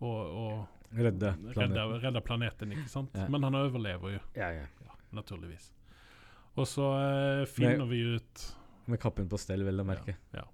å, 0.00 0.10
å 0.10 0.46
Redde 0.90 1.34
redde, 1.36 1.52
planeten. 1.52 2.00
redde 2.02 2.20
planeten, 2.24 2.72
ikke 2.74 2.88
sant? 2.90 3.12
Ja. 3.14 3.28
Men 3.30 3.44
han 3.46 3.54
overlever 3.60 4.16
jo, 4.16 4.22
Ja, 4.34 4.48
ja. 4.56 4.64
ja, 4.86 4.96
naturligvis. 5.14 5.68
Og 6.58 6.66
så 6.68 6.86
eh, 6.98 7.44
finner 7.50 7.86
vi 7.86 8.00
ut 8.16 8.46
Med 8.90 9.00
kappen 9.02 9.28
på 9.30 9.38
stell, 9.38 9.62
vel 9.66 9.82
å 9.82 9.86
merke. 9.86 10.16
Ja. 10.34 10.46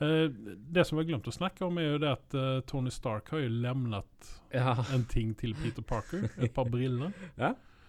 Eh, 0.00 0.26
det 0.30 0.84
som 0.84 0.98
jeg 0.98 1.06
har 1.06 1.12
glemt 1.12 1.28
å 1.28 1.34
snakke 1.34 1.64
om, 1.66 1.78
er 1.80 1.94
jo 1.94 2.00
det 2.02 2.10
at 2.18 2.36
eh, 2.36 2.58
Tony 2.68 2.92
Stark 2.92 3.30
har 3.34 3.44
jo 3.44 3.52
lemnet 3.52 4.34
Ja. 4.54 4.76
en 4.94 5.06
ting 5.08 5.34
til 5.38 5.56
Peter 5.60 5.84
Parker. 5.84 6.28
Et 6.42 6.52
par 6.52 6.68
briller. 6.72 7.12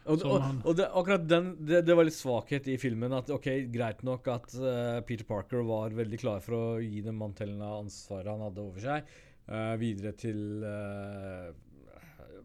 Og, 0.08 0.22
og, 0.24 0.44
og 0.64 0.76
det, 0.80 0.86
akkurat 0.96 1.24
den 1.28 1.50
det, 1.68 1.82
det 1.84 1.96
var 2.00 2.08
litt 2.08 2.16
svakhet 2.16 2.68
i 2.72 2.78
filmen. 2.80 3.16
At 3.16 3.32
ok, 3.34 3.50
Greit 3.74 4.06
nok 4.08 4.30
at 4.32 4.54
uh, 4.56 5.00
Peter 5.08 5.28
Parker 5.28 5.66
var 5.68 5.96
veldig 5.96 6.20
klar 6.22 6.44
for 6.44 6.56
å 6.56 6.66
gi 6.80 7.02
den 7.04 7.18
mantelen 7.20 7.60
av 7.60 7.82
ansvaret 7.82 8.32
han 8.32 8.46
hadde 8.46 8.64
over 8.64 8.86
seg, 8.86 9.10
uh, 9.52 9.74
videre 9.82 10.14
til 10.16 10.64
uh, 10.64 11.52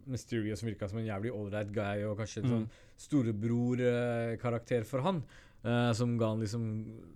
Mysterio, 0.06 0.56
som 0.56 0.68
virka 0.68 0.88
som 0.88 0.98
en 0.98 1.06
jævlig 1.06 1.30
ålreit 1.32 1.72
guy, 1.72 2.02
og 2.08 2.18
kanskje 2.18 2.42
en 2.42 2.50
Mm. 2.50 2.52
sånn 2.52 2.68
storebror-karakter 3.76 4.84
for 4.86 5.00
han. 5.04 5.22
Uh, 5.64 5.92
som 5.94 6.16
ga 6.18 6.26
han 6.32 6.40
liksom 6.42 6.62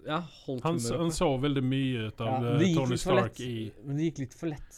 Ja, 0.06 0.20
holdt 0.46 0.62
Han, 0.62 0.76
humøret 0.78 1.00
han 1.00 1.10
så 1.10 1.26
veldig 1.42 1.62
mye 1.66 2.04
ut 2.06 2.20
av 2.20 2.28
Ja, 2.44 2.52
eh, 2.52 2.58
det 2.60 2.68
Tony 2.76 2.96
Stark 2.96 3.40
i 3.42 3.72
Men 3.84 3.96
det 3.96 4.04
gikk 4.12 4.18
litt 4.20 4.34
for 4.38 4.46
lett. 4.52 4.76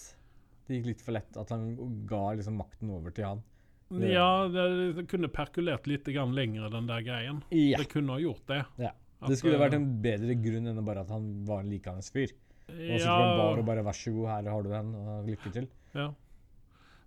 Det 0.67 0.79
gikk 0.79 0.87
litt 0.87 1.03
for 1.05 1.13
lett 1.13 1.37
at 1.37 1.51
han 1.53 1.67
ga 2.07 2.23
liksom 2.39 2.57
makten 2.57 2.89
over 2.91 3.11
til 3.11 3.25
han. 3.27 3.43
Det- 3.91 4.09
Ja, 4.15 4.49
det, 4.49 4.97
det 4.97 5.05
kunne 5.09 5.29
perkulert 5.29 5.87
litt 5.87 6.05
grann 6.05 6.33
lenger, 6.35 6.71
den 6.71 6.87
der 6.87 7.03
greien. 7.03 7.43
Ja. 7.51 7.77
Det 7.77 7.91
kunne 7.91 8.09
ha 8.09 8.19
gjort 8.19 8.47
det. 8.47 8.65
Ja. 8.79 8.93
At, 9.21 9.29
Det 9.29 9.39
skulle 9.39 9.57
eh, 9.61 9.69
vært 9.69 9.75
en 9.75 10.01
bedre 10.01 10.35
grunn 10.43 10.67
enn 10.67 10.85
bare 10.85 11.01
at 11.01 11.11
han 11.11 11.45
var 11.45 11.61
en 11.61 11.69
likandes 11.71 12.11
fyr. 12.11 12.33
Og 12.69 13.01
så 13.01 13.05
ja, 13.05 13.37
bare, 13.37 13.63
bare 13.65 13.83
'vær 13.85 13.97
så 13.97 14.13
god, 14.15 14.29
her 14.29 14.51
har 14.51 14.63
du 14.63 14.69
den', 14.71 14.95
og 14.95 15.27
lykke 15.27 15.53
til. 15.53 15.69
Ja. 15.95 16.13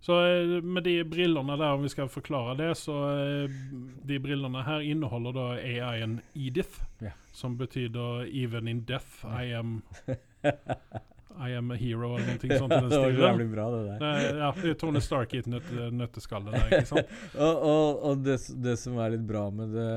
Så 0.01 0.17
eh, 0.25 0.63
med 0.63 0.83
de 0.83 0.95
brillene 1.05 1.57
der, 1.57 1.75
om 1.75 1.83
vi 1.85 1.91
skal 1.93 2.09
forklare 2.09 2.55
det, 2.57 2.71
så 2.79 2.95
eh, 3.21 3.57
De 4.07 4.17
brillene 4.19 4.63
her 4.65 4.81
inneholder 4.81 5.35
da 5.37 5.47
AI-en 5.61 6.19
Edith, 6.33 6.81
yeah. 7.01 7.13
som 7.33 7.57
betyr 7.57 7.89
'even 8.25 8.67
in 8.67 8.81
death 8.81 9.25
I 9.25 9.53
am 9.53 9.83
I 11.39 11.53
am 11.57 11.71
a 11.71 11.77
hero', 11.79 12.15
eller 12.17 12.35
noe 12.35 12.57
sånt. 12.61 12.73
det 12.91 12.99
var 13.01 13.15
jævlig 13.15 13.47
bra, 13.51 13.65
det 13.73 13.81
der. 13.87 14.03
Er, 14.09 14.41
ja, 14.43 14.73
Tony 14.81 14.99
Stark 15.03 15.33
i 15.33 15.39
et 15.43 15.47
nøt, 15.51 15.71
nøtteskalle 15.95 16.51
der, 16.51 16.67
ikke 16.81 16.89
sant? 16.91 17.15
Og, 17.41 17.63
og, 17.71 18.03
og 18.11 18.23
det, 18.25 18.37
det 18.65 18.75
som 18.79 18.97
er 19.01 19.15
litt 19.15 19.25
bra 19.27 19.47
med 19.53 19.73
det 19.75 19.89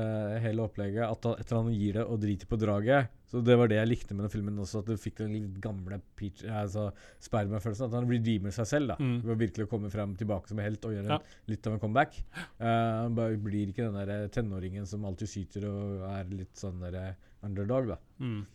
hele 0.45 0.63
opplegget, 0.65 1.03
at 1.09 1.27
han, 1.29 1.37
etter 1.43 1.59
han 1.59 1.71
gir 1.75 1.99
det 1.99 2.05
og 2.05 2.19
driter 2.23 2.49
på 2.49 2.59
draget 2.61 3.11
Så 3.31 3.41
det 3.43 3.55
var 3.59 3.67
det 3.67 3.79
jeg 3.79 3.89
likte 3.89 4.15
med 4.15 4.25
den 4.27 4.33
filmen 4.33 4.59
også, 4.63 4.81
at 4.83 4.89
du 4.91 4.95
fikk 5.01 5.17
den 5.23 5.33
litt 5.33 5.57
gamle 5.63 5.97
Peach, 6.15 6.43
altså 6.47 6.87
Spiderman-følelsen. 7.25 7.89
At 7.89 7.97
han 7.97 8.07
redeemer 8.09 8.53
seg 8.55 8.69
selv, 8.69 8.93
da. 8.93 8.97
Mm. 9.01 9.17
Ved 9.25 9.33
å 9.33 9.39
virkelig 9.41 9.67
komme 9.71 9.89
frem 9.93 10.13
tilbake 10.19 10.51
som 10.51 10.61
helt 10.63 10.85
og 10.87 10.93
gjøre 10.95 11.09
Ja. 11.17 11.19
litt 11.51 11.67
av 11.67 11.73
en 11.75 11.81
comeback. 11.81 12.19
Uh, 12.61 13.07
han 13.09 13.17
blir 13.17 13.71
ikke 13.73 13.89
den 13.89 13.97
der 13.99 14.29
tenåringen 14.33 14.85
som 14.89 15.05
alltid 15.09 15.31
syter 15.31 15.67
og 15.71 16.05
er 16.13 16.29
litt 16.31 16.55
sånn 16.59 16.79
der 16.85 16.95
eh, 17.01 17.11
underdog, 17.45 17.91
da. 17.95 17.97
Mm. 18.23 18.45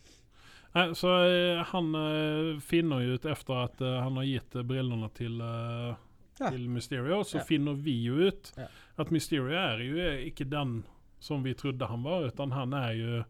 Nei, 0.73 0.85
så 0.95 1.09
eh, 1.27 1.63
han 1.71 1.95
eh, 1.95 2.59
finner 2.63 3.01
jo 3.03 3.17
ut 3.17 3.25
efter 3.27 3.63
at 3.65 3.81
eh, 3.83 3.97
han 4.05 4.15
har 4.15 4.23
gitt 4.29 4.55
eh, 4.55 4.63
brillene 4.63 5.09
til, 5.17 5.41
eh, 5.41 5.93
Ja. 6.39 6.49
til 6.49 6.63
Mysterio, 6.69 7.19
så 7.27 7.37
Ja. 7.37 7.43
finner 7.43 7.73
vi 7.75 7.97
jo 8.05 8.15
ut 8.27 8.53
Ja. 8.57 8.67
at 8.97 9.11
Mysterio 9.11 9.51
er 9.51 9.77
jo 9.83 9.95
ikke 10.31 10.47
den 10.49 10.83
som 11.19 11.43
vi 11.43 11.53
trodde 11.53 11.85
han 11.87 12.03
var, 12.03 12.23
utan 12.31 12.51
han 12.51 12.73
er 12.73 12.91
jo 12.93 13.23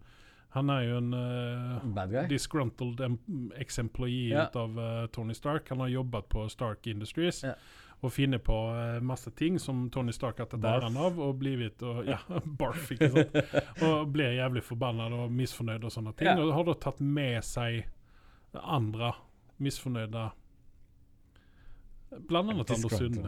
han 0.53 0.69
er 0.69 0.81
jo 0.83 0.97
en 0.97 1.13
uh, 1.13 2.27
disgruntled 2.27 2.99
em- 2.99 3.51
ex-employee 3.55 4.29
Ja. 4.33 4.49
av 4.53 4.77
uh, 4.77 5.07
Tony 5.07 5.33
Stark. 5.33 5.69
Han 5.69 5.79
har 5.79 5.87
jobbet 5.87 6.27
på 6.29 6.49
Stark 6.51 6.87
Industries 6.87 7.41
Ja. 7.43 7.53
Og 8.01 8.13
finne 8.13 8.39
på 8.41 8.57
eh, 8.73 8.99
masse 9.05 9.31
ting 9.37 9.59
som 9.61 9.83
Tony 9.93 10.13
Stark 10.15 10.41
har 10.41 10.49
tatt 10.49 10.65
æren 10.65 10.97
av, 10.97 11.19
og 11.21 11.35
blivit 11.41 11.83
og, 11.85 12.03
ja, 12.09 12.19
barf, 12.61 12.89
ikke 12.95 13.11
sant? 13.13 13.35
og 13.85 14.09
ble 14.13 14.31
jævlig 14.39 14.63
forbannet 14.65 15.13
og 15.17 15.33
misfornøyd 15.37 15.85
og 15.85 15.93
sånne 15.93 16.15
ting. 16.17 16.31
Ja. 16.31 16.37
Og 16.41 16.55
har 16.57 16.67
da 16.67 16.77
tatt 16.81 17.01
med 17.01 17.39
seg 17.45 17.83
andre 18.57 19.13
misfornøyde 19.61 20.31
Blant 22.20 22.51
annet 22.51 22.72
Anders 22.72 22.97
Sund. 22.97 23.28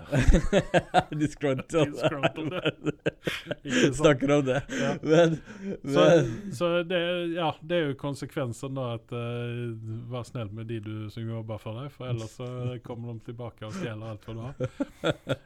Disgruntled. 1.20 1.96
Snakker 3.94 4.32
om 4.32 4.46
det. 4.46 4.64
Ja. 4.70 4.96
Men, 5.02 5.38
Så, 5.84 6.00
men 6.00 6.52
så 6.56 6.84
det, 6.84 7.26
ja, 7.36 7.56
det 7.62 7.78
er 7.78 7.88
jo 7.88 7.96
konsekvensen 8.00 8.76
da 8.76 8.90
at 8.98 9.14
uh, 9.16 9.72
Vær 10.12 10.28
snill 10.28 10.52
med 10.52 10.68
de 10.68 10.82
du 10.84 10.94
som 11.14 11.24
jobber 11.24 11.62
for 11.64 11.80
deg, 11.80 11.94
for 11.96 12.12
ellers 12.12 12.36
så 12.36 12.50
kommer 12.84 13.14
de 13.14 13.32
tilbake 13.32 13.68
og 13.68 13.76
stjeler 13.78 14.14
alt 14.14 14.28
hva 14.28 14.36
du 14.36 14.44
har. 14.44 14.56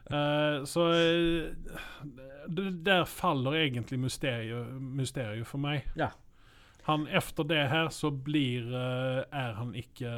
Uh, 0.10 0.66
så 0.66 0.90
uh, 0.98 2.62
der 2.90 3.06
faller 3.06 3.62
egentlig 3.62 4.02
mysteriet, 4.02 4.74
mysteriet 4.82 5.46
for 5.46 5.62
meg. 5.62 5.86
Ja. 6.00 6.10
Han, 6.90 7.06
efter 7.08 7.44
det 7.44 7.68
her 7.70 7.90
så 7.94 8.10
blir 8.10 8.66
uh, 8.72 9.26
Er 9.30 9.58
han 9.60 9.76
ikke 9.76 10.10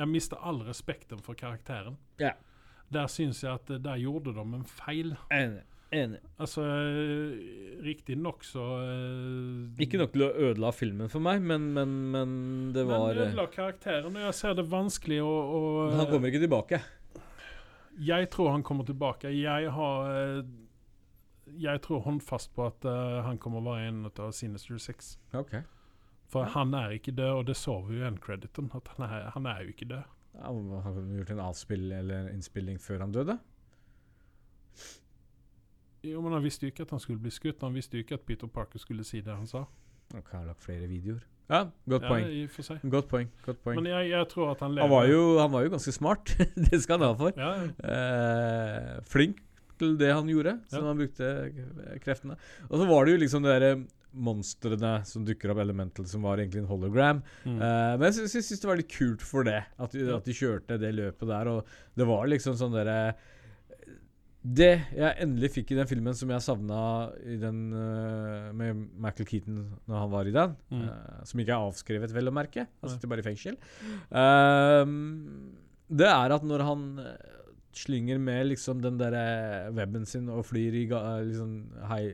Jeg 0.00 0.08
mister 0.08 0.40
all 0.40 0.62
respekten 0.64 1.20
for 1.20 1.36
karakteren. 1.36 1.98
Ja. 2.20 2.32
Der 2.90 3.10
syns 3.12 3.42
jeg 3.44 3.52
at 3.52 3.70
eh, 3.70 3.82
der 3.82 4.00
gjorde 4.00 4.32
de 4.34 4.44
en 4.56 4.64
feil. 4.64 5.12
Enig. 5.30 5.66
Enig. 5.92 6.20
Altså, 6.38 6.62
eh, 6.62 7.82
riktignok 7.82 8.44
så 8.46 8.62
uh, 8.62 9.80
Ikke 9.82 9.98
nok 9.98 10.12
til 10.14 10.22
å 10.22 10.30
ødela 10.30 10.70
filmen 10.70 11.10
for 11.10 11.22
meg, 11.22 11.42
men, 11.42 11.66
men, 11.74 11.96
men 12.14 12.32
det 12.74 12.84
var 12.86 13.10
Men 13.10 13.24
ødela 13.26 13.48
karakteren, 13.50 14.14
og 14.14 14.28
jeg 14.28 14.36
ser 14.38 14.54
det 14.54 14.68
vanskelig 14.70 15.18
å, 15.26 15.32
å 15.58 15.60
Han 15.98 16.06
kommer 16.12 16.30
ikke 16.30 16.44
tilbake. 16.46 16.80
Jeg 18.00 18.30
tror 18.30 18.52
han 18.54 18.62
kommer 18.64 18.86
tilbake. 18.86 19.34
Jeg 19.34 19.74
har 19.74 20.44
Jeg 21.58 21.82
tror 21.84 22.06
håndfast 22.06 22.54
på 22.54 22.70
at 22.70 22.86
uh, 22.86 23.20
han 23.26 23.42
kommer 23.42 23.60
å 23.60 23.72
være 23.72 23.90
en 23.90 24.06
av 24.08 24.30
Sinister 24.32 24.78
Six. 24.78 25.18
Ok. 25.34 25.58
For 26.30 26.44
han 26.54 26.74
er 26.78 26.92
ikke 26.94 27.12
død, 27.18 27.30
og 27.40 27.46
det 27.48 27.56
så 27.58 27.74
vi 27.88 27.96
jo 27.98 28.04
i 28.04 28.08
endcrediten. 28.08 28.70
At 28.74 28.88
han 28.96 29.06
er, 29.08 29.30
han 29.34 29.46
er 29.50 29.64
jo 29.64 29.72
ikke 29.74 29.88
død. 29.90 30.02
Ja, 30.38 30.46
han 30.46 30.94
kunne 30.94 31.16
gjort 31.18 31.30
en 31.34 31.40
avspill 31.42 31.88
eller 31.92 32.28
innspilling 32.30 32.78
før 32.80 33.00
han 33.02 33.12
døde. 33.12 33.34
Jo, 36.06 36.20
men 36.24 36.32
Han 36.32 36.44
visste 36.44 36.64
jo 36.66 36.70
ikke 36.72 36.86
at 36.86 36.94
han 36.94 37.02
skulle 37.02 37.20
bli 37.20 37.32
skutt. 37.34 37.60
Han 37.66 37.74
visste 37.76 37.98
jo 37.98 38.04
ikke 38.06 38.16
at 38.16 38.24
Peter 38.28 38.46
Parker 38.48 38.78
skulle 38.80 39.04
si 39.04 39.20
det 39.20 39.34
han 39.36 39.46
sa. 39.50 39.64
Han 40.14 40.22
kan 40.26 40.40
ha 40.40 40.46
lagt 40.52 40.62
flere 40.64 40.86
videoer. 40.88 41.20
Ja, 41.50 41.64
godt 41.90 42.04
Ja, 42.06 42.08
poeng. 42.08 42.26
i 42.30 42.44
og 42.46 42.50
for 42.54 42.62
seg. 42.62 42.82
Godt 42.90 43.08
poeng. 43.10 43.28
godt 43.44 43.58
poeng. 43.64 43.76
Men 43.82 43.90
jeg, 43.90 44.10
jeg 44.12 44.28
tror 44.30 44.52
at 44.52 44.60
han 44.62 44.74
lever 44.74 44.86
Han 44.86 44.94
var, 44.94 45.06
jo, 45.10 45.22
han 45.42 45.52
var 45.52 45.62
jo 45.66 45.72
ganske 45.74 45.92
smart. 45.92 46.32
det 46.70 46.80
skal 46.82 46.98
han 47.00 47.08
ha 47.08 47.14
for. 47.18 47.32
ja, 47.36 47.52
Eh, 47.90 49.00
flink 49.10 49.42
til 49.80 49.96
det 49.98 50.12
han 50.14 50.28
gjorde, 50.28 50.60
som 50.70 50.84
han 50.86 50.96
brukte 51.00 51.26
kreftene. 52.04 52.36
Og 52.70 52.78
så 52.78 52.86
var 52.86 53.04
det 53.04 53.16
jo 53.16 53.20
liksom 53.24 53.42
det 53.42 53.56
der 53.60 53.82
monstrene 54.12 55.04
som 55.06 55.24
dukker 55.24 55.52
opp, 55.52 55.58
Elemental, 55.62 56.06
som 56.10 56.22
var 56.26 56.38
egentlig 56.42 56.62
en 56.64 56.70
hologram. 56.70 57.22
mm. 57.44 57.58
Uh, 57.60 57.96
men 57.98 58.06
jeg 58.08 58.14
sy- 58.20 58.28
sy- 58.32 58.42
syns 58.48 58.60
det 58.64 58.68
var 58.70 58.76
litt 58.80 58.90
kult 58.90 59.22
for 59.22 59.44
det, 59.46 59.60
at 59.78 59.92
de, 59.92 60.06
at 60.16 60.24
de 60.26 60.32
kjørte 60.34 60.78
det 60.82 60.94
løpet 60.96 61.28
der. 61.30 61.48
Og 61.52 61.64
det 61.96 62.06
var 62.08 62.26
liksom 62.26 62.56
sånn 62.58 62.74
derre 62.74 63.14
Det 64.40 64.70
jeg 64.96 65.16
endelig 65.20 65.50
fikk 65.52 65.70
i 65.74 65.76
den 65.76 65.86
filmen 65.90 66.14
som 66.16 66.30
jeg 66.32 66.40
savna 66.40 67.10
i 67.28 67.34
den 67.36 67.58
uh, 67.76 68.48
med 68.56 68.86
Michael 68.96 69.28
Keaton 69.28 69.58
når 69.86 69.98
han 70.00 70.10
var 70.14 70.24
i 70.30 70.32
den, 70.32 70.54
Mm. 70.72 70.86
uh, 70.88 71.24
som 71.28 71.40
ikke 71.42 71.52
er 71.52 71.66
avskrevet, 71.68 72.14
vel 72.16 72.30
å 72.30 72.32
merke, 72.32 72.64
han 72.80 72.88
sitter 72.94 73.10
bare 73.12 73.20
i 73.20 73.26
fengsel, 73.28 73.58
uh, 74.08 74.86
det 75.90 76.06
er 76.08 76.32
at 76.32 76.44
når 76.46 76.62
han 76.64 76.82
eh, 77.02 77.36
slynger 77.74 78.18
med 78.22 78.46
liksom 78.46 78.80
den 78.82 78.96
derre 78.98 79.70
weben 79.74 80.04
sin 80.06 80.28
og 80.30 80.44
flyr 80.46 80.74
i 80.78 80.84
eh, 80.86 81.24
liksom 81.26 81.52
hei, 81.90 82.04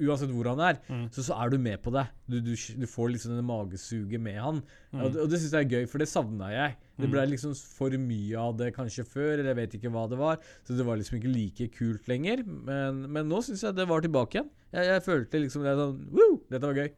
Uansett 0.00 0.30
hvor 0.32 0.48
han 0.48 0.60
er, 0.60 0.78
Mm. 0.88 1.08
så, 1.12 1.22
så 1.26 1.36
er 1.42 1.50
du 1.50 1.58
med 1.58 1.82
på 1.82 1.92
det. 1.92 2.06
Du, 2.28 2.40
du, 2.40 2.54
du 2.54 2.86
får 2.86 3.10
liksom 3.12 3.36
det 3.36 3.44
magesuget 3.44 4.20
med 4.20 4.38
han. 4.40 4.62
Mm. 4.92 5.00
Og, 5.04 5.12
det- 5.12 5.20
og 5.22 5.28
det 5.30 5.40
syns 5.42 5.52
jeg 5.52 5.66
er 5.66 5.74
gøy, 5.76 5.88
for 5.88 5.98
det 5.98 6.08
savna 6.08 6.48
jeg. 6.52 6.76
Det 6.98 7.08
Mm. 7.08 7.12
ble 7.12 7.26
liksom 7.32 7.54
for 7.56 7.90
mye 7.90 8.36
av 8.38 8.56
det 8.56 8.74
kanskje 8.74 9.04
før, 9.04 9.32
eller 9.38 9.52
jeg 9.52 9.56
vet 9.56 9.74
ikke 9.80 9.90
hva 9.92 10.08
det 10.08 10.18
var. 10.18 10.38
Så 10.64 10.76
det 10.76 10.86
var 10.86 10.96
liksom 10.96 11.18
ikke 11.20 11.32
like 11.34 11.68
kult 11.76 12.06
lenger. 12.08 12.44
Men, 12.46 13.10
men 13.12 13.28
nå 13.28 13.42
syns 13.42 13.62
jeg 13.62 13.74
det 13.74 13.88
var 13.88 14.00
tilbake 14.00 14.38
igjen. 14.40 14.50
Jeg, 14.72 14.86
jeg 14.86 15.02
følte 15.02 15.40
liksom 15.42 15.62
det 15.66 15.76
sånn 15.76 15.98
Woo! 16.12 16.40
Dette 16.50 16.62
var 16.68 16.74
gøy. 16.74 16.92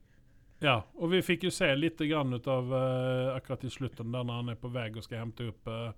Ja, 0.63 0.77
og 0.97 1.11
vi 1.11 1.19
fikk 1.21 1.43
jo 1.45 1.51
se 1.51 1.67
litt 1.77 1.99
grann 1.99 2.33
ut 2.33 2.47
av 2.49 2.71
uh, 2.73 3.35
akkurat 3.37 3.65
i 3.65 3.69
slutten, 3.75 4.13
der 4.15 4.23
når 4.25 4.39
han 4.41 4.49
er 4.55 4.55
på 4.57 4.71
vei 4.73 4.87
og 4.95 5.03
skal 5.05 5.19
hente 5.25 5.49
opp 5.51 5.67
eh, 5.69 5.91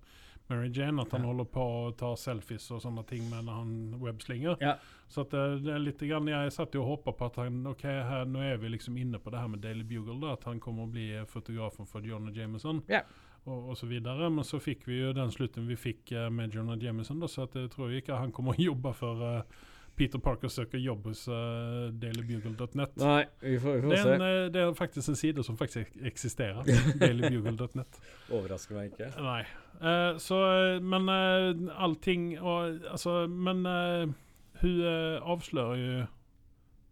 Mary 0.49 0.69
Jane, 0.71 1.01
at 1.03 1.13
han 1.13 1.23
Ja. 1.23 1.27
holder 1.27 1.45
på 1.45 1.61
å 1.61 1.97
ta 1.97 2.15
selfies 2.17 2.71
og 2.71 2.83
sånne 2.83 3.05
ting 3.07 3.25
med 3.31 3.45
når 3.45 3.53
han 3.53 4.01
webslinger. 4.01 4.57
Ja. 4.61 4.77
Så 5.09 5.23
at 5.27 5.35
eh, 5.35 5.57
det 5.63 5.73
er 5.75 5.79
litt 5.83 5.99
grann, 5.99 6.27
jeg 6.31 6.53
satt 6.53 6.75
jo 6.75 6.83
og 6.85 6.91
håpa 6.99 7.13
på 7.19 7.27
at 7.27 7.37
han, 7.37 7.61
ok, 7.67 7.83
her, 7.83 8.25
nå 8.31 8.41
er 8.47 8.57
vi 8.63 8.69
liksom 8.69 8.97
inne 8.97 9.19
på 9.19 9.31
det 9.31 9.41
her 9.43 9.49
med 9.49 9.61
Daily 9.63 9.83
Bugle, 9.85 10.21
da, 10.21 10.33
at 10.39 10.45
han 10.45 10.61
kommer 10.61 10.87
å 10.87 10.91
bli 10.91 11.09
eh, 11.17 11.25
fotografen 11.31 11.87
for 11.87 12.01
Jonah 12.07 12.33
Jameson. 12.35 12.83
Ja. 12.89 13.03
Og, 13.47 13.71
og 13.71 13.77
så 13.79 13.87
videre, 13.87 14.31
men 14.31 14.45
så 14.45 14.59
fikk 14.59 14.87
vi 14.89 15.01
jo 15.01 15.13
den 15.15 15.31
slutten 15.31 15.69
vi 15.69 15.77
fikk 15.79 16.13
eh, 16.13 16.29
med 16.31 16.55
og 16.57 16.83
Jameson, 16.83 17.21
da, 17.21 17.27
så 17.31 17.45
at 17.47 17.55
jeg 17.55 17.71
tror 17.71 17.91
ikke 17.95 18.19
han 18.19 18.33
kommer 18.35 18.55
å 18.55 18.63
jobbe 18.71 18.93
for 18.95 19.23
eh, 19.23 19.43
Peter 19.97 20.21
Parker 20.21 20.49
søker 20.53 20.79
jobb 20.79 21.07
hos 21.09 21.23
uh, 21.29 21.89
dailybugle.net. 22.03 22.97
Nei, 23.01 23.23
vi 23.41 23.55
får, 23.63 23.79
vi 23.81 23.91
Det 23.95 24.01
får 24.03 24.11
er, 24.11 24.15
en, 24.15 24.25
se. 24.25 24.33
eh, 24.45 24.49
det 24.53 24.63
er 24.63 24.75
faktisk 24.77 25.09
en 25.13 25.17
side 25.17 25.45
som 25.47 25.57
faktisk 25.57 25.97
eksisterer. 26.11 26.69
Dailybugle.net. 27.01 28.01
Overrasker 28.37 28.77
meg 28.77 28.93
ikke. 28.93 29.09
Nei. 29.25 29.41
Uh, 29.81 30.17
så, 30.23 30.41
eh, 30.53 30.81
men 30.85 31.09
uh, 31.09 31.73
allting 31.85 32.29
og, 32.41 32.81
Altså, 32.93 33.27
men 33.29 33.65
hun 34.63 34.83
avslører 34.87 35.81
jo 35.81 36.05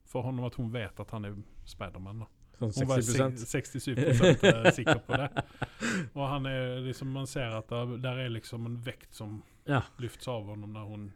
for 0.09 0.23
honom 0.27 0.45
at 0.47 0.55
hun 0.61 0.69
vet 0.75 1.01
at 1.01 1.11
han 1.17 1.25
er 1.25 1.37
Spiderman. 1.67 2.27
Sånn 2.61 2.71
60 2.71 2.85
Hun 2.85 2.91
var 2.93 3.33
67 3.41 3.89
eh, 3.99 4.69
sikker 4.79 5.01
på 5.07 5.17
det. 5.19 5.27
Og 6.15 6.23
han 6.31 6.47
er 6.47 6.77
liksom, 6.85 7.11
man 7.17 7.27
ser 7.27 7.57
at 7.57 7.73
det, 7.73 7.99
der 8.05 8.21
er 8.27 8.31
liksom 8.37 8.69
en 8.69 8.77
vekt 8.87 9.15
som 9.17 9.41
Ja. 9.67 9.81
lyfts 9.99 10.29
av 10.29 10.47
henne 10.53 10.69
når 10.71 10.91
hun 10.93 11.07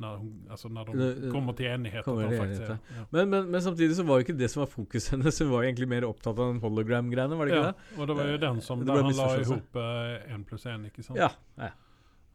når, 0.00 0.16
hun, 0.18 0.30
altså 0.50 0.68
når 0.72 0.88
de 0.88 0.92
det- 0.98 1.30
kommer 1.32 1.52
til 1.56 1.66
enighet. 1.66 2.04
kommer 2.04 2.28
til 2.28 2.40
enighet, 2.40 2.70
ja. 2.96 3.04
Men, 3.12 3.28
men, 3.30 3.50
men 3.50 3.60
samtidig 3.62 3.96
så 3.96 4.04
var 4.08 4.18
jo 4.20 4.24
ikke 4.26 4.38
det 4.38 4.48
som 4.50 4.62
var 4.64 4.70
fokuset 4.72 5.10
hennes. 5.16 5.38
Hun 5.38 5.50
var 5.52 5.62
egentlig 5.68 5.88
mer 5.88 6.06
opptatt 6.08 6.38
av 6.38 6.52
den 6.54 6.60
hologram-greiene, 6.64 7.36
var 7.38 7.46
det 7.46 7.54
ikke 7.54 7.66
Ja, 7.66 7.72
det? 7.72 7.98
og 7.98 8.08
det 8.08 8.16
var 8.16 8.30
jo 8.32 8.40
den 8.46 8.60
som 8.62 8.82
da 8.86 8.96
han 8.98 9.12
la 9.16 9.28
i 9.36 9.42
ihop 9.44 9.76
én 9.76 10.44
pluss 10.48 10.66
én, 10.66 10.86
ikke 10.88 11.04
sant? 11.06 11.18
Ja. 11.20 11.30
ja. 11.58 11.70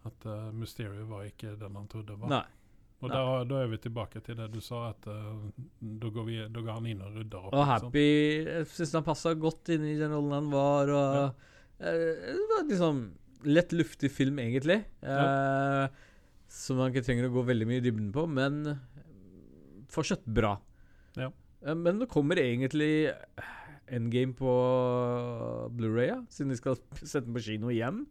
At 0.07 0.25
uh, 0.29 0.51
Mysterio 0.55 1.05
var 1.09 1.25
ikke 1.27 1.57
den 1.59 1.75
han 1.75 1.87
trodde 1.91 2.15
var. 2.15 2.29
Nei. 2.31 2.45
og 3.01 3.11
da, 3.11 3.21
da 3.49 3.59
er 3.63 3.67
vi 3.73 3.77
tilbake 3.83 4.21
til 4.23 4.37
det 4.39 4.47
du 4.53 4.61
sa, 4.63 4.89
at 4.93 5.07
uh, 5.11 5.49
da, 5.81 6.07
går 6.09 6.31
går 6.55 6.71
han 6.71 6.87
inn 6.93 7.03
og 7.03 7.17
rydder 7.19 7.49
opp. 7.49 7.53
Og? 7.53 7.65
Happy 7.67 8.07
Jeg 8.45 8.67
syns 8.71 8.95
han 8.99 9.05
passa 9.05 9.33
godt 9.35 9.73
inn 9.75 9.83
i 9.85 9.97
den 9.99 10.13
rollen 10.15 10.37
han 10.39 10.51
var. 10.53 10.93
Og, 10.95 11.47
eh, 11.81 12.31
det 12.31 12.47
var 12.53 12.69
liksom 12.69 13.07
lett 13.47 13.71
luftig 13.75 14.09
film, 14.11 14.39
egentlig. 14.39 14.83
Eh, 15.01 15.87
som 16.51 16.79
man 16.79 16.91
ikke 16.91 17.05
trenger 17.05 17.27
å 17.27 17.33
gå 17.35 17.43
veldig 17.47 17.67
mye 17.69 17.81
i 17.81 17.85
dybden 17.85 18.11
på, 18.15 18.25
men 18.31 18.63
fortsatt 19.91 20.25
bra. 20.25 20.55
Ja. 21.17 21.31
Eh, 21.65 21.75
men 21.75 21.99
det 22.01 22.09
kommer 22.11 22.39
egentlig 22.41 23.11
endgame 23.87 24.35
på 24.35 24.53
Blu-ray, 25.75 26.09
ja, 26.11 26.21
siden 26.29 26.51
de 26.51 26.59
skal 26.59 26.79
sette 27.01 27.25
den 27.27 27.37
på 27.37 27.45
kino 27.45 27.71
igjen. 27.73 28.05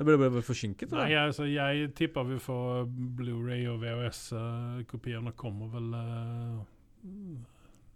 Det 0.00 0.06
ble 0.06 0.16
bare 0.16 0.40
forsinket. 0.40 0.94
Nei, 0.96 1.12
altså, 1.18 1.44
jeg 1.50 1.90
tipper 1.98 2.24
vi 2.24 2.38
får 2.40 2.86
Blu-ray 3.18 3.66
og 3.68 3.82
VHS-kopiene 3.82 5.34
kommer 5.36 5.68
vel 5.74 5.90
uh, 5.92 6.62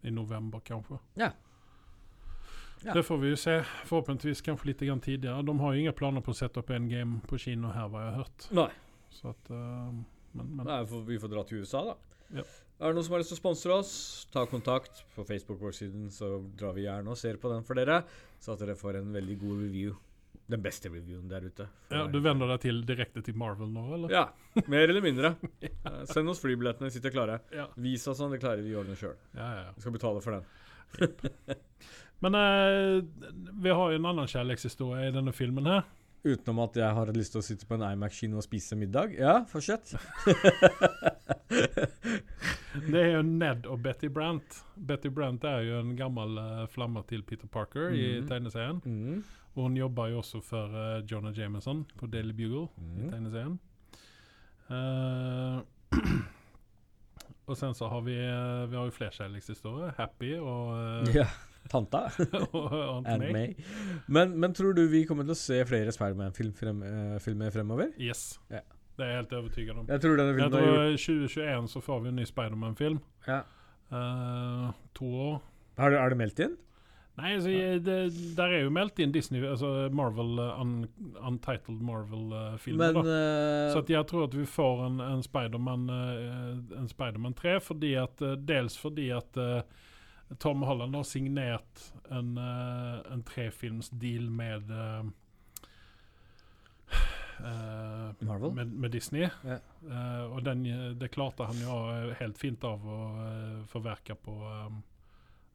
i 0.05 0.13
november, 0.13 0.61
kanskje. 0.67 0.99
Ja. 1.17 1.31
Ja. 2.85 2.93
Det 2.93 3.07
får 3.09 3.23
vi 3.23 3.31
jo 3.33 3.37
se. 3.41 3.55
Forhåpentligvis 3.89 4.45
kanskje 4.45 4.69
litt 4.69 4.83
tidligere. 4.85 5.41
De 5.43 5.55
har 5.59 5.73
jo 5.73 5.81
ingen 5.81 5.97
planer 5.97 6.21
på 6.21 6.35
å 6.35 6.37
sette 6.37 6.61
opp 6.61 6.71
en 6.77 6.91
game 6.91 7.23
på 7.25 7.39
kino 7.41 7.73
her, 7.73 7.89
hva 7.89 8.03
jeg 8.03 8.11
har 8.13 8.19
hørt. 8.21 8.49
Nei. 8.53 8.69
Så 9.15 9.33
at, 9.33 9.51
uh, 9.55 9.91
men, 10.35 10.53
men 10.59 10.67
Nei, 10.67 10.83
vi 11.09 11.21
får 11.23 11.33
dra 11.33 11.45
til 11.49 11.65
USA, 11.65 11.85
da. 11.93 11.97
Ja. 12.35 12.45
Er 12.83 12.91
det 12.91 12.99
noen 12.99 13.07
som 13.07 13.15
har 13.15 13.23
lyst 13.23 13.31
til 13.31 13.39
å 13.39 13.43
sponsre 13.43 13.77
oss, 13.77 13.93
ta 14.35 14.43
kontakt 14.51 15.05
på 15.15 15.25
Facebook-siden, 15.29 16.09
så 16.13 16.41
drar 16.59 16.75
vi 16.75 16.89
gjerne 16.89 17.13
og 17.13 17.21
ser 17.21 17.39
på 17.39 17.53
den 17.53 17.63
for 17.67 17.79
dere, 17.79 18.01
så 18.43 18.57
at 18.57 18.65
dere 18.65 18.75
får 18.79 18.99
en 18.99 19.15
veldig 19.15 19.37
god 19.45 19.63
review. 19.63 19.95
Den 20.51 20.61
beste 20.61 20.91
reviewen 20.91 21.29
der 21.31 21.47
ute. 21.47 21.65
Ja. 21.89 22.03
Du 22.11 22.19
vender 22.21 22.51
deg 22.51 22.65
til 22.67 22.83
direkte 22.85 23.23
til 23.25 23.37
Marvel 23.41 23.71
nå, 23.73 23.85
eller? 23.97 24.13
Ja, 24.13 24.25
mer 24.69 24.91
eller 24.91 25.05
mindre. 25.05 25.37
ja. 25.63 25.95
Send 26.13 26.29
oss 26.29 26.43
flybillettene, 26.43 26.91
sitter 26.93 27.15
klare. 27.15 27.39
Ja. 27.55 27.69
Vis 27.81 28.05
oss 28.11 28.19
sånn, 28.21 28.35
det 28.35 28.43
klarer 28.43 28.61
vi 28.67 28.75
å 28.75 28.83
ordne 28.83 28.99
sjøl. 28.99 29.15
Ja, 29.39 29.47
ja, 29.47 29.63
ja. 29.69 29.73
Vi 29.79 29.87
skal 29.87 29.95
betale 29.95 30.25
for 30.25 30.37
den. 30.37 31.57
Men 32.25 32.37
eh, 32.39 32.99
vi 33.63 33.73
har 33.73 33.95
jo 33.95 34.01
en 34.01 34.11
annen 34.11 34.29
kjærlighetshistorie 34.31 35.09
i 35.09 35.15
denne 35.15 35.33
filmen 35.37 35.71
her. 35.71 35.87
Utenom 36.25 36.59
at 36.65 36.77
jeg 36.81 36.89
har 36.97 37.11
lyst 37.13 37.35
til 37.35 37.41
å 37.43 37.45
sitte 37.45 37.67
på 37.69 37.75
en 37.77 37.83
iMac-kino 37.93 38.39
og 38.41 38.45
spise 38.47 38.77
middag. 38.81 39.13
Ja, 39.19 39.43
fortsett. 39.51 39.93
Det 42.75 42.99
er 43.01 43.11
jo 43.17 43.23
Ned 43.23 43.67
og 43.71 43.83
Betty 43.85 44.09
Brant. 44.11 44.57
Betty 44.75 45.09
Brant 45.15 45.45
er 45.47 45.61
jo 45.69 45.79
en 45.83 45.93
gammel 45.99 46.39
uh, 46.41 46.65
flamme 46.73 47.03
til 47.09 47.23
Peter 47.23 47.47
Parker 47.47 47.93
i 47.95 48.21
Mhm. 48.21 48.29
tegneserien. 48.29 48.81
Mm. 48.85 49.25
Og 49.55 49.63
hun 49.69 49.77
jobber 49.77 50.09
jo 50.11 50.19
også 50.23 50.41
for 50.43 50.67
uh, 50.75 51.03
Jonah 51.07 51.33
Jameson 51.39 51.85
på 51.99 52.07
Daily 52.11 52.33
Bugle 52.33 52.69
i 52.79 53.05
Mm. 53.05 53.11
tegneserien. 53.13 53.59
Uh, 54.71 55.61
og 57.49 57.57
sen 57.57 57.75
så 57.77 57.89
har 57.93 58.01
vi 58.01 58.15
Vi 58.17 58.77
har 58.77 58.85
jo 58.85 58.91
flere 58.91 59.11
kjærlighetshistorier. 59.13 59.93
Happy 59.99 60.35
og 60.39 60.73
uh, 61.05 61.15
Ja. 61.15 61.27
Tanta. 61.71 62.05
and 63.07 63.27
May. 63.33 63.55
Men, 64.07 64.37
men 64.41 64.55
tror 64.55 64.75
du 64.77 64.85
vi 64.91 65.05
kommer 65.09 65.27
til 65.27 65.35
å 65.35 65.39
se 65.39 65.59
flere 65.69 65.93
Spiderman-filmer 65.95 66.59
frem, 66.59 66.83
uh, 66.85 67.51
fremover? 67.55 67.93
Yes. 67.99 68.39
Ja. 68.53 68.63
Det 68.95 69.03
er 69.03 69.11
jeg 69.11 69.21
helt 69.23 69.33
overbevist 69.35 69.71
om. 69.75 69.87
Jeg 69.91 70.03
tror 70.05 70.21
denne 70.21 70.31
Jeg 70.31 70.39
filmen 70.39 70.67
gjort 70.67 70.77
tror 70.79 70.99
2021 71.03 71.71
så 71.73 71.81
får 71.83 72.03
vi 72.05 72.13
en 72.13 72.21
ny 72.21 72.29
Spiderman-film. 72.31 73.01
ja. 73.29 73.43
Uh, 73.95 74.71
to 74.97 75.07
år. 75.07 75.43
Har 75.79 75.91
du, 75.91 75.97
er 75.99 76.09
det 76.09 76.19
meldt 76.19 76.41
inn? 76.43 76.55
Nei, 77.15 77.37
altså, 77.37 77.51
ja. 77.53 77.75
det, 77.79 77.97
der 78.35 78.53
er 78.57 78.65
jo 78.65 78.71
meldt 78.75 78.99
inn 78.99 79.13
Disney, 79.15 79.39
altså 79.47 79.69
Marvel, 79.95 80.33
eh, 80.43 80.61
un, 80.61 80.73
Untitled 81.23 81.79
Marvel-filmer. 81.87 82.99
Uh, 82.99 83.71
Så 83.71 83.85
jeg 83.87 84.03
tror 84.11 84.27
at 84.27 84.35
vi 84.35 84.47
får 84.51 84.83
en, 84.89 84.99
en 85.05 85.23
Spiderman 85.23 85.87
uh, 85.91 86.87
Spider 86.91 87.37
3, 87.39 87.61
fordi 87.63 87.93
at, 88.03 88.25
dels 88.43 88.79
fordi 88.81 89.13
at 89.15 89.39
eh, 89.39 89.61
Tom 90.39 90.63
Holland 90.63 90.97
har 90.97 91.05
signert 91.05 91.85
en, 92.11 92.39
uh, 92.39 93.13
en 93.13 93.23
trefilmsdeal 93.23 94.31
med 94.31 94.71
eh, 94.71 95.05
eh, 97.39 98.25
Marvel? 98.25 98.55
Med, 98.55 98.73
med 98.73 98.91
Disney. 98.91 99.29
Yeah. 99.45 99.61
Uh, 99.85 100.35
og 100.35 100.45
den, 100.45 100.67
eh, 100.67 100.91
det 100.99 101.13
klarte 101.15 101.47
han 101.51 101.61
jo 101.63 101.79
eh, 101.93 102.15
helt 102.21 102.41
fint 102.41 102.65
av 102.65 102.85
å 102.85 103.01
uh, 103.21 103.63
forverke 103.71 104.17
på, 104.17 104.37
um, 104.49 104.83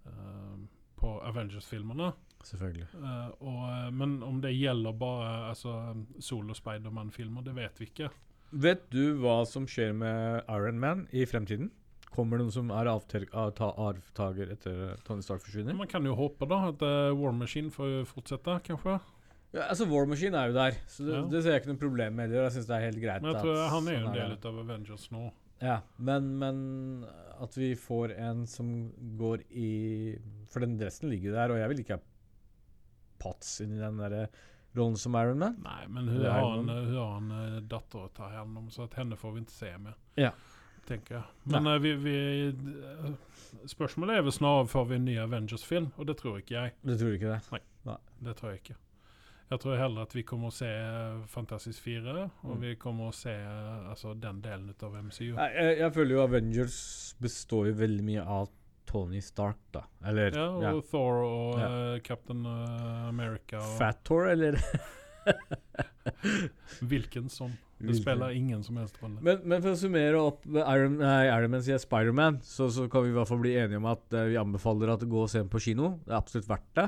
uh, 0.06 0.58
på 1.02 1.18
Avengers-filmerne. 1.34 2.14
Selvfølgelig. 2.44 2.88
Eh, 2.96 3.30
og, 3.44 3.64
eh, 3.70 3.92
men 3.92 4.24
om 4.24 4.42
det 4.42 4.54
gjelder 4.56 4.96
bare 4.96 5.50
altså, 5.50 5.74
solo-Spiderman-filmer, 6.24 7.44
det 7.44 7.56
vet 7.58 7.82
vi 7.82 7.90
ikke. 7.90 8.10
Vet 8.52 8.86
du 8.94 9.20
hva 9.22 9.44
som 9.46 9.68
skjer 9.70 9.92
med 9.94 10.48
Iron 10.50 10.80
Man 10.80 11.08
i 11.12 11.26
fremtiden? 11.30 11.72
Kommer 12.16 12.40
det 12.40 12.48
noen 12.48 12.56
som 12.56 12.72
er 12.74 12.90
arvtaker 12.90 14.52
etter 14.56 14.96
Tony 15.06 15.22
Stark 15.26 15.44
forsvinner? 15.46 15.76
Man 15.78 15.88
kan 15.92 16.06
jo 16.08 16.16
håpe 16.18 16.48
da 16.50 16.58
at 16.72 16.82
uh, 16.82 17.12
War 17.20 17.32
Machine 17.38 17.70
får 17.74 18.02
fortsette, 18.10 18.56
kanskje. 18.66 18.98
Ja, 19.54 19.68
altså 19.72 19.86
War 19.90 20.06
Machine 20.10 20.38
er 20.38 20.50
jo 20.52 20.58
der, 20.58 20.76
så 20.90 21.06
det, 21.06 21.14
Ja. 21.16 21.22
det 21.30 21.44
ser 21.44 21.56
jeg 21.56 21.62
ikke 21.64 21.72
noe 21.74 21.82
problem 21.84 22.18
med. 22.18 22.28
heller. 22.30 22.44
Jeg 22.50 22.56
synes 22.58 22.68
det 22.70 22.76
er 22.80 22.86
helt 22.88 23.02
greit. 23.04 23.22
Men 23.22 23.32
jeg 23.32 23.40
at 23.40 23.46
tror 23.46 23.70
han 23.76 23.88
er 23.88 23.96
jo 24.00 24.08
en 24.08 24.18
del 24.18 24.36
av 24.52 24.60
Avengers 24.66 25.08
nå. 25.14 25.24
Ja, 25.62 25.78
men, 25.98 26.28
men 26.40 26.60
at 27.42 27.58
vi 27.58 27.74
får 27.76 28.14
en 28.16 28.46
som 28.48 28.70
går 29.20 29.42
i 29.52 29.72
For 30.54 30.64
den 30.64 30.78
dressen 30.80 31.10
ligger 31.12 31.34
der, 31.36 31.52
og 31.52 31.60
jeg 31.60 31.70
vil 31.74 31.82
ikke 31.84 31.98
ha 31.98 32.04
Potts 33.20 33.58
inn 33.66 33.74
i 33.76 33.82
den 33.82 33.98
der 34.00 34.30
rollen 34.78 34.96
som 35.02 35.16
Iron 35.20 35.42
Man. 35.42 35.58
Nei, 35.66 35.82
men 35.92 36.08
hun 36.08 36.24
har 36.24 36.46
en, 36.56 36.70
hun 36.70 36.94
har 36.96 37.18
en 37.18 37.32
eh, 37.36 37.60
datter 37.68 38.06
å 38.06 38.12
ta 38.16 38.30
hånd 38.32 38.56
om, 38.62 38.70
så 38.72 38.86
at 38.86 38.94
henne 39.02 39.18
får 39.20 39.34
vi 39.36 39.42
ikke 39.44 39.56
se 39.58 39.72
mer. 39.82 39.98
Ja. 40.16 40.30
Tenker 40.90 41.20
jeg. 41.20 41.24
Men 41.54 41.68
eh, 41.70 41.80
vi, 41.84 41.94
vi 42.02 42.18
eh, 42.50 43.10
Spørsmålet 43.70 44.18
er 44.20 44.26
vel 44.26 44.34
snarere 44.34 44.70
får 44.70 44.86
vi 44.92 44.98
en 45.00 45.06
ny 45.10 45.16
Avengers-film, 45.22 45.92
og 45.98 46.08
det 46.10 46.16
tror 46.20 46.38
ikke 46.42 46.56
jeg. 46.58 46.74
Du 46.86 46.94
tror 46.98 47.16
ikke 47.16 47.34
det? 47.36 47.60
Det 48.26 48.36
tror 48.38 48.52
jeg 48.54 48.62
ikke. 48.64 48.76
Jeg 49.50 49.62
tror 49.64 49.80
heller 49.82 50.06
at 50.06 50.12
vi 50.14 50.22
kommer 50.30 50.52
å 50.52 50.54
se 50.54 50.68
eh, 50.70 51.22
Fantastisk 51.32 51.82
4, 51.88 52.14
og 52.44 52.52
Mm. 52.56 52.60
vi 52.62 52.76
kommer 52.82 53.10
å 53.10 53.16
se 53.18 53.34
altså, 53.90 54.14
den 54.14 54.42
delen 54.46 54.70
av 54.86 54.94
MCU. 55.02 55.32
Jeg, 55.34 55.54
jeg, 55.56 55.78
jeg 55.80 55.94
føler 55.96 56.16
jo 56.16 56.24
Avengers 56.28 56.80
består 57.22 57.68
jo 57.72 57.74
veldig 57.80 58.06
mye 58.12 58.26
av 58.38 58.50
Tony 58.90 59.22
Stark, 59.22 59.58
da. 59.74 59.84
Eller 60.10 60.34
Ja, 60.38 60.46
og 60.54 60.64
ja. 60.64 60.72
Thor 60.92 61.24
og 61.26 61.60
Ja. 61.60 61.70
Uh, 61.70 62.00
Captain 62.06 62.46
America 62.46 63.58
og 63.62 63.76
Fat 63.78 64.02
Thor, 64.06 64.30
eller 64.30 64.58
hvilken 66.92 67.30
som. 67.32 67.52
Det 67.80 67.96
spiller 67.96 68.34
ingen 68.36 68.64
som 68.64 68.78
helst 68.78 68.98
rolle. 69.00 69.22
men, 69.24 69.38
men 69.48 69.62
for 69.64 69.72
å 69.72 69.80
summere 69.80 70.20
opp 70.20 70.42
Iron, 70.50 70.98
nei, 71.00 71.30
Iron 71.32 71.54
Man 71.54 71.62
sier 71.64 71.80
Spiderman, 71.80 72.42
så, 72.44 72.68
så 72.76 72.90
kan 72.92 73.06
vi 73.06 73.14
i 73.14 73.16
hvert 73.16 73.30
fall 73.30 73.40
bli 73.40 73.54
enige 73.56 73.80
om 73.80 73.88
at 73.88 74.04
uh, 74.18 74.26
vi 74.28 74.36
anbefaler 74.40 74.92
at 74.92 75.06
går 75.08 75.28
og 75.28 75.32
ser 75.32 75.46
den 75.46 75.52
på 75.54 75.62
kino. 75.64 75.94
Det 76.04 76.12
er 76.12 76.18
absolutt 76.20 76.50
verdt 76.50 76.68
det. 76.76 76.88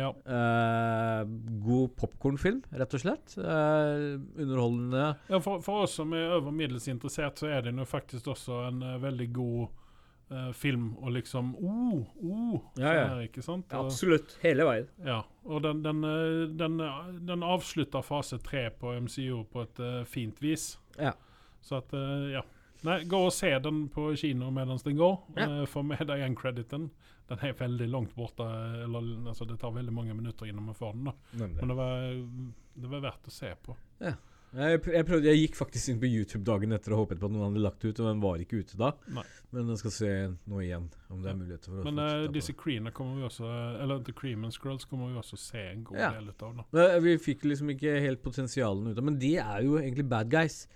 Ja. 0.00 0.08
Uh, 0.24 1.28
god 1.66 1.92
popkornfilm, 2.00 2.62
rett 2.72 2.96
og 2.96 3.04
slett. 3.04 3.36
Uh, 3.36 4.16
underholdende. 4.40 5.04
Ja, 5.28 5.42
for, 5.44 5.60
for 5.66 5.84
oss 5.84 5.98
som 6.00 6.16
er 6.16 6.32
over 6.38 6.56
middels 6.56 6.88
interessert, 6.88 7.36
så 7.42 7.52
er 7.52 7.68
det 7.68 7.76
nå 7.76 7.84
faktisk 7.88 8.32
også 8.32 8.62
en 8.70 8.80
veldig 9.04 9.28
god 9.36 9.79
eh, 10.30 10.52
film 10.56 10.92
og 10.98 11.12
liksom 11.16 11.52
oh, 11.56 12.06
oh, 12.22 12.60
Ja, 12.78 12.92
ja. 12.94 13.04
her, 13.12 13.24
ikke 13.26 13.42
sant? 13.44 13.72
Og, 13.72 13.90
Absolutt. 13.90 14.36
Hele 14.44 14.66
veien. 14.68 14.88
ja, 15.06 15.20
og 15.44 15.62
den, 15.66 15.82
den, 15.84 16.04
eh, 16.04 16.46
den, 16.60 16.78
eh, 16.84 17.10
den 17.28 17.44
avslutter 17.46 18.04
fase 18.06 18.38
tre 18.44 18.68
på 18.70 18.94
MCO 19.00 19.44
på 19.50 19.66
et 19.66 19.82
uh, 19.82 20.00
fint 20.08 20.40
vis. 20.42 20.72
Ja. 20.98 21.14
Så 21.60 21.80
at, 21.82 21.94
uh, 21.94 22.30
ja. 22.32 22.44
Nei, 22.86 23.02
gå 23.04 23.18
og 23.26 23.32
se 23.36 23.50
den 23.60 23.84
på 23.92 24.06
kino 24.16 24.48
mens 24.54 24.86
den 24.86 24.96
går. 24.96 25.18
Ja. 25.36 25.48
Uh, 25.50 25.64
Få 25.68 25.84
med 25.84 26.06
deg 26.08 26.24
en 26.24 26.38
crediten. 26.38 26.90
Den 27.30 27.44
er 27.46 27.54
veldig 27.54 27.86
langt 27.92 28.16
borte. 28.16 28.46
Eller, 28.86 29.12
altså, 29.30 29.46
det 29.46 29.60
tar 29.60 29.74
veldig 29.76 29.92
mange 29.94 30.16
minutter 30.16 30.48
innan 30.48 30.70
man 30.70 30.78
får 30.78 30.96
den. 30.96 31.10
da. 31.10 31.14
Men 31.44 31.68
det 31.68 31.76
var, 31.78 32.08
det 32.74 32.90
var 32.90 33.04
verdt 33.04 33.28
å 33.28 33.34
se 33.34 33.52
på. 33.62 33.76
Ja. 34.02 34.16
Jeg, 34.54 34.80
prøvde, 35.06 35.28
jeg 35.30 35.38
gikk 35.44 35.54
faktisk 35.58 35.92
inn 35.92 36.00
på 36.02 36.08
YouTube 36.10 36.42
dagen 36.44 36.72
etter 36.74 36.94
og 36.96 37.04
håpet 37.04 37.20
på 37.20 37.28
at 37.28 37.32
noen 37.34 37.44
hadde 37.52 37.62
lagt 37.62 37.80
det 37.84 37.92
ut, 37.92 38.00
og 38.02 38.08
den 38.10 38.22
var 38.24 38.42
ikke 38.42 38.60
ute 38.64 38.78
da. 38.80 38.88
Nei. 39.14 39.22
Men 39.54 39.68
jeg 39.70 39.78
skal 39.82 39.94
se 39.94 40.10
nå 40.50 40.60
igjen, 40.64 40.88
om 41.10 41.22
det 41.22 41.30
er 41.30 41.38
mulighet 41.38 41.68
for 41.68 41.78
å 41.80 41.84
Men 41.86 42.02
uh, 42.02 42.26
disse 42.34 42.54
creamene 42.58 42.92
kommer 42.94 43.16
vi 43.20 43.24
også 43.28 43.46
Eller 43.82 44.02
The 44.06 44.12
Cream 44.14 44.44
and 44.46 44.54
Scrolls 44.54 44.84
kommer 44.90 45.10
vi 45.12 45.18
også 45.22 45.38
se 45.38 45.62
en 45.72 45.84
god 45.86 45.98
Ja. 45.98 46.10
del 46.18 46.28
av. 46.34 46.60
da. 46.72 46.84
Eh, 46.94 46.98
Vi 47.00 47.16
fikk 47.18 47.44
liksom 47.46 47.70
ikke 47.74 47.96
helt 48.02 48.22
potensialene 48.22 48.90
ut 48.92 48.98
av 48.98 49.04
Men 49.04 49.18
de 49.18 49.36
er 49.38 49.62
jo 49.66 49.78
egentlig 49.78 50.08
bad 50.08 50.30
guys. 50.30 50.66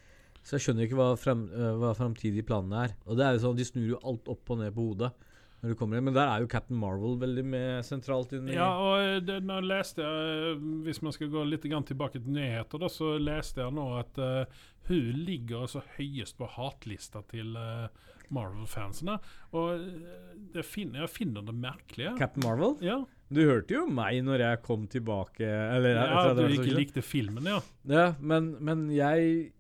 Så 0.45 0.59
jeg 0.59 0.67
skjønner 0.67 0.85
ikke 0.85 0.99
hva, 0.99 1.11
frem, 1.17 1.47
eh, 1.55 1.75
hva 1.81 1.95
framtidige 1.97 2.45
planene 2.45 2.83
er. 2.85 2.97
Og 3.07 3.17
det 3.17 3.25
er 3.25 3.33
jo 3.39 3.45
sånn, 3.47 3.57
De 3.57 3.65
snur 3.65 3.87
jo 3.95 4.01
alt 4.05 4.29
opp 4.29 4.51
og 4.51 4.59
ned 4.61 4.75
på 4.77 4.91
hodet. 4.91 5.13
Når 5.65 5.73
du 5.73 5.79
kommer 5.81 5.99
inn 5.99 6.07
Men 6.09 6.17
der 6.17 6.29
er 6.29 6.45
jo 6.45 6.51
Captain 6.53 6.79
Marvel 6.79 7.17
veldig 7.23 7.45
med 7.49 7.87
sentralt 7.89 8.35
i 8.37 8.43
Ja, 8.53 8.69
og 8.77 9.01
eh, 9.01 9.21
det, 9.25 9.41
nå 9.49 9.59
leste 9.65 10.05
jeg 10.05 10.51
eh, 10.53 10.65
Hvis 10.85 11.01
man 11.05 11.17
skal 11.17 11.33
gå 11.33 11.45
litt 11.49 11.65
tilbake 11.65 12.21
til 12.21 12.37
nyheter, 12.37 12.81
da, 12.81 12.91
så 12.93 13.15
leste 13.19 13.63
jeg 13.65 13.75
nå 13.75 13.85
at 13.97 14.19
uh, 14.21 14.67
hun 14.91 15.23
ligger 15.25 15.65
altså 15.65 15.81
høyest 15.97 16.37
på 16.37 16.49
hatlista 16.55 17.23
til 17.31 17.57
uh, 17.57 17.89
Marvel-fansene. 18.35 19.17
Og 19.57 19.87
det 20.55 20.65
finner, 20.69 21.05
jeg 21.05 21.13
finner 21.15 21.45
det 21.47 21.55
merkelige. 21.57 22.15
Captain 22.21 22.45
Marvel. 22.45 22.77
Ja, 22.85 23.01
Du 23.33 23.43
hørte 23.49 23.79
jo 23.79 23.87
meg 23.89 24.21
når 24.27 24.45
jeg 24.45 24.63
kom 24.67 24.87
tilbake. 24.93 25.49
Eller, 25.49 25.97
ja 25.97 26.21
at 26.21 26.39
du 26.39 26.45
ikke 26.53 26.77
likte 26.77 27.05
filmen, 27.05 27.49
ja. 27.49 27.61
Ja, 27.89 28.07
men, 28.21 28.55
men 28.65 28.87
jeg, 28.95 29.55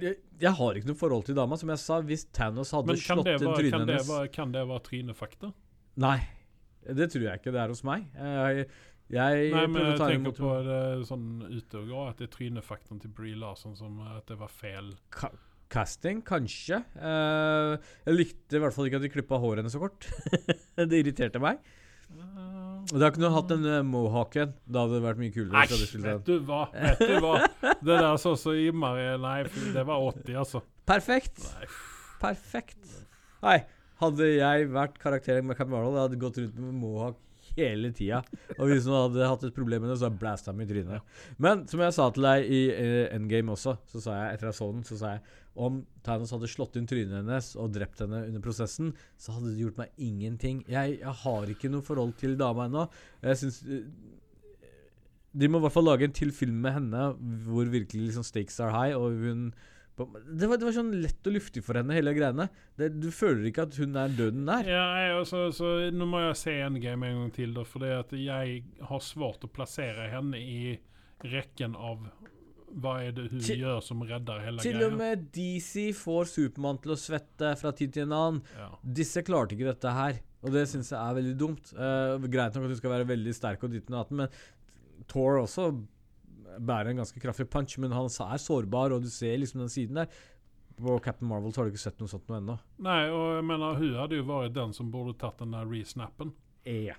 jeg 0.00 0.16
Jeg 0.40 0.52
har 0.58 0.78
ikke 0.78 0.90
noe 0.90 0.98
forhold 0.98 1.24
til 1.28 1.36
dama. 1.38 1.58
Som 1.60 1.72
jeg 1.72 1.82
sa, 1.82 2.00
hvis 2.04 2.26
Thanos 2.36 2.72
hadde 2.76 2.92
Men 2.92 3.00
slått 3.00 3.30
inn 3.32 3.46
trynet 3.46 3.72
kan, 3.72 3.86
hennes 3.86 4.10
være, 4.10 4.32
kan 4.34 4.52
det 4.54 4.66
være 4.68 4.84
trynefakta? 4.90 5.52
Nei, 6.04 6.18
det 6.84 7.08
tror 7.12 7.24
jeg 7.28 7.40
ikke 7.40 7.54
det 7.54 7.62
er 7.62 7.72
hos 7.72 7.82
meg. 7.86 8.04
Jeg, 8.14 8.68
jeg 9.16 9.50
Nei, 9.54 9.64
men 9.70 9.90
jeg 9.92 9.98
tenker 10.02 10.36
på 10.36 10.52
det 10.66 10.80
sånn 11.08 11.26
gå, 11.46 12.04
at 12.04 12.20
det 12.20 12.28
er 12.28 12.32
trynefaktaen 12.34 13.00
til 13.02 13.12
Bree 13.16 13.38
Larson 13.38 13.76
som 13.78 14.00
eh, 14.04 14.16
at 14.18 14.28
det 14.28 14.38
var 14.40 14.52
feil. 14.52 14.94
Ka 15.14 15.32
casting, 15.66 16.20
kanskje. 16.22 16.78
Uh, 16.94 17.74
jeg 18.06 18.14
likte 18.14 18.54
i 18.54 18.60
hvert 18.62 18.74
fall 18.74 18.86
ikke 18.86 19.00
at 19.00 19.02
de 19.02 19.10
klippa 19.10 19.40
håret 19.42 19.64
hennes 19.64 19.74
så 19.74 19.80
kort. 19.82 20.06
det 20.78 21.00
irriterte 21.00 21.42
meg. 21.42 21.58
Eh, 22.12 22.94
Og 22.94 23.00
Da 23.02 23.10
kunne 23.10 23.28
du 23.28 23.34
hatt 23.34 23.48
den 23.50 23.66
uh, 23.66 23.80
mohawken. 23.86 24.54
Da 24.70 24.84
hadde 24.84 24.98
det 24.98 25.04
vært 25.06 25.20
mye 25.22 25.34
kulere. 25.34 25.52
Nei, 25.56 25.66
Æsj, 25.66 25.96
vet 26.04 26.28
du 26.28 26.36
hva? 26.46 26.62
Vet 26.72 27.02
du 27.02 27.16
hva? 27.24 27.34
Det 27.62 27.96
der 27.98 28.20
så 28.22 28.36
så 28.38 28.54
innmari 28.56 29.08
Nei, 29.22 29.38
det 29.74 29.86
var 29.88 30.04
80, 30.12 30.36
altså. 30.44 30.62
Perfekt! 30.86 31.42
Nei. 31.42 31.66
Perfekt. 32.22 32.92
Nei, 33.42 33.58
hadde 34.00 34.28
jeg 34.30 34.68
vært 34.72 34.96
karakteren 35.02 35.48
med 35.48 35.58
Captain 35.58 35.74
Marvel, 35.74 35.96
jeg 35.98 36.06
hadde 36.06 36.20
gått 36.22 36.38
rundt 36.40 36.60
med 36.62 36.78
mohawk 36.80 37.18
hele 37.56 37.90
tida. 37.96 38.22
Og 38.56 38.70
hvis 38.70 38.86
noen 38.86 39.06
hadde 39.06 39.28
hatt 39.30 39.46
et 39.48 39.56
problem 39.56 39.84
med 39.84 39.92
det, 39.92 39.98
så 39.98 40.06
hadde 40.06 40.16
jeg 40.16 40.22
blæsta 40.22 40.52
dem 40.52 40.62
i 40.62 40.68
trynet. 40.70 41.18
Men 41.42 41.64
som 41.70 41.82
jeg 41.82 41.96
sa 41.96 42.08
til 42.12 42.28
deg 42.28 42.48
i 42.52 42.62
uh, 42.72 43.02
Endgame 43.16 43.54
også, 43.54 43.76
så 43.92 44.02
sa 44.04 44.16
jeg 44.20 44.36
etter 44.36 44.50
jeg 44.50 44.58
så 44.60 44.70
den, 44.72 44.86
så 44.86 45.00
sa 45.00 45.12
jeg 45.16 45.42
om 45.66 45.78
Thanos 46.04 46.34
hadde 46.34 46.50
slått 46.52 46.76
inn 46.76 46.88
trynet 46.88 47.16
hennes 47.16 47.54
og 47.56 47.72
drept 47.72 48.02
henne 48.04 48.26
under 48.28 48.42
prosessen, 48.44 48.90
så 49.16 49.36
hadde 49.36 49.54
det 49.54 49.64
gjort 49.64 49.80
meg 49.80 50.02
ingenting. 50.08 50.60
Jeg, 50.68 50.98
jeg 51.00 51.14
har 51.22 51.54
ikke 51.54 51.72
noe 51.72 51.86
forhold 51.86 52.12
til 52.20 52.36
dama 52.40 52.68
ennå. 52.68 52.84
Jeg 53.24 53.40
syns 53.40 53.62
uh, 53.64 53.86
De 55.36 55.48
må 55.48 55.60
i 55.60 55.66
hvert 55.66 55.76
fall 55.76 55.88
lage 55.88 56.08
en 56.08 56.16
til 56.16 56.32
film 56.32 56.60
med 56.64 56.76
henne 56.76 57.08
hvor 57.48 57.72
virkelig 57.72 58.10
liksom 58.10 58.26
stakes 58.26 58.60
are 58.60 58.74
high, 58.76 58.96
og 58.96 59.16
hun 59.24 59.48
det 59.96 60.48
var, 60.50 60.58
det 60.60 60.66
var 60.66 60.74
sånn 60.76 60.90
lett 61.00 61.28
og 61.28 61.36
luftig 61.38 61.62
for 61.64 61.78
henne, 61.80 61.94
hele 61.96 62.12
greiene. 62.16 62.48
Det, 62.76 62.90
du 63.00 63.08
føler 63.14 63.48
ikke 63.48 63.64
at 63.64 63.78
hun 63.80 63.96
er 63.96 64.12
døden 64.12 64.44
der. 64.48 64.68
Ja, 64.68 64.84
jeg, 65.00 65.14
altså, 65.22 65.46
så 65.56 65.70
nå 65.94 66.08
må 66.10 66.20
jeg 66.26 66.36
se 66.42 66.56
Endgame 66.66 67.08
en 67.08 67.22
gang 67.22 67.32
til, 67.38 67.54
da, 67.56 67.64
for 67.64 67.86
at 67.88 68.12
jeg 68.12 68.58
har 68.90 69.04
svårt 69.04 69.46
å 69.48 69.52
plassere 69.56 70.10
henne 70.12 70.40
i 70.40 70.74
rekken 71.24 71.78
av 71.80 72.04
hva 72.76 72.98
er 73.06 73.14
det 73.16 73.30
hun 73.30 73.40
Til- 73.40 73.62
gjør 73.62 73.80
som 73.80 74.02
redder 74.04 74.42
hele 74.44 74.60
Til 74.60 74.76
greia. 74.76 74.86
og 74.90 74.96
med 74.98 75.26
DC 75.32 75.92
får 75.96 76.28
Supermann 76.28 76.80
til 76.82 76.92
å 76.92 76.98
svette 77.00 77.54
fra 77.56 77.72
tid 77.72 77.94
til 77.94 78.04
en 78.04 78.12
annen. 78.12 78.42
Ja. 78.58 78.68
Disse 78.84 79.22
klarte 79.24 79.56
ikke 79.56 79.70
dette 79.70 79.94
her, 79.96 80.20
og 80.44 80.52
det 80.52 80.66
syns 80.68 80.92
jeg 80.92 81.00
er 81.00 81.16
veldig 81.16 81.36
dumt. 81.40 81.72
Uh, 81.72 82.18
greit 82.28 82.52
nok 82.52 82.68
at 82.68 82.74
du 82.74 82.76
skal 82.82 82.92
være 82.98 83.08
veldig 83.08 83.32
sterk 83.32 83.64
og 83.64 83.72
ditt 83.72 83.88
og 83.88 83.96
datten, 83.96 84.20
men 84.20 85.06
Thor 85.08 85.40
også 85.40 85.70
bærer 86.58 86.92
en 86.92 87.02
ganske 87.02 87.20
kraftig 87.22 87.48
punch, 87.52 87.76
men 87.82 87.94
han 87.94 88.08
er 88.08 88.40
sårbar, 88.42 88.94
og 88.94 89.04
du 89.04 89.10
ser 89.12 89.38
liksom 89.40 89.64
den 89.64 89.72
siden 89.72 90.02
der. 90.02 90.22
På 90.76 90.98
Captain 91.00 91.28
Marvel 91.28 91.54
så 91.54 91.62
har 91.62 91.68
du 91.68 91.72
ikke 91.72 91.86
sett 91.86 92.00
noe 92.02 92.10
sånt 92.10 92.26
noe 92.28 92.40
ennå. 92.42 92.56
Nei, 92.84 93.02
og 93.08 93.38
jeg 93.38 93.44
mener, 93.48 93.78
hun 93.80 93.94
hadde 93.96 94.18
jo 94.18 94.26
vært 94.28 94.56
den 94.56 94.74
som 94.76 94.90
burde 94.92 95.16
tatt 95.20 95.40
den 95.40 95.54
der 95.56 95.68
resnappen. 95.70 96.34
Ja. 96.66 96.96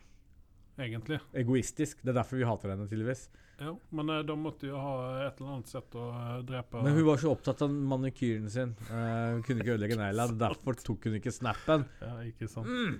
egentlig. 0.77 1.19
Egoistisk. 1.37 2.01
Det 2.01 2.13
er 2.13 2.17
derfor 2.19 2.39
vi 2.39 2.47
hater 2.47 2.73
henne, 2.73 2.87
tydeligvis. 2.89 3.27
Ja, 3.57 3.73
men 3.89 4.09
eh, 4.13 4.21
de 4.25 4.35
måtte 4.37 4.69
jo 4.69 4.77
ha 4.77 4.93
et 5.25 5.39
eller 5.39 5.55
annet 5.55 5.71
sett 5.71 5.95
å 5.97 6.07
eh, 6.13 6.33
drepe 6.45 6.81
Men 6.85 6.93
hun 6.93 7.07
var 7.07 7.21
så 7.21 7.31
opptatt 7.33 7.63
av 7.65 7.73
manikyren 7.73 8.49
sin. 8.53 8.75
Uh, 8.89 9.37
hun 9.37 9.43
kunne 9.45 9.65
ikke 9.65 9.73
ødelegge 9.73 9.97
negla. 9.97 10.27
Derfor 10.45 10.77
tok 10.81 11.09
hun 11.09 11.17
ikke 11.17 11.33
snappen. 11.33 11.87
Ja, 12.01 12.13
ikke 12.29 12.49
sant. 12.51 12.69
Mm. 12.69 12.99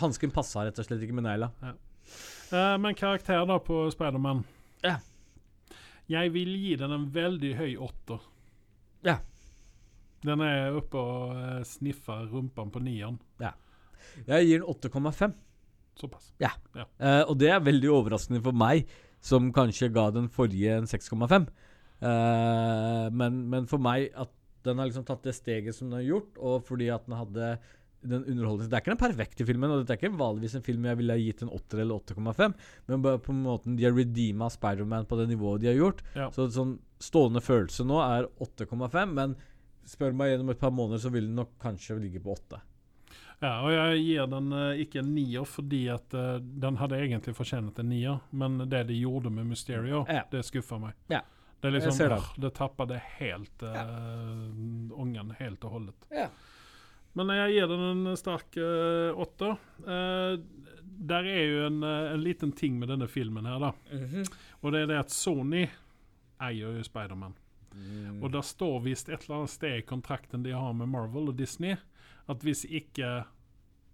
Hansken 0.00 0.34
passa 0.34 0.66
rett 0.66 0.78
og 0.80 0.88
slett 0.88 1.04
ikke 1.06 1.18
med 1.18 1.28
negla. 1.28 1.52
Eh, 2.52 2.78
men 2.82 2.98
karakter 2.98 3.46
da 3.46 3.58
på 3.62 3.84
Spiderman. 3.94 4.42
Ja. 4.82 4.98
Jeg 6.10 6.32
vil 6.34 6.54
gi 6.58 6.74
den 6.80 6.94
en 6.94 7.06
veldig 7.14 7.52
høy 7.58 7.70
åtter. 7.86 8.24
Ja. 9.06 9.18
Den 10.22 10.42
er 10.46 10.76
oppe 10.78 10.98
og 10.98 11.38
eh, 11.38 11.62
sniffer 11.66 12.26
rumpen 12.30 12.70
på 12.74 12.82
nieren. 12.82 13.18
Jeg 14.26 14.48
gir 14.48 14.62
den 14.62 14.68
8,5. 14.68 15.34
Såpass. 15.98 16.32
Eh, 16.40 17.22
og 17.26 17.34
det 17.40 17.50
er 17.52 17.64
veldig 17.64 17.90
overraskende 17.92 18.42
for 18.44 18.56
meg, 18.56 18.86
som 19.22 19.50
kanskje 19.54 19.92
ga 19.94 20.08
den 20.14 20.28
forrige 20.32 20.78
en 20.80 20.88
6,5. 20.90 21.50
Uh, 22.02 23.06
men, 23.14 23.44
men 23.46 23.68
for 23.70 23.78
meg 23.78 24.08
at 24.18 24.32
den 24.66 24.80
har 24.80 24.88
liksom 24.88 25.04
tatt 25.06 25.22
det 25.22 25.36
steget 25.36 25.76
som 25.76 25.90
den 25.90 26.00
har 26.00 26.08
gjort, 26.08 26.38
og 26.38 26.64
fordi 26.66 26.88
at 26.90 27.06
den 27.06 27.14
hadde 27.18 27.52
den 28.02 28.24
underholdningen 28.24 28.70
Det 28.70 28.76
er 28.76 28.82
ikke 28.82 28.92
den 28.94 29.00
perfekte 29.02 29.46
filmen, 29.46 29.70
og 29.70 29.82
dette 29.82 29.94
er 29.94 30.00
ikke 30.00 30.18
vanligvis 30.18 30.56
en 30.58 30.66
film 30.66 30.88
jeg 30.88 30.98
ville 31.00 31.18
gitt 31.22 31.44
en 31.44 31.52
8 31.54 31.80
eller 31.82 32.02
8,5, 32.02 32.56
men 32.88 33.04
bare 33.04 33.22
på 33.22 33.36
måte 33.36 33.76
de 33.78 33.86
har 33.86 33.94
redeema 33.96 34.50
Spiderman 34.52 35.06
på 35.08 35.18
det 35.20 35.28
nivået 35.30 35.62
de 35.62 35.70
har 35.70 35.78
gjort. 35.78 36.02
Ja. 36.18 36.28
Så 36.34 36.48
sånn 36.52 36.76
stående 37.02 37.42
følelse 37.42 37.86
nå 37.86 38.00
er 38.04 38.28
8,5, 38.42 39.16
men 39.16 39.38
spør 39.88 40.14
meg 40.16 40.32
gjennom 40.32 40.52
et 40.52 40.60
par 40.60 40.74
måneder, 40.74 41.02
så 41.02 41.10
vil 41.14 41.26
den 41.28 41.38
nok 41.38 41.56
kanskje 41.62 41.98
ligge 42.02 42.22
på 42.22 42.36
8. 42.36 42.62
Ja, 43.42 43.56
og 43.66 43.72
jeg 43.74 44.02
gir 44.04 44.28
den 44.30 44.52
uh, 44.54 44.70
ikke 44.78 45.00
en 45.00 45.14
nier 45.16 45.46
fordi 45.48 45.82
at 45.90 46.14
uh, 46.14 46.36
den 46.38 46.78
hadde 46.78 47.00
egentlig 47.02 47.34
fortjent 47.34 47.80
en 47.82 47.88
nier, 47.90 48.20
men 48.30 48.60
det 48.70 48.84
de 48.90 49.00
gjorde 49.00 49.32
med 49.34 49.48
Mysterio, 49.50 50.04
Ja. 50.06 50.22
det 50.30 50.44
skuffer 50.46 50.78
meg. 50.82 50.94
Ja. 51.10 51.24
Det 51.62 51.70
er 51.70 51.74
liksom, 51.76 51.94
det. 52.42 52.88
det 52.90 53.00
helt 53.18 53.62
uh, 53.62 54.94
ången 54.98 55.34
helt 55.38 55.64
og 55.66 55.76
holdet. 55.76 56.08
Ja. 56.10 56.28
Men 57.14 57.28
jeg 57.36 57.52
gir 57.58 57.66
den 57.68 57.82
en 58.08 58.16
sterk 58.16 58.56
uh, 58.56 59.12
åtter. 59.20 59.56
Uh, 59.84 60.38
der 61.02 61.26
er 61.26 61.42
jo 61.50 61.62
en, 61.66 61.80
eh, 61.82 62.12
en 62.14 62.20
liten 62.22 62.52
ting 62.54 62.76
med 62.78 62.88
denne 62.92 63.08
filmen 63.10 63.44
her, 63.48 63.58
da. 63.58 63.72
Og 64.62 64.70
det 64.72 64.84
er 64.84 64.90
det 64.92 64.98
at 65.00 65.10
Sony 65.10 65.64
eier 66.38 66.76
jo 66.78 66.84
Spiderman. 66.86 67.34
Mm. 67.74 68.20
Og 68.22 68.30
det 68.30 68.42
står 68.46 68.76
visst 68.84 69.08
et 69.10 69.24
eller 69.24 69.40
annet 69.40 69.50
sted 69.50 69.80
i 69.80 69.86
kontrakten 69.88 70.44
de 70.44 70.52
har 70.54 70.72
med 70.78 70.86
Marvel 70.92 71.32
og 71.32 71.36
Disney, 71.40 71.74
at 72.30 72.44
hvis 72.46 72.62
ikke 72.68 73.24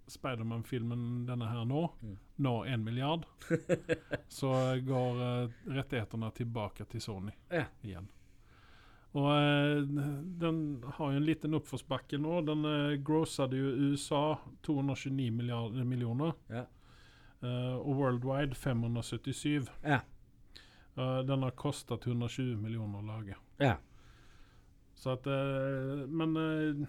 Spiderman-filmen 0.08 1.24
denne 1.28 1.48
her 1.48 1.64
nå 1.68 1.86
Mm. 2.02 2.16
når 2.38 2.66
en 2.74 2.84
milliard, 2.84 3.24
så 4.28 4.52
går 4.84 5.22
eh, 5.24 5.50
rettighetene 5.78 6.30
tilbake 6.36 6.84
til 6.92 7.00
Sony 7.00 7.32
Ja. 7.50 7.64
igjen. 7.82 8.08
Og 9.16 9.28
eh, 9.32 9.78
den 10.42 10.58
har 10.98 11.12
jo 11.14 11.16
en 11.20 11.24
liten 11.26 11.54
oppforsbakke 11.56 12.18
nå. 12.20 12.42
Den 12.44 12.64
eh, 12.68 12.96
grossade 13.00 13.56
jo 13.56 13.70
i 13.72 13.88
USA 13.94 14.36
229 14.66 15.30
milliarder, 15.32 15.84
millioner. 15.88 16.34
Ja. 16.52 16.66
Eh, 17.40 17.74
og 17.78 17.94
worldwide 18.02 18.54
577. 18.58 19.68
Ja. 19.86 20.02
Eh, 20.98 21.20
den 21.28 21.42
har 21.46 21.56
kostet 21.56 22.04
120 22.06 22.56
millioner 22.60 23.00
å 23.00 23.06
lage. 23.08 23.38
Ja. 23.62 23.76
Så 24.98 25.14
at 25.16 25.26
eh, 25.30 26.04
Men 26.10 26.36
eh, 26.36 26.86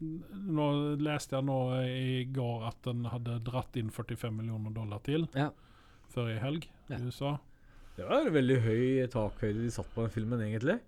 nå 0.00 0.66
leste 1.00 1.36
jeg 1.38 1.44
nå 1.46 1.58
i 1.84 2.24
går 2.32 2.68
at 2.70 2.78
den 2.88 3.04
hadde 3.12 3.38
dratt 3.44 3.76
inn 3.80 3.90
45 3.92 4.32
millioner 4.42 4.72
dollar 4.76 5.00
til 5.04 5.26
Ja. 5.36 5.50
før 6.12 6.30
i 6.34 6.38
helg 6.40 6.68
Ja. 6.90 6.96
i 6.98 7.02
USA. 7.08 7.34
Det 7.96 8.06
var 8.08 8.30
veldig 8.32 8.60
høy 8.64 9.06
takhøyde 9.12 9.60
de 9.64 9.70
satt 9.70 9.88
på 9.94 10.02
den 10.06 10.10
filmen, 10.14 10.40
egentlig. 10.40 10.78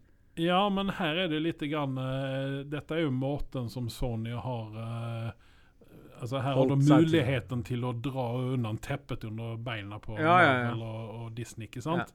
Ja, 0.41 0.69
men 0.73 0.89
her 0.97 1.17
er 1.25 1.29
det 1.29 1.41
litt 1.45 1.61
grann 1.69 1.99
uh, 2.01 2.63
Dette 2.65 2.97
er 2.97 3.03
jo 3.05 3.11
måten 3.13 3.69
som 3.69 3.91
Sony 3.93 4.33
har 4.33 4.79
eh, 4.81 5.31
Altså 6.23 6.39
Her 6.41 6.55
har 6.55 6.65
de 6.71 6.77
Holdt 6.79 6.87
til. 6.87 6.97
muligheten 7.03 7.63
til 7.67 7.85
å 7.85 7.93
dra 7.93 8.27
unna 8.55 8.73
teppet 8.81 9.25
under 9.29 9.57
beina 9.61 9.99
på 10.01 10.17
Ja, 10.17 10.37
ja, 10.41 10.53
ja. 10.69 10.75
Og, 10.77 11.15
og 11.27 11.33
Disney, 11.37 11.67
ikke 11.69 11.83
sant? 11.85 12.15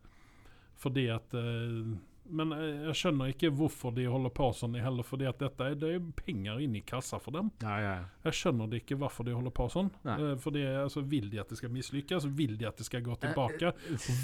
Fordi 0.78 1.07
at 1.13 1.34
uh, 1.36 1.91
Men 2.30 2.51
eh, 2.55 2.86
jeg 2.89 2.95
skjønner 2.99 3.30
ikke 3.32 3.49
hvorfor 3.55 3.93
de 3.95 4.03
holder 4.11 4.34
på 4.36 4.47
sånn 4.55 4.74
heller, 4.82 5.05
fordi 5.07 5.28
at 5.30 5.38
dette 5.39 5.68
er, 5.72 5.76
det 5.80 5.91
er 5.95 6.07
penger 6.20 6.59
inn 6.65 6.74
i 6.76 6.82
kassa 6.84 7.20
for 7.24 7.32
dem. 7.38 7.51
Ja, 7.63 7.76
ja, 7.80 7.93
Jeg 8.28 8.36
skjønner 8.39 8.68
det 8.72 8.82
ikke 8.84 8.97
hvorfor 8.99 9.24
de 9.30 9.36
holder 9.38 9.53
på 9.55 9.68
sånn. 9.72 9.91
Eh, 10.03 10.34
fordi 10.43 10.65
altså, 10.68 11.01
Vil 11.07 11.30
de 11.32 11.39
at 11.39 11.49
det 11.53 11.59
skal 11.61 11.72
mislykkes? 11.72 12.28
Vil 12.36 12.57
de 12.59 12.68
at 12.68 12.78
det 12.82 12.88
skal 12.89 13.05
gå 13.05 13.13
Eh, 13.15 13.22
tilbake? 13.28 13.72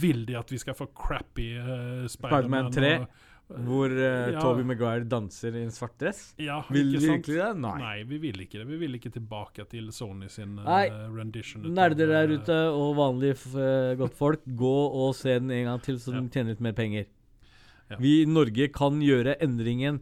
Vil 0.02 0.26
de 0.28 0.36
at 0.42 0.52
vi 0.52 0.60
skal 0.60 0.76
få 0.76 0.90
crappy 0.96 1.48
uh, 1.60 2.04
Spider-Man 2.12 2.72
3, 2.76 2.92
Hvor 3.52 3.92
uh, 3.92 4.32
Ja. 4.34 4.40
Toby 4.42 4.64
Maguire 4.66 5.06
danser 5.06 5.56
i 5.60 5.64
en 5.66 5.74
svart 5.74 5.98
dress. 6.00 6.22
Ja, 6.42 6.62
Vil 6.72 6.94
ikke 6.94 7.02
vi 7.02 7.10
virkelig 7.12 7.40
det? 7.42 7.50
Nei. 7.62 7.74
Nei, 7.82 7.98
vi 8.10 8.18
vil 8.24 8.40
ikke 8.46 8.62
det. 8.62 8.68
Vi 8.70 8.80
vil 8.82 8.98
ikke 8.98 9.12
tilbake 9.14 9.66
til 9.70 9.92
Sony 9.94 10.30
sin 10.32 10.56
uh, 10.58 10.66
Nei. 10.66 10.88
rendition. 11.14 11.68
Nerder 11.76 12.10
der 12.10 12.32
eh, 12.32 12.40
ute 12.40 12.58
og 12.72 12.96
vanlige 12.98 13.38
uh, 13.54 13.60
eh, 13.68 13.94
godtfolk, 14.00 14.48
gå 14.58 14.76
og 15.04 15.14
se 15.20 15.38
den 15.38 15.52
en 15.52 15.70
gang 15.74 15.84
til, 15.86 16.00
så 16.00 16.14
Ja. 16.14 16.20
den 16.22 16.32
tjener 16.34 16.56
litt 16.56 16.66
mer 16.66 16.74
penger. 16.74 17.06
Ja. 17.92 18.00
Vi 18.00 18.22
i 18.24 18.26
Norge 18.26 18.72
kan 18.74 19.02
gjøre 19.04 19.36
endringen 19.44 20.02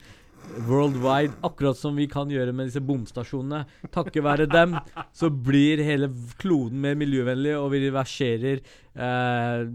worldwide, 0.68 1.34
akkurat 1.46 1.78
som 1.78 1.96
vi 1.96 2.08
kan 2.10 2.30
gjøre 2.32 2.54
med 2.56 2.70
disse 2.70 2.82
bomstasjonene. 2.84 3.66
Takket 3.94 4.24
være 4.26 4.48
dem 4.50 4.78
så 5.14 5.30
blir 5.30 5.82
hele 5.86 6.10
kloden 6.42 6.82
mer 6.82 6.96
miljøvennlig, 7.00 7.54
og 7.60 7.72
vi 7.74 7.84
reverserer 7.88 8.62
eh, 8.62 9.66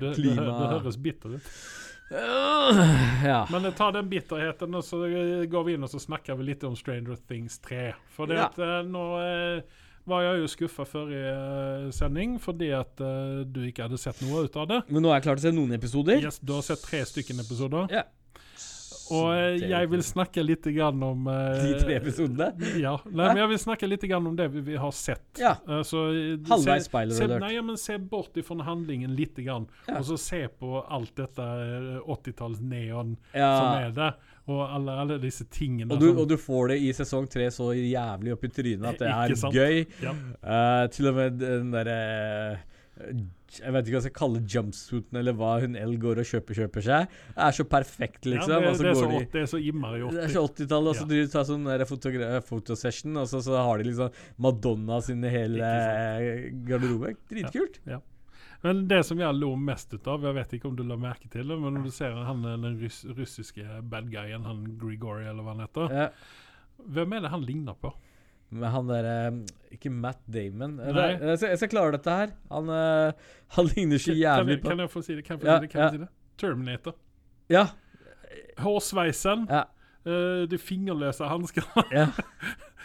det, 0.00 0.14
det, 0.18 0.34
det 0.36 0.68
høres 0.74 1.00
bitter 1.00 1.38
ut. 1.38 1.50
Uh, 2.12 3.24
Ja. 3.24 3.38
Men 3.50 3.70
ta 3.72 3.88
den 3.94 4.10
bitterheten, 4.10 4.74
og 4.76 4.84
så 4.84 5.04
eh, 5.08 5.46
går 5.50 5.64
vi 5.66 5.74
inn 5.78 5.86
og 5.86 5.90
så 5.90 5.98
snakker 6.02 6.36
vi 6.38 6.50
litt 6.50 6.64
om 6.68 6.76
Stranger 6.76 7.16
Things 7.28 7.56
3. 7.64 7.94
For 8.14 8.28
det 8.30 8.36
Ja. 8.38 8.50
at 8.50 8.60
uh, 8.60 8.82
nå 8.86 9.06
uh, 9.16 9.80
var 10.08 10.24
jeg 10.24 10.42
jo 10.42 10.48
skuffa 10.52 10.84
forrige 10.88 11.30
eh, 11.32 11.86
sending 11.96 12.36
fordi 12.42 12.70
at 12.76 13.00
eh, 13.00 13.40
du 13.48 13.62
ikke 13.64 13.86
hadde 13.86 14.00
sett 14.00 14.20
noe 14.24 14.44
ut 14.44 14.58
av 14.60 14.68
det. 14.68 14.80
Men 14.92 15.04
nå 15.04 15.10
er 15.10 15.18
jeg 15.18 15.26
klar 15.28 15.40
til 15.40 15.46
å 15.46 15.48
se 15.48 15.54
noen 15.56 15.76
episoder. 15.78 16.20
Yes, 16.20 16.40
du 16.44 16.52
har 16.56 16.64
sett 16.66 16.84
tre 16.84 17.00
stykken 17.08 17.40
episoder. 17.40 17.88
Ja. 17.92 18.04
Og 19.12 19.30
eh, 19.34 19.64
jeg 19.68 19.88
vil 19.92 20.02
snakke 20.04 20.44
litt 20.44 20.66
grann 20.76 21.02
om 21.04 21.26
eh, 21.28 21.60
De 21.60 21.72
tre 21.82 21.98
episodene? 21.98 22.50
Ja. 22.80 22.94
Nei, 23.04 23.26
men 23.26 23.40
jeg 23.42 23.50
vil 23.52 23.60
snakke 23.60 23.88
litt 23.88 24.04
grann 24.08 24.28
om 24.30 24.36
det 24.38 24.48
vi, 24.54 24.76
har 24.80 24.94
sett. 24.96 25.24
Ja. 25.40 25.56
Eh, 25.68 25.82
så, 25.86 26.06
Halvveis 26.48 26.88
spoiler 26.88 27.16
se, 27.16 27.26
alert. 27.28 27.44
Nei, 27.44 27.54
men 27.66 27.80
se 27.80 27.98
bort 27.98 28.36
ifrån 28.40 28.64
handlingen 28.64 29.14
litt 29.18 29.36
grann. 29.44 29.68
Ja. 29.88 29.98
Og 30.00 30.08
så 30.12 30.18
se 30.20 30.44
på 30.48 30.80
alt 30.82 31.12
dette 31.20 31.44
eh, 31.44 32.14
80-talls-neon 32.14 33.16
som 33.34 33.68
er 33.76 33.94
der. 33.96 34.16
Og 34.44 34.60
alle, 34.60 34.94
alle 35.00 35.16
disse 35.22 35.46
tingene 35.48 35.94
Og 35.94 36.02
du, 36.02 36.10
og 36.12 36.26
du 36.28 36.34
får 36.36 36.74
det 36.74 36.82
i 36.84 36.90
sesong 36.92 37.24
tre 37.32 37.46
så 37.54 37.70
jævlig 37.72 38.34
opp 38.34 38.42
i 38.44 38.50
trynet 38.52 38.90
at 38.90 39.00
det 39.00 39.12
er 39.14 39.54
gøy. 39.56 39.78
ja. 40.04 40.12
Uh, 40.44 40.84
til 40.92 41.08
og 41.08 41.16
med 41.16 41.40
den 41.40 41.72
derre 41.72 41.96
Jeg 43.60 43.74
vet 43.74 43.86
ikke 43.86 43.94
hva 43.94 44.00
jeg 44.00 44.06
skal 44.08 44.16
kalle 44.18 44.40
jumpsuiten, 44.54 45.18
eller 45.20 45.36
hva 45.38 45.50
hun 45.62 45.76
L 45.78 45.94
går 46.02 46.22
og 46.22 46.28
kjøper 46.30 46.58
kjøper 46.60 46.86
seg. 46.86 47.12
Det 47.34 47.44
er 47.46 47.56
så 47.58 47.66
perfekt, 47.74 48.24
liksom. 48.26 48.54
ja, 48.54 48.60
det, 48.60 48.72
det, 48.80 48.88
er 48.90 48.98
så, 48.98 49.10
de 49.12 49.20
det 49.34 49.42
er 49.44 49.50
så 49.52 49.60
innmari 49.60 50.00
det 50.04 50.24
er 50.24 50.32
80. 50.32 50.34
så 50.34 50.46
80-tallet, 50.48 50.88
og 50.88 50.96
så 50.98 51.20
Ja. 51.20 51.28
tar 51.34 51.46
sånn 51.50 52.42
fotosession, 52.48 53.16
og 53.20 53.28
så, 53.30 53.42
så 53.44 53.60
har 53.60 53.78
de 53.78 53.88
liksom 53.90 54.18
Madonna 54.38 55.00
sine 55.04 55.30
hele 55.32 55.70
garderobe. 56.66 57.14
Dritkult. 57.30 57.80
Men 58.64 58.86
det 58.88 59.02
som 59.04 59.20
jeg 59.20 59.36
lo 59.36 59.50
mest 59.60 59.92
ut 59.92 60.06
av, 60.08 60.22
jeg 60.24 60.36
vet 60.38 60.54
ikke 60.56 60.70
om 60.70 60.76
du 60.78 60.82
la 60.88 60.96
merke 60.96 61.28
til 61.28 61.50
det, 61.50 61.56
men 61.60 61.76
når 61.76 61.84
du 61.84 61.92
ser 61.92 62.14
han 62.16 62.40
den 62.46 62.78
russ, 62.80 63.02
russiske 63.04 63.82
bad 63.92 64.08
guyen, 64.12 64.46
han 64.48 64.64
Grigori, 64.80 65.26
eller 65.28 65.44
hva 65.44 65.52
han 65.52 65.66
heter 65.66 65.92
Ja. 65.92 66.08
Hvem 66.94 67.12
er 67.14 67.20
det 67.24 67.30
han 67.30 67.44
ligner 67.46 67.76
på? 67.78 67.92
Men 68.52 68.70
han 68.70 68.90
derre 68.90 69.14
Ikke 69.74 69.90
Matt 69.90 70.20
Damon. 70.30 70.76
Eh, 70.80 70.92
Nei. 70.94 71.08
Jeg 71.18 71.38
skal, 71.40 71.48
jeg 71.54 71.62
skal 71.62 71.72
klare 71.72 71.96
dette 71.96 72.18
her. 72.18 72.34
Han, 72.52 72.68
eh, 72.70 73.30
han 73.56 73.70
ligner 73.72 74.02
så 74.02 74.14
jævlig 74.14 74.60
på 74.62 74.70
kan 74.70 74.84
jeg 74.84 74.92
få 74.92 75.02
si 75.04 75.16
det? 75.18 75.24
Kan 75.26 75.38
jeg 75.38 75.46
få 75.46 75.48
si 75.48 75.66
det? 75.66 75.72
Kan 75.72 75.80
ja. 75.80 75.86
jeg 75.88 75.96
si 75.96 76.02
det? 76.04 76.10
Terminator. 76.40 76.98
Ja. 77.52 77.64
Hårsveisen. 78.62 79.48
Ja. 79.50 79.64
Eh, 80.06 80.44
de 80.50 80.60
fingerløse 80.60 81.28
hanskene. 81.30 81.88
ja. 81.92 82.08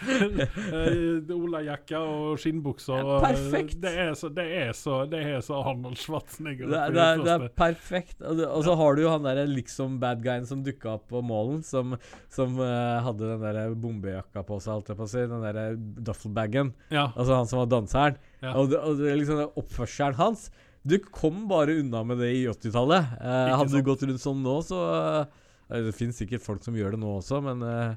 uh, 0.08 1.32
Olajakke 1.36 2.00
og 2.00 2.40
skinnbukser. 2.40 3.00
Ja, 3.00 3.18
eh, 3.18 3.26
perfekt. 3.26 3.80
Det 3.84 3.92
er 4.06 4.14
så, 4.18 4.30
det 4.34 4.46
er 4.56 4.72
så, 4.78 5.02
det 5.10 5.22
er 5.28 5.42
så 5.46 5.60
Arnold 5.60 6.00
Schwarzenegger. 6.00 6.70
Det, 6.72 6.84
det, 6.96 7.08
det 7.26 7.34
er 7.34 7.46
perfekt. 7.60 8.22
Og, 8.24 8.40
og 8.46 8.64
så 8.68 8.76
har 8.80 8.96
du 8.96 9.04
jo 9.04 9.12
han 9.12 9.28
derre 9.28 9.46
liksom 9.50 9.98
bad 10.02 10.24
guyen 10.24 10.48
som 10.50 10.64
dukka 10.66 10.96
opp 10.96 11.10
på 11.12 11.24
målen, 11.26 11.62
som, 11.68 11.98
som 12.32 12.56
uh, 12.62 13.02
hadde 13.06 13.34
den 13.34 13.44
derre 13.44 13.68
bombejakka 13.76 14.46
på 14.48 14.62
seg, 14.64 14.78
holdt 14.78 14.94
jeg 14.94 15.02
på 15.02 15.08
å 15.10 15.12
si. 15.12 15.26
Den 15.34 15.46
derre 15.46 15.68
duffelbagen. 15.76 16.74
Ja, 16.94 17.10
Altså 17.10 17.36
han 17.36 17.52
som 17.52 17.64
var 17.64 17.70
danseren. 17.72 18.20
Ja. 18.40 18.56
Og, 18.56 18.72
det, 18.72 18.80
og 18.80 19.02
liksom 19.04 19.42
oppførselen 19.60 20.16
hans 20.16 20.46
Du 20.88 20.96
kom 21.12 21.42
bare 21.50 21.74
unna 21.82 22.06
med 22.08 22.22
det 22.24 22.32
i 22.38 22.46
80-tallet. 22.48 23.18
Uh, 23.20 23.58
hadde 23.60 23.74
du 23.76 23.84
gått 23.86 24.06
rundt 24.08 24.24
sånn 24.24 24.40
nå, 24.46 24.56
så 24.64 24.80
eh, 24.96 25.40
Det 25.70 25.94
finnes 25.94 26.18
sikkert 26.18 26.42
folk 26.42 26.64
som 26.66 26.78
gjør 26.78 26.96
det 26.96 27.02
nå 27.04 27.12
også, 27.20 27.40
men 27.46 27.62
uh, 27.62 27.94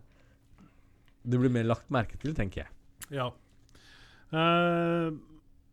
det 1.24 1.40
blir 1.40 1.52
mer 1.52 1.64
lagt 1.70 1.88
merke 1.94 2.18
til, 2.20 2.36
tenker 2.36 2.66
jeg. 2.66 2.74
ja. 3.20 3.30
Uh, 4.32 5.12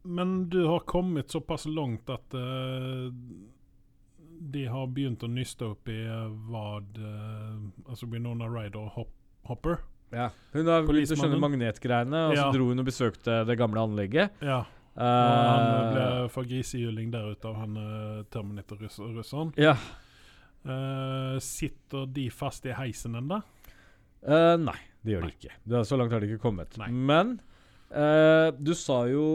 men 0.09 0.49
du 0.51 0.61
har 0.65 0.85
kommet 0.87 1.31
såpass 1.31 1.65
langt 1.67 2.07
at 2.11 2.33
uh, 2.35 3.11
de 4.39 4.63
har 4.71 4.87
begynt 4.95 5.23
å 5.23 5.29
nyste 5.31 5.67
opp 5.73 5.91
i 5.91 5.97
hva 6.47 6.79
Altså 6.79 8.07
Winona 8.07 8.47
Ryder 8.47 8.87
Hop 8.95 9.11
Hopper. 9.49 9.81
Ja. 10.15 10.29
Hun 10.55 10.71
har 10.71 10.87
begynt 10.87 11.11
å 11.11 11.17
skjønne 11.19 11.39
magnetgreiene, 11.43 12.21
og 12.29 12.37
så 12.39 12.47
dro 12.55 12.69
hun 12.71 12.79
og 12.79 12.87
besøkte 12.87 13.41
det 13.47 13.57
gamle 13.59 13.83
anlegget. 13.89 14.39
Ja. 14.39 14.61
Og 14.95 15.03
han 15.03 15.91
ble 15.95 16.07
for 16.31 16.47
grisehjuling 16.47 17.11
der 17.11 17.33
ute 17.35 17.51
av 17.51 17.59
han 17.59 17.75
Terminator-russeren. 18.31 19.51
ja. 19.59 19.75
Eh, 20.69 21.37
sitter 21.43 22.09
de 22.13 22.27
fast 22.33 22.67
i 22.69 22.75
heisen 22.77 23.17
ennå? 23.19 23.41
Uh, 24.19 24.55
nei, 24.59 24.77
det 25.05 25.15
gjør 25.15 25.23
Nei. 25.25 25.31
de 25.31 25.37
ikke. 25.39 25.55
Det 25.63 25.77
er, 25.79 25.87
så 25.87 25.97
langt 25.99 26.13
har 26.13 26.23
de 26.23 26.29
ikke 26.29 26.43
kommet. 26.43 26.75
Nei. 26.81 26.89
Men 26.91 27.37
uh, 27.93 28.49
du 28.59 28.73
sa 28.77 29.03
jo 29.11 29.25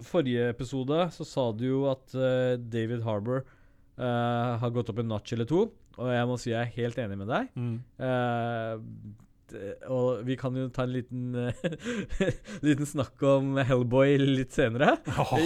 Forrige 0.00 0.48
episode 0.54 0.96
så 1.12 1.26
sa 1.28 1.42
du 1.52 1.66
jo 1.66 1.80
at 1.90 2.14
eh, 2.16 2.54
David 2.72 3.02
Harbour 3.04 3.42
eh, 3.42 4.52
har 4.62 4.70
gått 4.72 4.88
opp 4.88 5.02
en 5.02 5.10
notch 5.12 5.34
eller 5.36 5.44
to. 5.44 5.66
Og 6.00 6.08
jeg 6.08 6.28
må 6.30 6.38
si 6.40 6.54
jeg 6.54 6.62
er 6.62 6.70
helt 6.78 7.00
enig 7.02 7.18
med 7.20 7.28
deg. 7.28 7.50
Eh, 8.00 8.80
d- 9.50 9.74
og 9.90 10.22
vi 10.26 10.36
kan 10.40 10.54
jo 10.56 10.68
ta 10.74 10.84
en 10.86 10.92
liten 10.94 11.34
eh, 11.34 12.30
Liten 12.66 12.86
snakk 12.88 13.22
om 13.26 13.56
Hellboy 13.66 14.16
litt 14.22 14.54
senere 14.56 14.96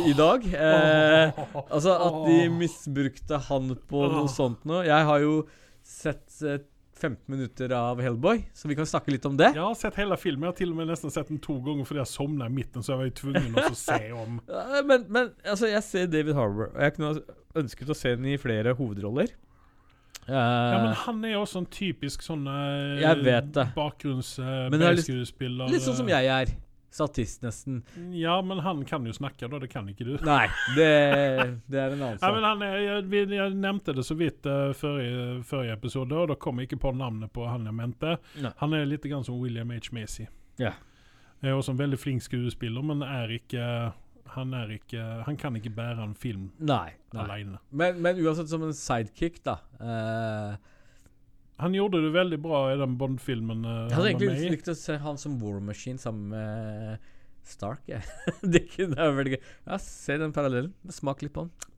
i 0.05 0.15
dag. 0.19 0.45
Eh, 0.47 1.43
altså 1.65 1.97
at 1.97 2.21
de 2.29 2.39
misbrukte 2.55 3.41
han 3.51 3.75
på 3.91 4.05
noe 4.13 4.31
sånt 4.33 4.65
noe. 4.69 4.85
Jeg 4.87 5.09
har 5.11 5.25
jo 5.25 5.41
sett 5.85 6.39
eh, 6.45 6.61
15 6.95 7.27
minutter 7.35 7.73
av 7.77 7.99
Hellboy, 8.01 8.39
så 8.55 8.69
vi 8.71 8.77
kan 8.79 8.87
snakke 8.87 9.11
litt 9.13 9.25
om 9.29 9.35
det. 9.37 9.49
Jeg 9.57 9.61
har 9.61 9.75
sett 9.77 9.97
hele 9.99 10.17
filmen. 10.17 10.47
Jeg 10.47 10.53
har 10.55 10.59
til 10.61 10.71
og 10.73 10.79
med 10.79 10.89
nesten 10.93 11.13
sett 11.13 11.29
den 11.29 11.41
to 11.43 11.57
ganger 11.67 11.85
fordi 11.89 12.01
jeg 12.01 12.13
sovna 12.13 12.47
i 12.49 12.55
midten, 12.55 12.85
så 12.87 12.95
jeg 12.95 13.01
var 13.01 13.09
jo 13.11 13.17
tvungen 13.19 13.59
å 13.61 13.73
se 13.77 13.99
om. 14.15 14.39
Eh, 14.55 14.79
Men, 14.87 15.05
men 15.13 15.33
altså, 15.43 15.67
jeg 15.73 15.83
ser 15.85 16.07
David 16.13 16.39
Harbour, 16.39 16.71
og 16.71 16.81
jeg 16.87 16.95
kunne 16.97 17.11
ønsket 17.65 17.91
å 17.91 17.97
se 17.99 18.15
den 18.15 18.31
i 18.31 18.39
flere 18.41 18.73
hovedroller. 18.79 19.35
Eh, 20.29 20.35
Ja, 20.35 20.79
men 20.83 20.95
han 21.05 21.25
er 21.25 21.33
jo 21.35 21.41
også 21.45 21.59
en 21.63 21.67
typisk 21.67 22.23
sånn 22.25 22.47
uh, 22.49 23.01
Jeg 23.01 23.23
vet 23.25 23.51
det. 23.53 23.67
bakgrunns 23.77 24.39
uh, 24.39 24.69
Men 24.71 24.81
det 24.81 24.87
er 24.89 24.95
litt- 24.99 25.07
B-skuespiller. 25.09 25.69
litt 25.73 25.83
sånn 25.85 25.97
som 26.01 26.09
jeg 26.09 26.27
er. 26.33 26.55
Statist, 26.95 27.41
nesten. 27.43 27.81
Ja, 28.15 28.37
men 28.41 28.61
han 28.63 28.85
kan 28.87 29.03
jo 29.05 29.11
snakke, 29.13 29.49
da. 29.51 29.59
Det 29.59 29.69
kan 29.73 29.89
ikke 29.91 30.05
du. 30.07 30.13
Nei, 30.25 30.47
det, 30.77 30.91
det 31.71 31.81
er 31.83 31.91
en 31.97 32.05
annen 32.07 32.21
Ja, 32.23 32.31
men 32.31 32.41
sak. 32.41 32.49
han 32.53 32.63
er, 32.63 32.77
jeg, 32.85 33.29
jeg 33.35 33.55
nevnte 33.59 33.95
det 33.97 34.05
så 34.07 34.15
vidt 34.15 34.47
uh, 34.47 34.71
før 34.79 35.65
i 35.67 35.73
episode, 35.75 36.15
og 36.15 36.29
da 36.31 36.37
kom 36.39 36.61
jeg 36.63 36.69
ikke 36.71 36.79
på 36.87 36.93
navnet 36.95 37.33
på 37.35 37.49
han 37.51 37.67
jeg 37.67 37.75
mente. 37.75 38.15
Nei. 38.41 38.53
Han 38.63 38.73
er 38.79 38.87
litt 38.87 39.03
grann 39.11 39.27
som 39.27 39.41
William 39.43 39.71
H. 39.75 39.91
Macy. 39.93 40.29
Ja. 40.63 40.71
Er 41.43 41.53
også 41.59 41.75
en 41.75 41.81
veldig 41.83 41.99
flink 41.99 42.23
skuespiller, 42.23 42.81
men 42.87 43.03
er 43.03 43.35
ikke 43.41 43.67
han, 44.35 44.55
er 44.57 44.71
ikke, 44.77 45.03
han 45.27 45.37
kan 45.41 45.57
ikke 45.59 45.73
bære 45.75 46.05
en 46.05 46.15
film 46.19 46.49
Nei. 46.59 46.95
nei. 47.15 47.25
alene. 47.25 47.59
Men, 47.71 48.01
men 48.03 48.21
uansett, 48.25 48.49
som 48.51 48.65
en 48.67 48.75
sidekick, 48.77 49.43
da. 49.47 49.59
Uh, 49.79 50.57
Han 51.63 51.77
gjorde 51.77 52.01
det 52.03 52.15
veldig 52.17 52.41
bra 52.43 52.65
i 52.73 52.79
den 52.81 52.97
Bond-filmen. 52.99 53.67
uh, 53.67 53.85
jeg 53.91 53.99
hadde 53.99 54.15
egentlig 54.15 54.55
likt 54.57 54.73
å 54.73 54.79
se 54.79 54.97
han 54.99 55.21
som 55.21 55.37
War 55.43 55.61
Machine 55.63 56.03
sammen 56.03 56.33
med 56.35 57.13
Stark. 57.45 57.85
Ja. 57.87 58.01
det 58.55 58.67
kunne 58.73 59.13
veldig 59.19 59.37
gøy. 59.37 59.45
Ja, 59.69 59.79
se 59.83 60.17
den 60.21 60.33
parallellen. 60.35 60.73
Smak 60.91 61.23
litt 61.23 61.35
på 61.37 61.47
den. 61.47 61.73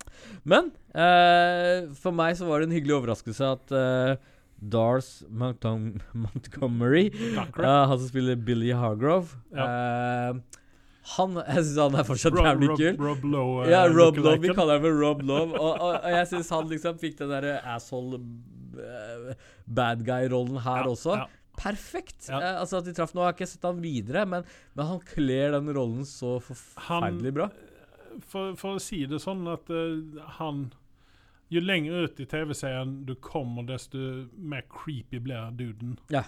Men 0.49 0.71
eh, 0.97 1.87
for 1.99 2.15
meg 2.17 2.39
så 2.39 2.49
var 2.49 2.63
det 2.63 2.71
en 2.71 2.77
hyggelig 2.77 2.97
overraskelse 3.01 3.51
at 3.57 3.75
uh, 3.75 4.15
Dars 4.57 5.11
Montgomery. 5.29 7.11
Han 7.37 7.99
som 7.99 8.07
spiller 8.09 8.39
Billy 8.41 8.73
Hargrove. 8.73 9.37
Eh, 9.53 10.39
han, 11.15 11.37
jeg 11.47 11.63
synes 11.65 11.77
han 11.85 11.95
er 12.01 12.07
fortsatt 12.09 12.35
Rob, 12.35 12.47
jævlig 12.49 12.69
kul. 12.75 12.97
Rob 13.07 13.25
Lowe. 13.31 13.63
uh, 13.65 13.71
ja, 13.71 13.85
Rob 13.87 14.17
Lowe, 14.19 14.39
Vi 14.43 14.55
kaller 14.57 14.79
ham 14.81 14.87
for 14.89 15.01
Rob 15.05 15.21
Lowe. 15.29 15.53
Og, 15.65 15.73
og, 15.81 15.93
og 16.03 16.11
jeg 16.17 16.29
syns 16.33 16.51
han 16.55 16.71
liksom 16.73 16.99
fikk 17.03 17.19
den 17.21 17.31
derre 17.35 17.57
asshole 17.77 18.19
uh, 18.19 19.35
bad 19.67 20.03
guy-rollen 20.07 20.59
her 20.65 20.83
Ja, 20.85 20.89
også. 20.95 21.19
ja. 21.23 21.27
Perfekt. 21.57 22.27
Ja. 22.29 22.41
Uh, 22.43 22.61
altså 22.65 22.81
at 22.83 22.89
de 22.89 22.93
traff 22.99 23.15
Nå 23.17 23.23
har 23.25 23.33
ikke 23.37 23.47
sett 23.49 23.63
han 23.65 23.79
videre, 23.85 24.27
men, 24.29 24.45
men 24.77 24.91
han 24.91 24.99
kler 25.09 25.55
den 25.57 25.71
rollen 25.77 26.03
så 26.09 26.35
forferdelig 26.45 27.33
bra. 27.39 27.47
For, 28.29 28.55
for 28.59 28.77
å 28.77 28.83
si 28.83 29.03
det 29.09 29.19
sånn 29.23 29.45
at 29.53 29.69
han 30.39 30.67
Jo 31.53 31.61
lenger 31.63 32.07
ut 32.09 32.21
i 32.21 32.27
TV-serien 32.29 32.95
du 33.07 33.15
kommer, 33.23 33.63
desto 33.69 34.01
mer 34.35 34.65
creepy 34.73 35.21
blir 35.23 35.53
duden. 35.55 35.95
Ja. 36.11 36.25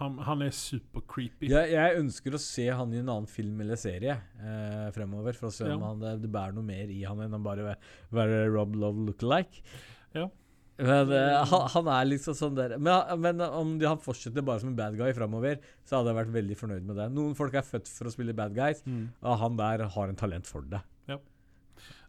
Han, 0.00 0.16
han 0.26 0.40
er 0.42 0.50
super-creepy. 0.50 1.46
Jeg, 1.52 1.68
jeg 1.70 1.98
ønsker 2.00 2.34
å 2.34 2.38
se 2.42 2.64
han 2.74 2.90
i 2.94 2.98
en 2.98 3.10
annen 3.12 3.28
film 3.30 3.60
eller 3.62 3.78
serie 3.78 4.16
eh, 4.42 4.88
fremover, 4.94 5.36
for 5.38 5.46
å 5.46 5.54
se 5.54 5.68
om 5.68 5.76
Ja. 5.76 5.90
han, 5.92 6.00
det, 6.02 6.14
det 6.24 6.30
bærer 6.34 6.56
noe 6.56 6.66
mer 6.66 6.90
i 6.90 7.04
han 7.06 7.20
enn 7.22 7.36
å 7.36 7.42
bare 7.44 7.76
være, 8.10 8.40
Rob 8.50 8.74
Love 8.74 9.04
look-alike. 9.06 9.62
Ja. 10.16 10.24
Men 10.82 11.12
eh, 11.14 11.36
han, 11.46 11.68
han 11.70 11.90
er 11.94 12.08
liksom 12.10 12.34
sånn 12.34 12.56
der 12.58 12.72
Men, 12.82 13.12
men 13.22 13.38
om 13.46 13.76
de, 13.78 13.86
han 13.86 14.00
fortsetter 14.02 14.42
bare 14.42 14.58
som 14.64 14.72
en 14.72 14.78
bad 14.80 14.96
guy 14.98 15.12
fremover, 15.14 15.60
så 15.86 16.00
hadde 16.00 16.10
jeg 16.10 16.18
vært 16.18 16.34
veldig 16.40 16.56
fornøyd 16.58 16.88
med 16.90 16.98
det. 16.98 17.06
Noen 17.14 17.38
folk 17.38 17.54
er 17.54 17.62
født 17.68 17.86
for 17.94 18.10
å 18.10 18.14
spille 18.16 18.34
bad 18.34 18.56
guys, 18.58 18.82
Mm. 18.82 19.04
og 19.22 19.38
han 19.44 19.56
der 19.62 19.86
har 19.94 20.10
en 20.10 20.18
talent 20.18 20.50
for 20.50 20.66
det. 20.66 20.82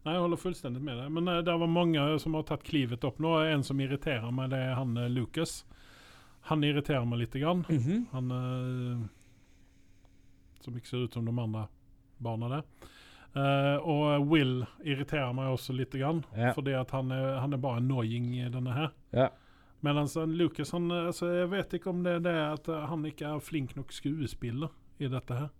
Nei, 0.05 0.13
Jeg 0.13 0.21
holder 0.21 0.37
fullstendig 0.37 0.81
med 0.85 0.99
deg. 1.01 1.07
Men 1.13 1.29
uh, 1.31 1.39
det 1.41 1.53
var 1.57 1.69
mange 1.69 2.01
som 2.21 2.35
har 2.37 2.43
tatt 2.45 2.61
klivet 2.67 3.01
opp 3.07 3.17
nå. 3.21 3.31
En 3.49 3.63
som 3.65 3.79
irriterer 3.81 4.29
meg, 4.37 4.51
det 4.51 4.59
er 4.61 4.75
han 4.77 4.91
Lucas. 5.09 5.15
Lucas. 5.15 5.53
Han 6.49 6.63
irriterer 6.63 7.05
meg 7.09 7.23
lite 7.23 7.41
grann. 7.41 7.63
Han 8.11 8.31
uh, 8.31 9.05
Som 10.61 10.77
ikke 10.77 10.91
ser 10.91 11.07
ut 11.07 11.13
som 11.17 11.25
de 11.25 11.33
andre 11.33 11.67
barna 12.21 12.49
der. 12.51 12.91
Uh, 13.35 13.77
og 13.83 14.29
Will 14.31 14.61
irriterer 14.87 15.33
meg 15.35 15.49
også 15.51 15.73
litt, 15.75 15.91
grann, 15.91 16.21
yeah. 16.37 16.53
fordi 16.55 16.71
at 16.79 16.93
han 16.95 17.09
er, 17.11 17.33
han 17.43 17.51
er 17.51 17.59
bare 17.59 17.81
annoying 17.81 18.29
i 18.37 18.45
denne 18.47 18.71
her. 18.71 18.93
Yeah. 19.11 19.33
Mens 19.83 20.15
Lucas 20.15 20.71
han, 20.71 20.87
altså, 20.91 21.27
Jeg 21.27 21.49
vet 21.51 21.75
ikke 21.77 21.91
om 21.91 21.99
det 22.05 22.15
er 22.17 22.23
det 22.25 22.35
at 22.41 22.69
eh, 22.71 22.85
han 22.89 23.03
ikke 23.05 23.27
er 23.27 23.43
flink 23.43 23.75
nok 23.77 23.91
skuespiller 23.93 24.71
i 24.97 25.09
dette 25.11 25.37
her. 25.37 25.51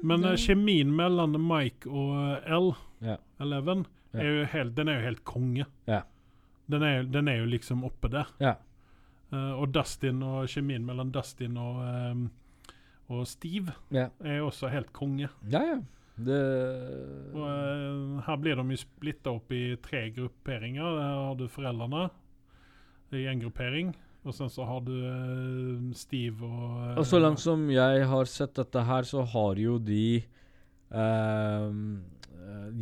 Men 0.00 0.24
eh, 0.24 0.38
kjemien 0.40 0.94
mellom 0.96 1.36
Mike 1.36 1.90
og 1.90 2.46
L, 2.46 2.72
Ja. 3.02 3.18
Eleven, 3.42 3.86
Ja. 4.12 4.20
er 4.20 4.44
helt, 4.52 4.74
den 4.76 4.88
er 4.88 5.00
jo 5.00 5.06
helt 5.08 5.24
konge. 5.24 5.66
Ja. 5.86 6.02
Den, 6.70 6.82
er, 6.82 7.02
den 7.02 7.28
er 7.28 7.42
jo 7.42 7.46
liksom 7.50 7.84
oppe 7.84 8.08
der. 8.12 8.28
Eh, 9.32 9.52
og 9.56 9.72
Dustin 9.72 10.22
og 10.26 10.46
kjemien 10.52 10.84
mellom 10.84 11.10
Dustin 11.14 11.56
og, 11.56 11.80
um, 12.12 12.26
og 13.12 13.26
Steve 13.26 13.72
Ja. 13.90 14.08
er 14.20 14.42
også 14.44 14.70
helt 14.70 14.92
konge. 14.92 15.28
ja, 15.50 15.62
ja. 15.62 15.80
Det 16.22 16.38
Og, 17.32 17.40
uh, 17.40 18.20
her 18.26 18.36
blir 18.36 18.54
de 18.60 18.74
jo 18.74 18.76
splitta 18.76 19.32
opp 19.32 19.50
i 19.50 19.76
tre 19.82 20.10
grupperinger. 20.12 20.84
Her 21.00 21.14
har 21.30 21.34
du 21.40 21.46
foreldrene 21.48 22.10
i 23.16 23.24
en 23.26 23.40
gruppering. 23.40 23.94
Og 24.24 24.34
sen 24.36 24.50
så 24.52 24.66
har 24.68 24.84
du 24.84 24.92
uh, 24.92 25.92
Steve 25.96 26.44
og 26.44 26.98
Og 27.00 27.06
så 27.08 27.18
langt 27.18 27.40
som 27.40 27.64
jeg 27.72 28.04
har 28.06 28.24
sett 28.30 28.54
dette 28.54 28.84
her, 28.84 29.02
så 29.08 29.24
har 29.24 29.56
jo 29.56 29.78
de 29.78 30.22
eh, 30.92 31.70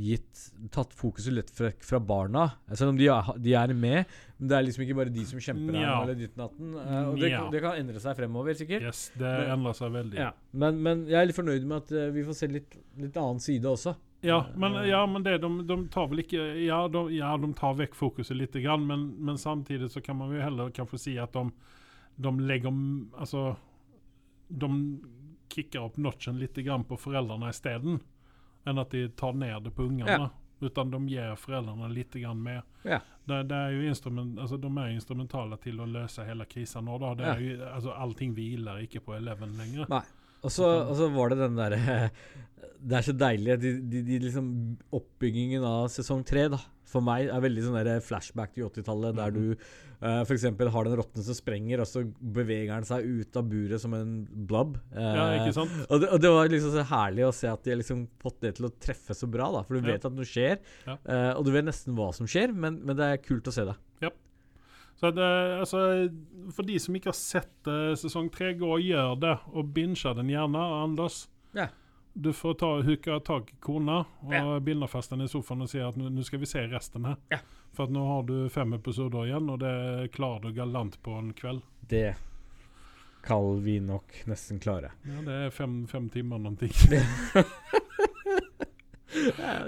gitt 0.01 0.43
Tatt 0.73 0.93
fokuset 0.97 1.35
litt 1.35 1.51
fra, 1.55 1.71
fra 1.85 2.01
barna. 2.01 2.47
Selv 2.73 2.93
om 2.93 2.99
de 2.99 3.09
er, 3.13 3.31
de 3.43 3.55
er 3.59 3.73
med. 3.75 4.11
Men 4.39 4.51
det 4.51 4.57
er 4.57 4.67
liksom 4.67 4.85
ikke 4.87 4.97
bare 5.01 5.13
de 5.15 5.25
som 5.29 5.41
kjemper 5.43 5.79
her, 5.79 5.89
eller 6.05 6.21
datten. 6.37 6.75
eh, 6.81 7.09
og 7.11 7.19
det, 7.21 7.33
det 7.53 7.63
kan 7.65 7.81
endre 7.81 8.03
seg 8.03 8.17
fremover, 8.19 8.57
sikkert. 8.57 8.87
Yes, 8.89 9.03
det 9.21 9.33
endrer 9.53 9.77
seg 9.77 9.93
veldig. 9.97 10.21
Ja. 10.21 10.31
Men, 10.53 10.79
men 10.85 11.03
jeg 11.11 11.19
er 11.21 11.29
litt 11.29 11.39
fornøyd 11.39 11.67
med 11.67 11.83
at 11.83 11.93
eh, 11.97 12.13
vi 12.15 12.25
får 12.29 12.39
se 12.39 12.51
litt, 12.53 12.79
litt 13.01 13.19
annen 13.21 13.43
side 13.43 13.69
også. 13.69 13.97
Ja, 14.23 14.43
men, 14.55 14.75
ja, 14.85 15.01
men 15.09 15.25
det, 15.25 15.39
de, 15.41 15.49
de 15.65 15.77
tar 15.89 16.11
vel 16.11 16.21
ikke 16.21 16.43
Ja, 16.61 16.83
de, 16.93 17.07
ja, 17.17 17.31
de 17.41 17.49
tar 17.57 17.79
vekk 17.79 17.95
fokuset 17.97 18.37
litt, 18.37 18.57
grann, 18.61 18.85
men, 18.89 19.07
men 19.17 19.39
samtidig 19.41 19.89
så 19.95 20.03
kan 20.05 20.19
man 20.19 20.35
jo 20.35 20.43
heller 20.45 20.69
kanskje 20.77 21.01
si 21.01 21.15
at 21.17 21.33
de, 21.33 21.47
de 22.21 22.33
legger 22.45 22.69
Altså 23.17 23.47
De 24.53 24.69
kicker 25.49 25.87
opp 25.89 25.97
notchen 25.97 26.37
litt 26.39 26.61
grann 26.61 26.85
på 26.85 26.99
foreldrene 27.01 27.49
isteden, 27.51 27.97
enn 28.67 28.79
at 28.83 28.91
de 28.93 29.09
tar 29.09 29.33
ned 29.33 29.65
det 29.65 29.73
på 29.77 29.87
ungene. 29.89 30.31
Utan 30.61 30.91
de 30.93 30.99
gir 31.09 31.37
foreldrene 31.41 31.89
litt 31.95 32.13
grann 32.21 32.43
mer. 32.45 32.63
Ja. 32.85 32.99
Det, 33.25 33.39
det 33.49 33.57
er 33.57 33.71
jo 33.73 33.87
instrument, 33.89 34.39
altså, 34.39 34.59
de 34.61 34.69
er 34.83 34.91
instrumentale 34.93 35.57
til 35.63 35.79
å 35.81 35.87
løse 35.89 36.25
hele 36.27 36.45
krisen 36.51 36.85
nå. 36.85 36.99
Da. 37.01 37.15
Det 37.17 37.25
Ja. 37.25 37.33
er 37.35 37.41
jo, 37.41 37.55
altså, 37.75 37.95
allting 37.97 38.35
hviler 38.37 38.83
ikke 38.85 39.01
på 39.07 39.15
Eleven 39.17 39.57
lenger. 39.57 39.87
Nei. 39.89 40.03
Og 40.43 40.51
så, 40.53 40.67
og 40.89 40.95
så 40.97 41.09
var 41.13 41.29
det 41.33 41.39
den 41.43 41.57
derre 41.57 42.11
Det 42.81 42.97
er 42.97 43.03
så 43.05 43.13
deilig. 43.13 43.57
De, 43.61 43.73
de, 43.93 44.03
de 44.07 44.19
liksom 44.25 44.47
Oppbyggingen 44.97 45.65
av 45.69 45.89
sesong 45.93 46.23
tre, 46.29 46.47
da, 46.53 46.61
for 46.91 47.05
meg 47.07 47.31
er 47.31 47.43
veldig 47.45 47.65
sånn 47.65 47.79
der 47.79 48.03
flashback 48.05 48.53
til 48.57 48.67
80-tallet, 48.69 49.17
der 49.19 49.35
du 49.35 49.43
uh, 49.55 50.23
f.eks. 50.27 50.47
har 50.51 50.89
den 50.89 50.97
rotten 51.01 51.27
som 51.27 51.37
sprenger, 51.39 51.83
og 51.85 51.89
så 51.91 52.03
beveger 52.21 52.73
den 52.75 52.89
seg 52.89 53.07
ut 53.07 53.39
av 53.41 53.49
buret 53.51 53.83
som 53.83 53.95
en 53.99 54.17
blob. 54.51 54.77
Uh, 54.95 55.01
Ja, 55.01 55.27
ikke 55.41 55.57
sant? 55.61 55.77
Og 55.89 56.03
det, 56.03 56.11
og 56.15 56.25
det 56.25 56.33
var 56.37 56.51
liksom 56.53 56.75
så 56.75 56.87
herlig 56.93 57.29
å 57.29 57.35
se 57.37 57.51
at 57.53 57.63
de 57.65 57.75
har 57.75 57.81
liksom 57.83 58.07
fått 58.23 58.41
det 58.47 58.57
til 58.59 58.69
å 58.71 58.75
treffe 58.83 59.17
så 59.17 59.31
bra, 59.31 59.51
da. 59.55 59.63
For 59.67 59.79
du 59.79 59.87
Ja. 59.87 59.95
vet 59.95 60.09
at 60.11 60.19
noe 60.19 60.29
skjer, 60.29 60.59
Ja. 60.87 60.99
Uh, 61.07 61.33
og 61.39 61.47
du 61.47 61.55
vet 61.55 61.69
nesten 61.71 61.95
hva 61.99 62.11
som 62.17 62.27
skjer, 62.31 62.53
men, 62.53 62.83
men 62.85 62.99
det 62.99 63.07
er 63.15 63.23
kult 63.25 63.49
å 63.49 63.55
se 63.55 63.67
det. 63.71 63.79
Så 65.01 65.09
at, 65.09 65.17
eh, 65.17 65.59
altså, 65.63 65.79
For 66.53 66.67
de 66.69 66.75
som 66.83 66.97
ikke 66.97 67.09
har 67.09 67.17
sett 67.17 67.69
uh, 67.71 67.95
sesong 67.97 68.29
tre, 68.33 68.51
gå 68.61 68.69
og 68.69 68.83
gjør 68.85 69.15
det. 69.23 69.37
Og 69.57 69.71
binge 69.73 70.13
den 70.19 70.29
gjerne, 70.29 70.61
Anders. 70.85 71.23
Ja. 71.57 71.71
Du 72.13 72.33
får 72.33 72.55
ta, 72.55 72.71
huka 72.83 73.21
tak 73.21 73.53
i 73.53 73.57
kona 73.61 74.01
og 74.27 74.33
Ja. 74.35 74.61
binde 74.61 74.89
fast 74.89 75.11
henne 75.11 75.25
i 75.25 75.29
sofaen 75.29 75.63
og 75.63 75.69
si 75.71 75.79
at 75.79 75.97
nå 75.97 76.23
skal 76.27 76.41
vi 76.43 76.47
se 76.47 76.65
resten 76.69 77.05
her. 77.07 77.17
Ja. 77.31 77.39
For 77.73 77.85
at 77.85 77.91
nå 77.95 78.03
har 78.07 78.23
du 78.27 78.49
fem 78.49 78.73
episoder 78.75 79.27
igjen, 79.29 79.49
og 79.51 79.61
det 79.61 80.11
klarer 80.13 80.41
du 80.43 80.53
galant 80.53 80.97
på 81.03 81.15
en 81.19 81.33
kveld. 81.33 81.63
Det 81.89 82.17
kan 83.23 83.63
vi 83.63 83.79
nok 83.81 84.25
nesten 84.27 84.59
klare. 84.61 84.91
Ja, 85.07 85.21
det 85.23 85.29
er 85.47 85.51
fem, 85.51 85.87
fem 85.87 86.09
timer 86.11 86.57
ting. 86.59 86.73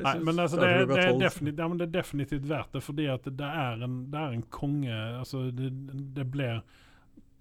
Nei, 0.02 0.18
men 0.22 0.38
altså, 0.38 0.56
det, 0.60 0.68
er- 0.68 0.86
det, 0.86 0.98
er 1.04 1.18
definitivt, 1.18 1.58
ja, 1.58 1.68
men 1.68 1.78
det 1.80 1.86
er 1.88 1.92
definitivt 2.00 2.44
verdt 2.48 2.72
det, 2.76 2.82
fordi 2.82 3.06
at 3.10 3.24
det 3.26 3.48
er 3.48 3.82
en, 3.84 3.96
det 4.12 4.18
er 4.20 4.36
en 4.36 4.42
konge 4.54 4.94
Altså, 5.18 5.50
det, 5.50 5.70
det 6.16 6.26
blir 6.30 6.60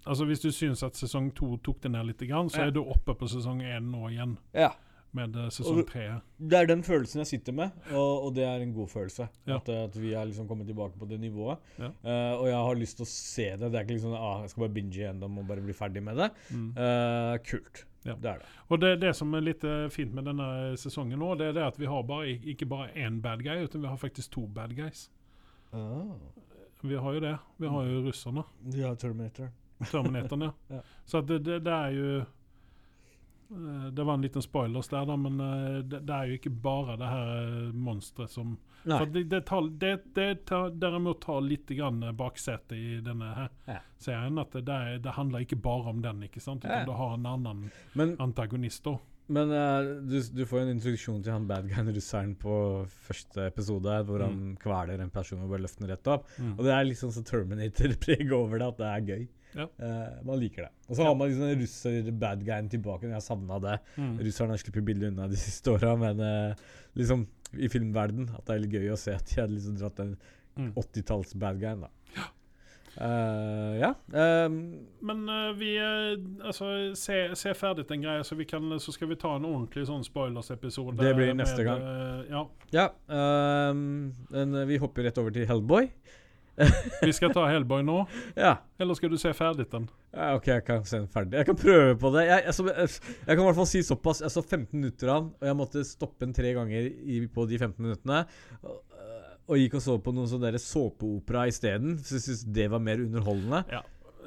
Altså, 0.06 0.26
Hvis 0.26 0.40
du 0.42 0.50
syns 0.52 0.82
at 0.84 0.98
sesong 0.98 1.30
to 1.38 1.58
tok 1.62 1.82
det 1.84 1.92
ned 1.94 2.06
litt, 2.10 2.20
så 2.50 2.58
Ja. 2.58 2.66
er 2.68 2.72
du 2.72 2.82
oppe 2.82 3.14
på 3.14 3.28
sesong 3.30 3.62
én 3.62 3.92
nå 3.92 4.10
igjen, 4.10 4.38
Ja. 4.54 4.72
Med 5.18 5.36
eh, 5.36 5.50
sesong 5.54 5.82
tre. 5.90 6.06
Det 6.38 6.58
er 6.58 6.70
den 6.70 6.84
følelsen 6.86 7.22
jeg 7.24 7.30
sitter 7.34 7.56
med, 7.56 7.78
og, 7.92 8.28
og 8.28 8.34
det 8.38 8.46
er 8.48 8.64
en 8.64 8.74
god 8.76 8.90
følelse. 8.92 9.28
Ja. 9.48 9.60
At, 9.60 9.70
at 9.70 9.98
vi 10.00 10.14
er 10.18 10.28
liksom 10.30 10.48
kommet 10.50 10.70
tilbake 10.72 11.00
på 11.00 11.08
det 11.10 11.20
nivået. 11.22 11.62
Ja. 11.78 11.92
Uh, 12.02 12.42
og 12.42 12.48
jeg 12.50 12.58
har 12.58 12.82
lyst 12.82 13.00
til 13.00 13.08
å 13.08 13.12
se 13.12 13.48
det. 13.54 13.70
Det 13.70 13.80
er 13.80 13.86
ikke 13.86 13.98
liksom 13.98 14.18
ah, 14.18 14.44
jeg 14.46 14.54
skal 14.54 14.66
bare 14.66 14.76
binge 14.80 14.98
gjennom 14.98 15.40
og 15.42 15.48
bare 15.50 15.64
bli 15.66 15.76
ferdig 15.78 16.04
med 16.06 16.22
det. 16.22 16.30
Mm. 16.50 16.68
Uh, 16.78 17.36
kult. 17.48 17.86
Ja. 18.08 18.16
Det 18.18 18.32
er 18.32 18.42
det. 18.42 18.52
Og 18.74 18.82
det, 18.82 18.96
det 19.04 19.12
som 19.14 19.34
er 19.38 19.44
litt 19.46 19.64
eh, 19.68 19.84
fint 19.94 20.14
med 20.18 20.26
denne 20.26 20.46
sesongen 20.82 21.20
nå, 21.22 21.36
det 21.38 21.52
er 21.52 21.58
det 21.60 21.68
at 21.68 21.76
vi 21.78 21.86
har 21.86 22.02
bare, 22.10 22.32
ikke 22.50 22.66
bare 22.66 22.88
én 22.98 23.20
bad 23.22 23.44
guy, 23.46 23.62
men 23.62 23.84
vi 23.84 23.92
har 23.92 24.00
faktisk 24.02 24.32
to 24.34 24.48
bad 24.50 24.74
guys. 24.74 25.04
Vi 26.82 26.98
har 26.98 27.14
jo 27.14 27.22
det. 27.22 27.36
Vi 27.62 27.70
har 27.70 27.92
jo 27.92 28.02
russerne. 28.08 28.44
Ja, 28.74 28.96
Terminator. 28.96 29.52
Terminatoren, 29.92 30.42
ja. 30.42 30.52
Ja. 30.76 30.82
Så 31.06 31.22
det, 31.22 31.40
det, 31.46 31.68
er 31.68 31.90
jo 31.90 32.08
eh, 32.20 32.26
Det 33.92 34.04
var 34.08 34.14
en 34.14 34.22
liten 34.24 34.42
spoilers 34.42 34.88
der, 34.88 35.06
da, 35.06 35.16
men 35.20 35.40
eh, 35.44 35.80
det, 35.84 36.00
det 36.08 36.16
er 36.16 36.30
jo 36.32 36.38
ikke 36.40 36.54
bare 36.64 36.96
det 37.02 37.10
her 37.12 37.32
eh, 37.42 37.74
monsteret 37.76 38.32
som 38.32 38.54
det, 38.84 39.26
det, 39.30 39.42
tar, 39.46 39.68
det, 39.78 39.92
det 40.16 40.30
tar, 40.50 40.72
derimot 40.82 41.20
tar 41.22 41.42
litt 41.46 41.68
baksete 41.70 42.14
baksetet 42.18 42.78
i 42.80 42.96
denne 43.06 43.28
her 43.36 43.50
Ja. 43.68 43.76
serien. 44.02 44.40
At 44.42 44.56
det, 44.56 44.64
det, 44.66 44.74
er, 44.74 44.98
det 45.04 45.14
handler 45.20 45.44
ikke 45.46 45.60
bare 45.62 45.92
om 45.92 46.00
den, 46.02 46.24
ikke 46.26 46.42
sant? 46.42 46.64
Ja. 46.64 46.80
Utan 46.82 46.90
du 46.90 46.96
har 46.98 47.14
en 47.20 47.28
annen 47.30 47.66
Men, 47.94 48.16
antagonist. 48.24 48.84
da. 48.88 48.96
men 49.28 49.52
uh, 49.54 49.84
du, 50.10 50.18
du 50.34 50.42
får 50.50 50.64
en 50.64 50.72
introduksjon 50.74 51.22
til 51.24 51.32
han 51.36 51.46
bad 51.48 51.68
guyen 51.70 51.92
russeren 51.94 52.34
på 52.42 52.56
første 53.06 53.46
episode, 53.52 54.00
hvor 54.08 54.26
han 54.26 54.56
kveler 54.60 55.00
en 55.04 55.14
person 55.14 55.44
og 55.44 55.52
bare 55.54 55.62
løfter 55.68 55.86
den 55.86 55.94
rett 55.94 56.08
opp. 56.16 56.26
Mm. 56.40 56.56
Og 56.58 56.66
det 56.66 56.74
er 56.74 56.88
litt 56.90 57.04
sånn 57.04 57.14
som 57.20 57.28
Terminator-preg 57.28 58.32
over 58.40 58.58
det, 58.64 58.72
at 58.74 58.82
det 58.82 58.90
er 58.96 59.08
gøy. 59.14 59.28
Ja. 59.58 59.68
Uh, 59.82 60.20
man 60.28 60.40
liker 60.42 60.68
det. 60.68 60.72
Og 60.88 60.98
så 60.98 61.08
har 61.08 61.16
man 61.18 61.32
liksom 61.32 61.56
russer-badguyen 61.62 62.70
tilbake. 62.72 63.10
Jeg 63.12 63.26
savna 63.26 63.60
det. 63.64 63.78
Mm. 63.98 64.14
Russerne 64.28 64.56
har 64.56 64.62
sluppet 64.64 64.88
billig 64.88 65.10
unna 65.12 65.30
de 65.32 65.40
siste 65.48 65.74
åra, 65.74 65.96
men 66.00 66.22
uh, 66.24 66.68
liksom 67.00 67.28
i 67.60 67.68
filmverden 67.68 68.30
at 68.32 68.46
det 68.48 68.54
er 68.54 68.62
litt 68.64 68.78
gøy 68.80 68.94
å 68.94 69.00
se 69.00 69.16
at 69.18 69.28
de 69.28 69.42
hadde 69.42 69.58
liksom 69.58 69.80
dratt 69.82 70.00
den 70.00 70.16
Mm. 70.58 70.74
80-talls-bad 70.76 71.60
guyen, 71.60 71.82
da. 71.82 71.90
Eh, 72.98 73.80
ja. 73.80 73.94
Um, 74.46 74.88
Men 75.00 75.30
uh, 75.30 75.54
vi 75.56 75.78
Altså, 76.44 76.92
se, 76.96 77.36
se 77.36 77.54
ferdig 77.56 77.86
den 77.88 78.02
greia, 78.04 78.24
så, 78.24 78.36
vi 78.36 78.44
kan, 78.46 78.80
så 78.80 78.92
skal 78.92 79.08
vi 79.08 79.16
ta 79.16 79.38
en 79.38 79.48
ordentlig 79.48 79.86
sånn 79.88 80.04
spoilers-episode. 80.04 80.98
Det 81.00 81.14
blir 81.16 81.32
med, 81.32 81.40
neste 81.40 81.64
gang. 81.64 81.80
Uh, 81.80 82.26
ja. 82.28 82.44
ja. 82.76 82.88
um, 83.72 84.12
men 84.34 84.60
vi 84.68 84.82
hopper 84.84 85.08
rett 85.08 85.22
over 85.24 85.32
til 85.32 85.48
Hellboy. 85.48 85.88
Vi 87.08 87.14
skal 87.16 87.32
ta 87.34 87.46
Hellboy 87.48 87.82
nå, 87.88 87.98
Ja. 88.36 88.58
eller 88.80 88.94
skal 88.98 89.10
du 89.14 89.18
se 89.22 89.32
ferdig 89.34 89.66
den? 89.72 89.88
Ja, 90.14 90.34
OK, 90.36 90.48
jeg 90.52 90.66
kan 90.68 90.84
se 90.86 91.00
den 91.00 91.08
ferdig. 91.12 91.38
Jeg 91.40 91.48
kan 91.48 91.56
prøve 91.58 91.96
på 92.02 92.12
det. 92.18 92.26
Jeg, 92.28 92.44
jeg, 92.50 92.66
jeg, 92.68 92.90
jeg 93.24 93.32
kan 93.32 93.42
i 93.44 93.48
hvert 93.48 93.60
fall 93.62 93.70
si 93.72 93.82
såpass. 93.88 94.22
Jeg 94.26 94.34
så 94.34 94.44
15 94.44 94.68
minutter 94.76 95.10
av 95.14 95.22
den, 95.24 95.32
og 95.40 95.48
jeg 95.48 95.58
måtte 95.62 95.84
stoppe 95.88 96.26
den 96.26 96.34
tre 96.36 96.52
ganger 96.58 96.90
i, 96.92 97.22
på 97.32 97.46
de 97.50 97.58
15 97.62 97.80
minuttene. 97.86 98.26
Og, 98.62 98.82
og 99.48 99.58
gikk 99.62 99.80
og 99.80 99.86
så 99.88 99.96
på 100.04 100.14
noen 100.16 100.30
sånn 100.32 100.46
såpeopera 100.62 101.48
isteden. 101.50 101.96
Så 102.04 102.18
jeg 102.20 102.26
syntes 102.28 102.44
det 102.60 102.68
var 102.72 102.84
mer 102.84 103.02
underholdende. 103.04 103.64
Ja. 103.72 103.82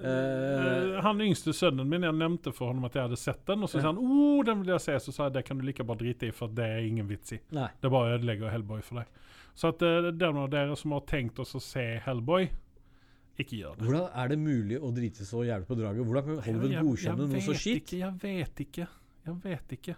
Eh, 0.05 0.97
han 1.05 1.21
yngste 1.23 1.53
sønnen 1.55 1.87
min, 1.89 2.03
jeg 2.05 2.17
nevnte 2.19 2.53
for 2.53 2.73
ham 2.73 2.83
at 2.89 2.97
jeg 2.99 3.07
hadde 3.07 3.21
sett 3.21 3.45
den, 3.47 3.63
og 3.63 3.71
så 3.71 3.79
Ja. 3.79 3.83
sa 3.85 3.93
han 3.93 4.01
oh, 4.03 4.43
den 4.45 4.61
vil 4.65 4.73
jeg 4.75 4.81
se. 4.85 4.97
Så 5.07 5.13
sa 5.15 5.29
jeg 5.29 5.37
det 5.39 5.45
kan 5.47 5.59
du 5.61 5.65
like 5.65 5.85
bare 5.87 6.01
drite 6.01 6.29
i, 6.29 6.33
for 6.35 6.49
det 6.49 6.65
er 6.67 6.83
ingen 6.89 7.07
vits 7.09 7.37
i. 7.37 7.41
Nei. 7.55 7.69
Det 7.81 7.91
bare 7.93 8.17
ødelegger 8.19 8.51
Hellboy 8.51 8.81
for 8.83 9.01
deg. 9.03 9.07
Så 9.55 9.71
at 9.71 9.83
uh, 9.87 10.11
den 10.11 10.37
av 10.41 10.49
dere 10.51 10.77
som 10.77 10.93
har 10.97 11.05
tenkt 11.07 11.39
oss 11.39 11.55
å 11.55 11.63
se 11.63 11.85
Hellboy, 12.05 12.49
ikke 13.39 13.59
gjør 13.59 13.77
det. 13.79 13.87
Hvordan 13.89 14.09
er 14.23 14.29
det 14.31 14.39
mulig 14.39 14.79
å 14.79 14.91
drite 14.95 15.27
så 15.27 15.43
jævlig 15.47 15.67
på 15.67 15.77
draget? 15.79 16.07
Hvordan 16.07 16.27
kan 16.29 16.43
Hollywood 16.47 16.75
godkjenne 16.91 17.29
noe 17.31 17.43
så 17.43 17.55
skitt? 17.59 17.81
Ikke, 17.83 18.01
jeg 18.03 18.19
vet 18.23 18.61
ikke. 18.69 18.89
Jeg 19.27 19.39
vet 19.43 19.73
ikke. 19.79 19.95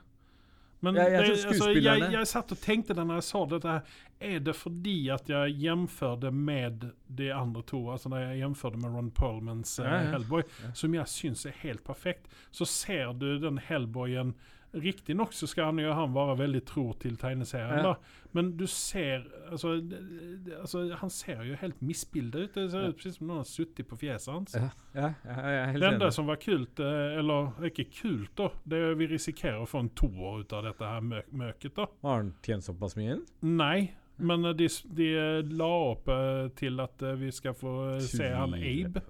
Men 0.84 0.94
Jeg- 0.94 1.10
jeg 1.12 1.22
det, 1.24 1.44
altså, 1.46 1.70
jeg, 1.72 2.10
jeg 2.12 2.26
satt 2.28 2.52
og 2.52 2.58
tenkte 2.60 2.94
da 2.94 3.04
jeg 3.14 3.22
sa 3.24 3.44
dette 3.46 3.68
her, 3.68 3.82
er 4.20 4.38
det 4.40 4.54
fordi 4.56 5.10
at 5.10 5.28
jeg 5.28 5.54
jamførte 5.64 6.30
med 6.32 6.92
de 7.08 7.30
andre 7.32 7.62
to, 7.62 7.80
altså 7.90 8.08
når 8.12 8.18
jeg 8.26 8.40
jamførte 8.44 8.76
med 8.80 8.92
Ron 8.92 9.10
Perlmans 9.10 9.78
eh, 9.80 9.84
ja. 9.88 10.10
Hellboy, 10.12 10.42
som 10.74 10.94
jeg 10.94 11.04
syns 11.06 11.46
er 11.48 11.56
helt 11.62 11.82
perfekt, 11.84 12.28
så 12.52 12.64
ser 12.68 13.12
du 13.16 13.38
den 13.38 13.58
Hellboyen 13.58 14.34
Riktignok 14.76 15.32
så 15.32 15.46
skal 15.48 15.70
han 15.70 15.78
han 15.78 16.12
være 16.14 16.36
veldig 16.38 16.64
tro 16.68 16.92
til 17.00 17.16
tegneserien, 17.16 17.78
Ja. 17.78 17.82
da. 17.82 17.94
men 18.34 18.56
du 18.56 18.66
ser 18.66 19.24
altså, 19.50 19.80
altså, 20.60 20.94
Han 21.00 21.10
ser 21.10 21.42
jo 21.44 21.54
helt 21.60 21.80
misbilda 21.82 22.38
ut. 22.44 22.52
Det 22.54 22.70
ser 22.70 22.80
Ja. 22.82 22.88
ut 22.88 22.96
precis 22.96 23.16
som 23.18 23.26
noen 23.28 23.38
har 23.38 23.44
sittet 23.44 23.86
på 23.88 23.96
fjeset 23.96 24.32
hans. 24.32 24.54
Ja, 24.54 24.70
ja, 24.94 25.72
Det 25.72 25.82
enda 25.82 26.10
som 26.10 26.26
var 26.26 26.36
kult, 26.36 26.78
eh, 26.80 27.18
eller 27.18 27.52
ikke 27.70 27.86
kult, 27.90 28.34
da, 28.36 28.48
det 28.66 28.78
er 28.78 28.94
vi 28.94 29.06
risikerer 29.06 29.62
å 29.62 29.66
få 29.68 29.80
en 29.80 29.88
toer 29.90 30.40
ut 30.40 30.52
av 30.52 30.64
dette 30.64 30.84
her 30.84 31.00
mø 31.00 31.22
møket. 31.32 31.74
da. 31.74 31.86
Har 32.02 32.16
han 32.22 32.34
tjent 32.42 32.62
såpass 32.64 32.96
mye 32.96 33.12
inn? 33.16 33.24
Nei, 33.42 33.90
men 34.18 34.44
eh, 34.44 34.52
de, 34.52 34.68
de 34.94 35.08
eh, 35.16 35.42
la 35.42 35.64
opp 35.92 36.06
til 36.56 36.80
at 36.80 36.98
vi 37.18 37.30
skal 37.30 37.52
få 37.54 37.98
Tvile. 37.98 38.08
se 38.08 38.28
han 38.32 38.54
Abe. 38.54 39.02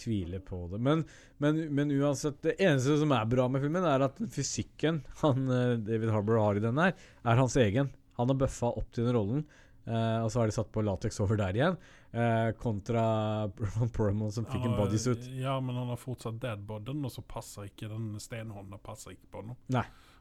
Tviler 0.00 0.40
på 0.44 0.62
det. 0.72 0.80
Men, 0.80 1.04
men, 1.42 1.58
men 1.76 1.90
uansett, 1.92 2.38
det 2.42 2.56
eneste 2.62 2.96
som 3.00 3.12
er 3.12 3.28
bra 3.28 3.46
med 3.52 3.60
filmen, 3.64 3.84
er 3.84 4.06
at 4.08 4.20
fysikken 4.32 5.02
han, 5.20 5.48
eh, 5.52 5.74
David 5.84 6.12
Harbour 6.14 6.40
har 6.40 6.56
i 6.60 6.62
den 6.64 6.80
her, 6.80 6.94
er 7.24 7.40
hans 7.42 7.56
egen. 7.60 7.90
Han 8.16 8.32
har 8.32 8.38
bøffa 8.40 8.70
opp 8.80 8.90
til 8.96 9.06
den 9.08 9.16
rollen, 9.16 9.44
eh, 9.84 10.18
og 10.24 10.30
så 10.32 10.42
har 10.42 10.50
de 10.50 10.56
satt 10.56 10.72
på 10.72 10.84
lateks 10.84 11.20
over 11.24 11.40
der 11.40 11.56
igjen. 11.60 11.76
Eh, 12.10 12.48
kontra 12.58 13.04
Ron 13.46 13.92
Perlman 13.94 14.32
som 14.34 14.48
fikk 14.48 14.64
en 14.66 14.78
bodysuit. 14.80 15.28
Ja, 15.38 15.58
men 15.62 15.76
han 15.78 15.92
har 15.92 16.00
fortsatt 16.00 16.40
deadboden, 16.42 17.04
og 17.06 17.12
så 17.14 17.22
passer 17.22 17.68
ikke 17.68 17.88
den 17.92 18.14
stenhånda 18.20 18.80
passer 18.82 19.14
ikke 19.14 19.30
på 19.30 19.44
ham. 19.44 19.54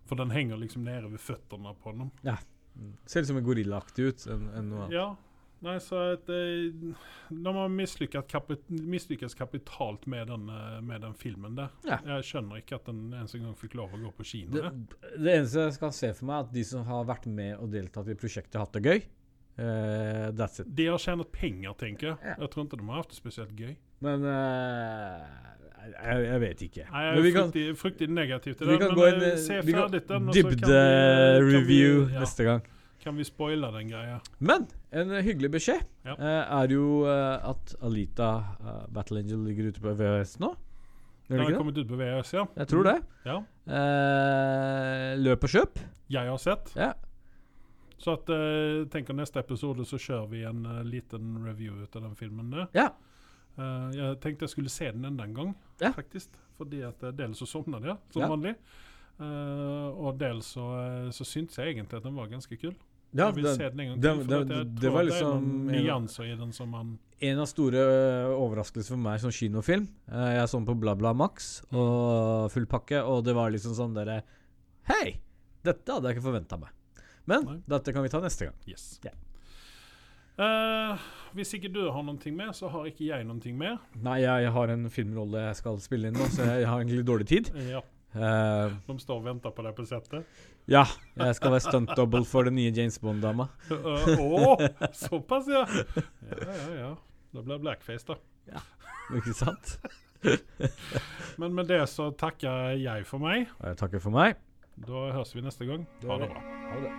For 0.10 0.20
den 0.20 0.32
henger 0.34 0.58
liksom 0.62 0.86
nede 0.86 1.10
ved 1.12 1.22
føttene 1.22 1.74
på 1.82 1.96
ham. 1.96 2.12
Ser 3.10 3.24
litt 3.24 3.32
som 3.32 3.40
en 3.40 3.48
gorillaaktig 3.48 4.06
ut. 4.12 4.28
enn 4.32 4.46
enn 4.56 4.70
noe 4.72 4.86
annet. 4.86 4.96
Ja. 5.00 5.08
Nei, 5.60 5.80
så 5.80 5.96
att, 6.14 6.30
eh, 6.30 6.36
De 7.30 7.56
har 7.56 8.22
kapit 8.22 8.70
mislykkes 8.70 9.34
kapitalt 9.34 10.06
med 10.06 10.28
den, 10.28 10.50
eh, 10.50 10.82
med 10.82 11.02
den 11.02 11.14
filmen 11.14 11.56
der. 11.56 11.70
Ja. 11.84 12.00
Jeg 12.06 12.24
skjønner 12.24 12.62
ikke 12.62 12.80
at 12.80 12.86
den 12.86 13.14
ens 13.14 13.36
en 13.36 13.44
gang 13.44 13.56
fikk 13.60 13.76
lov 13.76 13.94
å 13.94 14.00
gå 14.00 14.14
på 14.16 14.24
kino. 14.24 14.56
Det, 14.56 14.72
det 15.20 15.36
eneste 15.36 15.68
jeg 15.68 15.74
skal 15.74 15.92
se 15.92 16.14
for 16.14 16.30
meg, 16.30 16.36
er 16.36 16.48
at 16.48 16.54
de 16.54 16.64
som 16.64 16.88
har 16.88 17.06
vært 17.06 17.28
med 17.28 17.58
og 17.60 17.72
deltatt 17.72 18.08
i 18.08 18.16
prosjektet, 18.16 18.56
har 18.56 18.68
hatt 18.68 18.80
det 18.80 18.84
gøy. 18.88 19.04
Uh, 19.60 20.32
that's 20.32 20.62
it. 20.62 20.70
De 20.72 20.86
har 20.88 20.98
tjänat 20.98 21.32
pengar, 21.36 21.74
tenker 21.76 22.14
jeg. 22.14 22.18
Ja. 22.24 22.36
Jeg 22.40 22.52
tror 22.54 22.66
ikke 22.66 22.80
de 22.80 22.88
har 22.88 23.02
hatt 23.02 23.10
det 23.12 23.20
spesielt 23.20 23.56
gøy. 23.60 23.76
Men 24.00 24.24
uh 24.24 25.50
jeg, 25.90 26.26
jeg 26.26 26.42
vet 26.44 26.62
ikke. 26.68 26.86
Nei, 26.92 27.04
jeg 27.06 27.24
vi 27.24 27.30
er 27.30 27.36
kan, 27.36 27.48
fruktig, 27.48 27.66
fruktig 27.80 28.10
negativ 28.12 28.58
til 28.58 28.68
vi 28.68 28.74
det. 28.74 28.80
kan 28.82 28.92
Men 28.92 28.98
gå 28.98 29.06
vi 29.06 29.76
kan 29.76 29.88
og 29.88 29.96
så 29.96 30.10
kan 30.12 30.36
Dybde-review 30.36 31.96
ja, 32.14 32.24
neste 32.24 32.48
gang. 32.48 32.68
Kan 33.00 33.16
vi 33.18 33.24
spoile 33.24 33.70
den 33.72 33.90
greia. 33.92 34.20
Men 34.40 34.68
en 34.92 35.12
eh, 35.12 35.24
hyggelig 35.24 35.52
beskjed 35.52 35.82
Ja. 36.06 36.14
eh, 36.18 36.62
er 36.64 36.68
jo 36.74 37.06
eh, 37.08 37.50
at 37.50 37.76
Alita 37.82 38.30
Battle 38.92 39.20
Angel 39.20 39.44
ligger 39.48 39.70
ute 39.72 39.82
på 39.82 39.94
VHS 39.96 40.38
nå. 40.40 40.54
Den 41.30 41.40
har 41.44 41.52
kommet 41.60 41.78
ut 41.78 41.88
på 41.88 41.96
VHS, 42.00 42.34
ja. 42.34 42.46
Jeg 42.58 42.68
tror 42.72 42.84
det. 42.88 42.96
Ja. 43.26 43.36
Eh, 43.70 45.14
løp 45.22 45.44
og 45.46 45.52
kjøp. 45.54 45.80
Jeg 46.10 46.26
har 46.32 46.40
sett. 46.42 46.72
Ja. 46.76 46.94
Så 48.00 48.16
at, 48.16 48.30
eh, 48.34 48.86
tenker 48.90 49.14
neste 49.14 49.40
episode 49.44 49.86
så 49.86 50.00
kjører 50.00 50.30
vi 50.32 50.44
en 50.48 50.64
liten 50.90 51.36
review 51.46 51.84
ut 51.84 51.96
av 51.96 52.02
den 52.08 52.16
filmen 52.16 52.50
der. 52.54 52.68
Ja. 52.74 52.90
Jeg 53.60 54.22
tenkte 54.24 54.46
jeg 54.48 54.50
skulle 54.54 54.70
se 54.72 54.88
den 54.92 55.04
enda 55.06 55.26
en 55.26 55.34
gang, 55.36 55.56
Ja. 55.82 55.92
faktisk. 55.92 56.30
Fordi 56.58 56.82
at 56.88 57.02
dels 57.18 57.38
så 57.42 57.46
sovnet 57.46 57.84
jeg, 57.84 57.98
som 58.12 58.22
Ja. 58.22 58.28
vanlig. 58.30 58.56
Uh, 59.20 59.92
og 60.00 60.18
dels 60.18 60.46
så, 60.56 61.12
så 61.12 61.26
syntes 61.26 61.58
jeg 61.58 61.76
egentlig 61.76 61.98
at 61.98 62.04
den 62.04 62.16
var 62.16 62.28
ganske 62.28 62.56
kul. 62.58 62.74
Ja, 63.14 63.26
jeg 63.32 63.36
vil 63.40 63.46
se 63.56 63.70
den 63.70 63.80
en 63.80 63.88
gang 63.90 64.02
til. 64.02 64.20
For 64.24 64.44
den- 64.46 64.50
jeg 64.58 64.66
det 64.76 64.82
tror 64.84 64.94
var 64.94 65.04
liksom, 65.04 65.20
det 65.20 65.30
er 65.30 65.42
liksom 65.42 65.46
noen 65.50 65.76
en- 65.76 65.86
nyanser 65.86 66.24
i 66.32 66.36
den 66.38 66.52
som 66.54 66.70
man 66.70 66.98
En 67.22 67.40
av 67.40 67.48
store 67.48 67.74
øh, 67.76 68.34
overraskelser 68.38 68.94
for 68.94 68.98
meg 68.98 69.20
som 69.20 69.32
kinofilm 69.32 69.88
eh, 70.12 70.34
Jeg 70.38 70.48
så 70.48 70.60
den 70.60 70.66
på 70.70 70.76
BlaBla 70.80 71.14
Max 71.14 71.62
og 71.74 72.52
full 72.54 72.66
pakke, 72.66 73.02
og 73.04 73.24
det 73.26 73.34
var 73.36 73.50
liksom 73.52 73.74
sånn 73.76 73.94
derre 73.98 74.22
Hei! 74.88 75.20
Dette 75.64 75.92
hadde 75.92 76.08
jeg 76.08 76.16
ikke 76.18 76.28
forventa 76.30 76.58
meg. 76.60 76.70
Men 77.28 77.44
Nei. 77.46 77.58
dette 77.68 77.92
kan 77.94 78.02
vi 78.02 78.10
ta 78.10 78.22
neste 78.24 78.46
gang. 78.48 78.56
Yes. 78.66 79.00
Yeah. 79.04 79.14
Uh, 80.40 80.96
hvis 81.36 81.52
ikke 81.58 81.68
du 81.74 81.82
har 81.92 82.04
noe 82.08 82.32
med, 82.32 82.54
så 82.56 82.70
har 82.72 82.86
ikke 82.88 83.10
jeg 83.10 83.26
noe 83.28 83.54
med. 83.54 83.78
Nei, 84.02 84.22
jeg, 84.24 84.46
jeg 84.46 84.52
har 84.56 84.72
en 84.72 84.86
filmrolle 84.90 85.42
jeg 85.50 85.58
skal 85.60 85.80
spille 85.84 86.08
inn 86.08 86.16
nå, 86.16 86.30
så 86.32 86.46
jeg 86.48 86.66
har 86.70 86.80
egentlig 86.80 87.04
dårlig 87.06 87.28
tid. 87.28 87.52
Ja. 87.76 87.82
Uh, 88.10 88.72
De 88.88 88.96
står 88.98 89.20
og 89.20 89.26
venter 89.28 89.52
på 89.54 89.62
deg 89.68 89.76
på 89.78 89.84
settet? 89.86 90.26
Ja, 90.70 90.84
jeg 91.18 91.36
skal 91.36 91.52
være 91.56 91.64
stunt 91.66 91.90
double 91.98 92.22
for 92.30 92.46
den 92.46 92.54
nye 92.60 92.70
James 92.70 93.00
Bond-dama. 93.02 93.48
Å, 93.74 93.96
oh, 94.22 94.62
såpass, 94.94 95.50
ja. 95.50 95.64
Ja, 96.30 96.54
ja, 96.54 96.68
ja. 96.78 96.92
Da 97.34 97.42
blir 97.42 97.56
det 97.56 97.64
blackface, 97.64 98.06
da. 98.06 98.20
Ja, 98.54 98.62
ikke 99.18 99.34
sant? 99.34 99.80
Men 101.42 101.58
med 101.58 101.72
det 101.72 101.82
så 101.90 102.12
takker 102.14 102.78
jeg 102.78 103.08
for 103.10 103.18
meg. 103.24 103.50
Og 103.58 103.66
jeg 103.72 103.82
takker 103.82 104.04
for 104.04 104.14
meg. 104.14 104.38
Da 104.86 105.10
høres 105.16 105.34
vi 105.34 105.42
neste 105.46 105.66
gang. 105.70 105.88
Ha 106.06 106.22
det 106.22 106.30
bra. 106.36 106.46
Ha 106.70 106.76
det. 106.86 106.94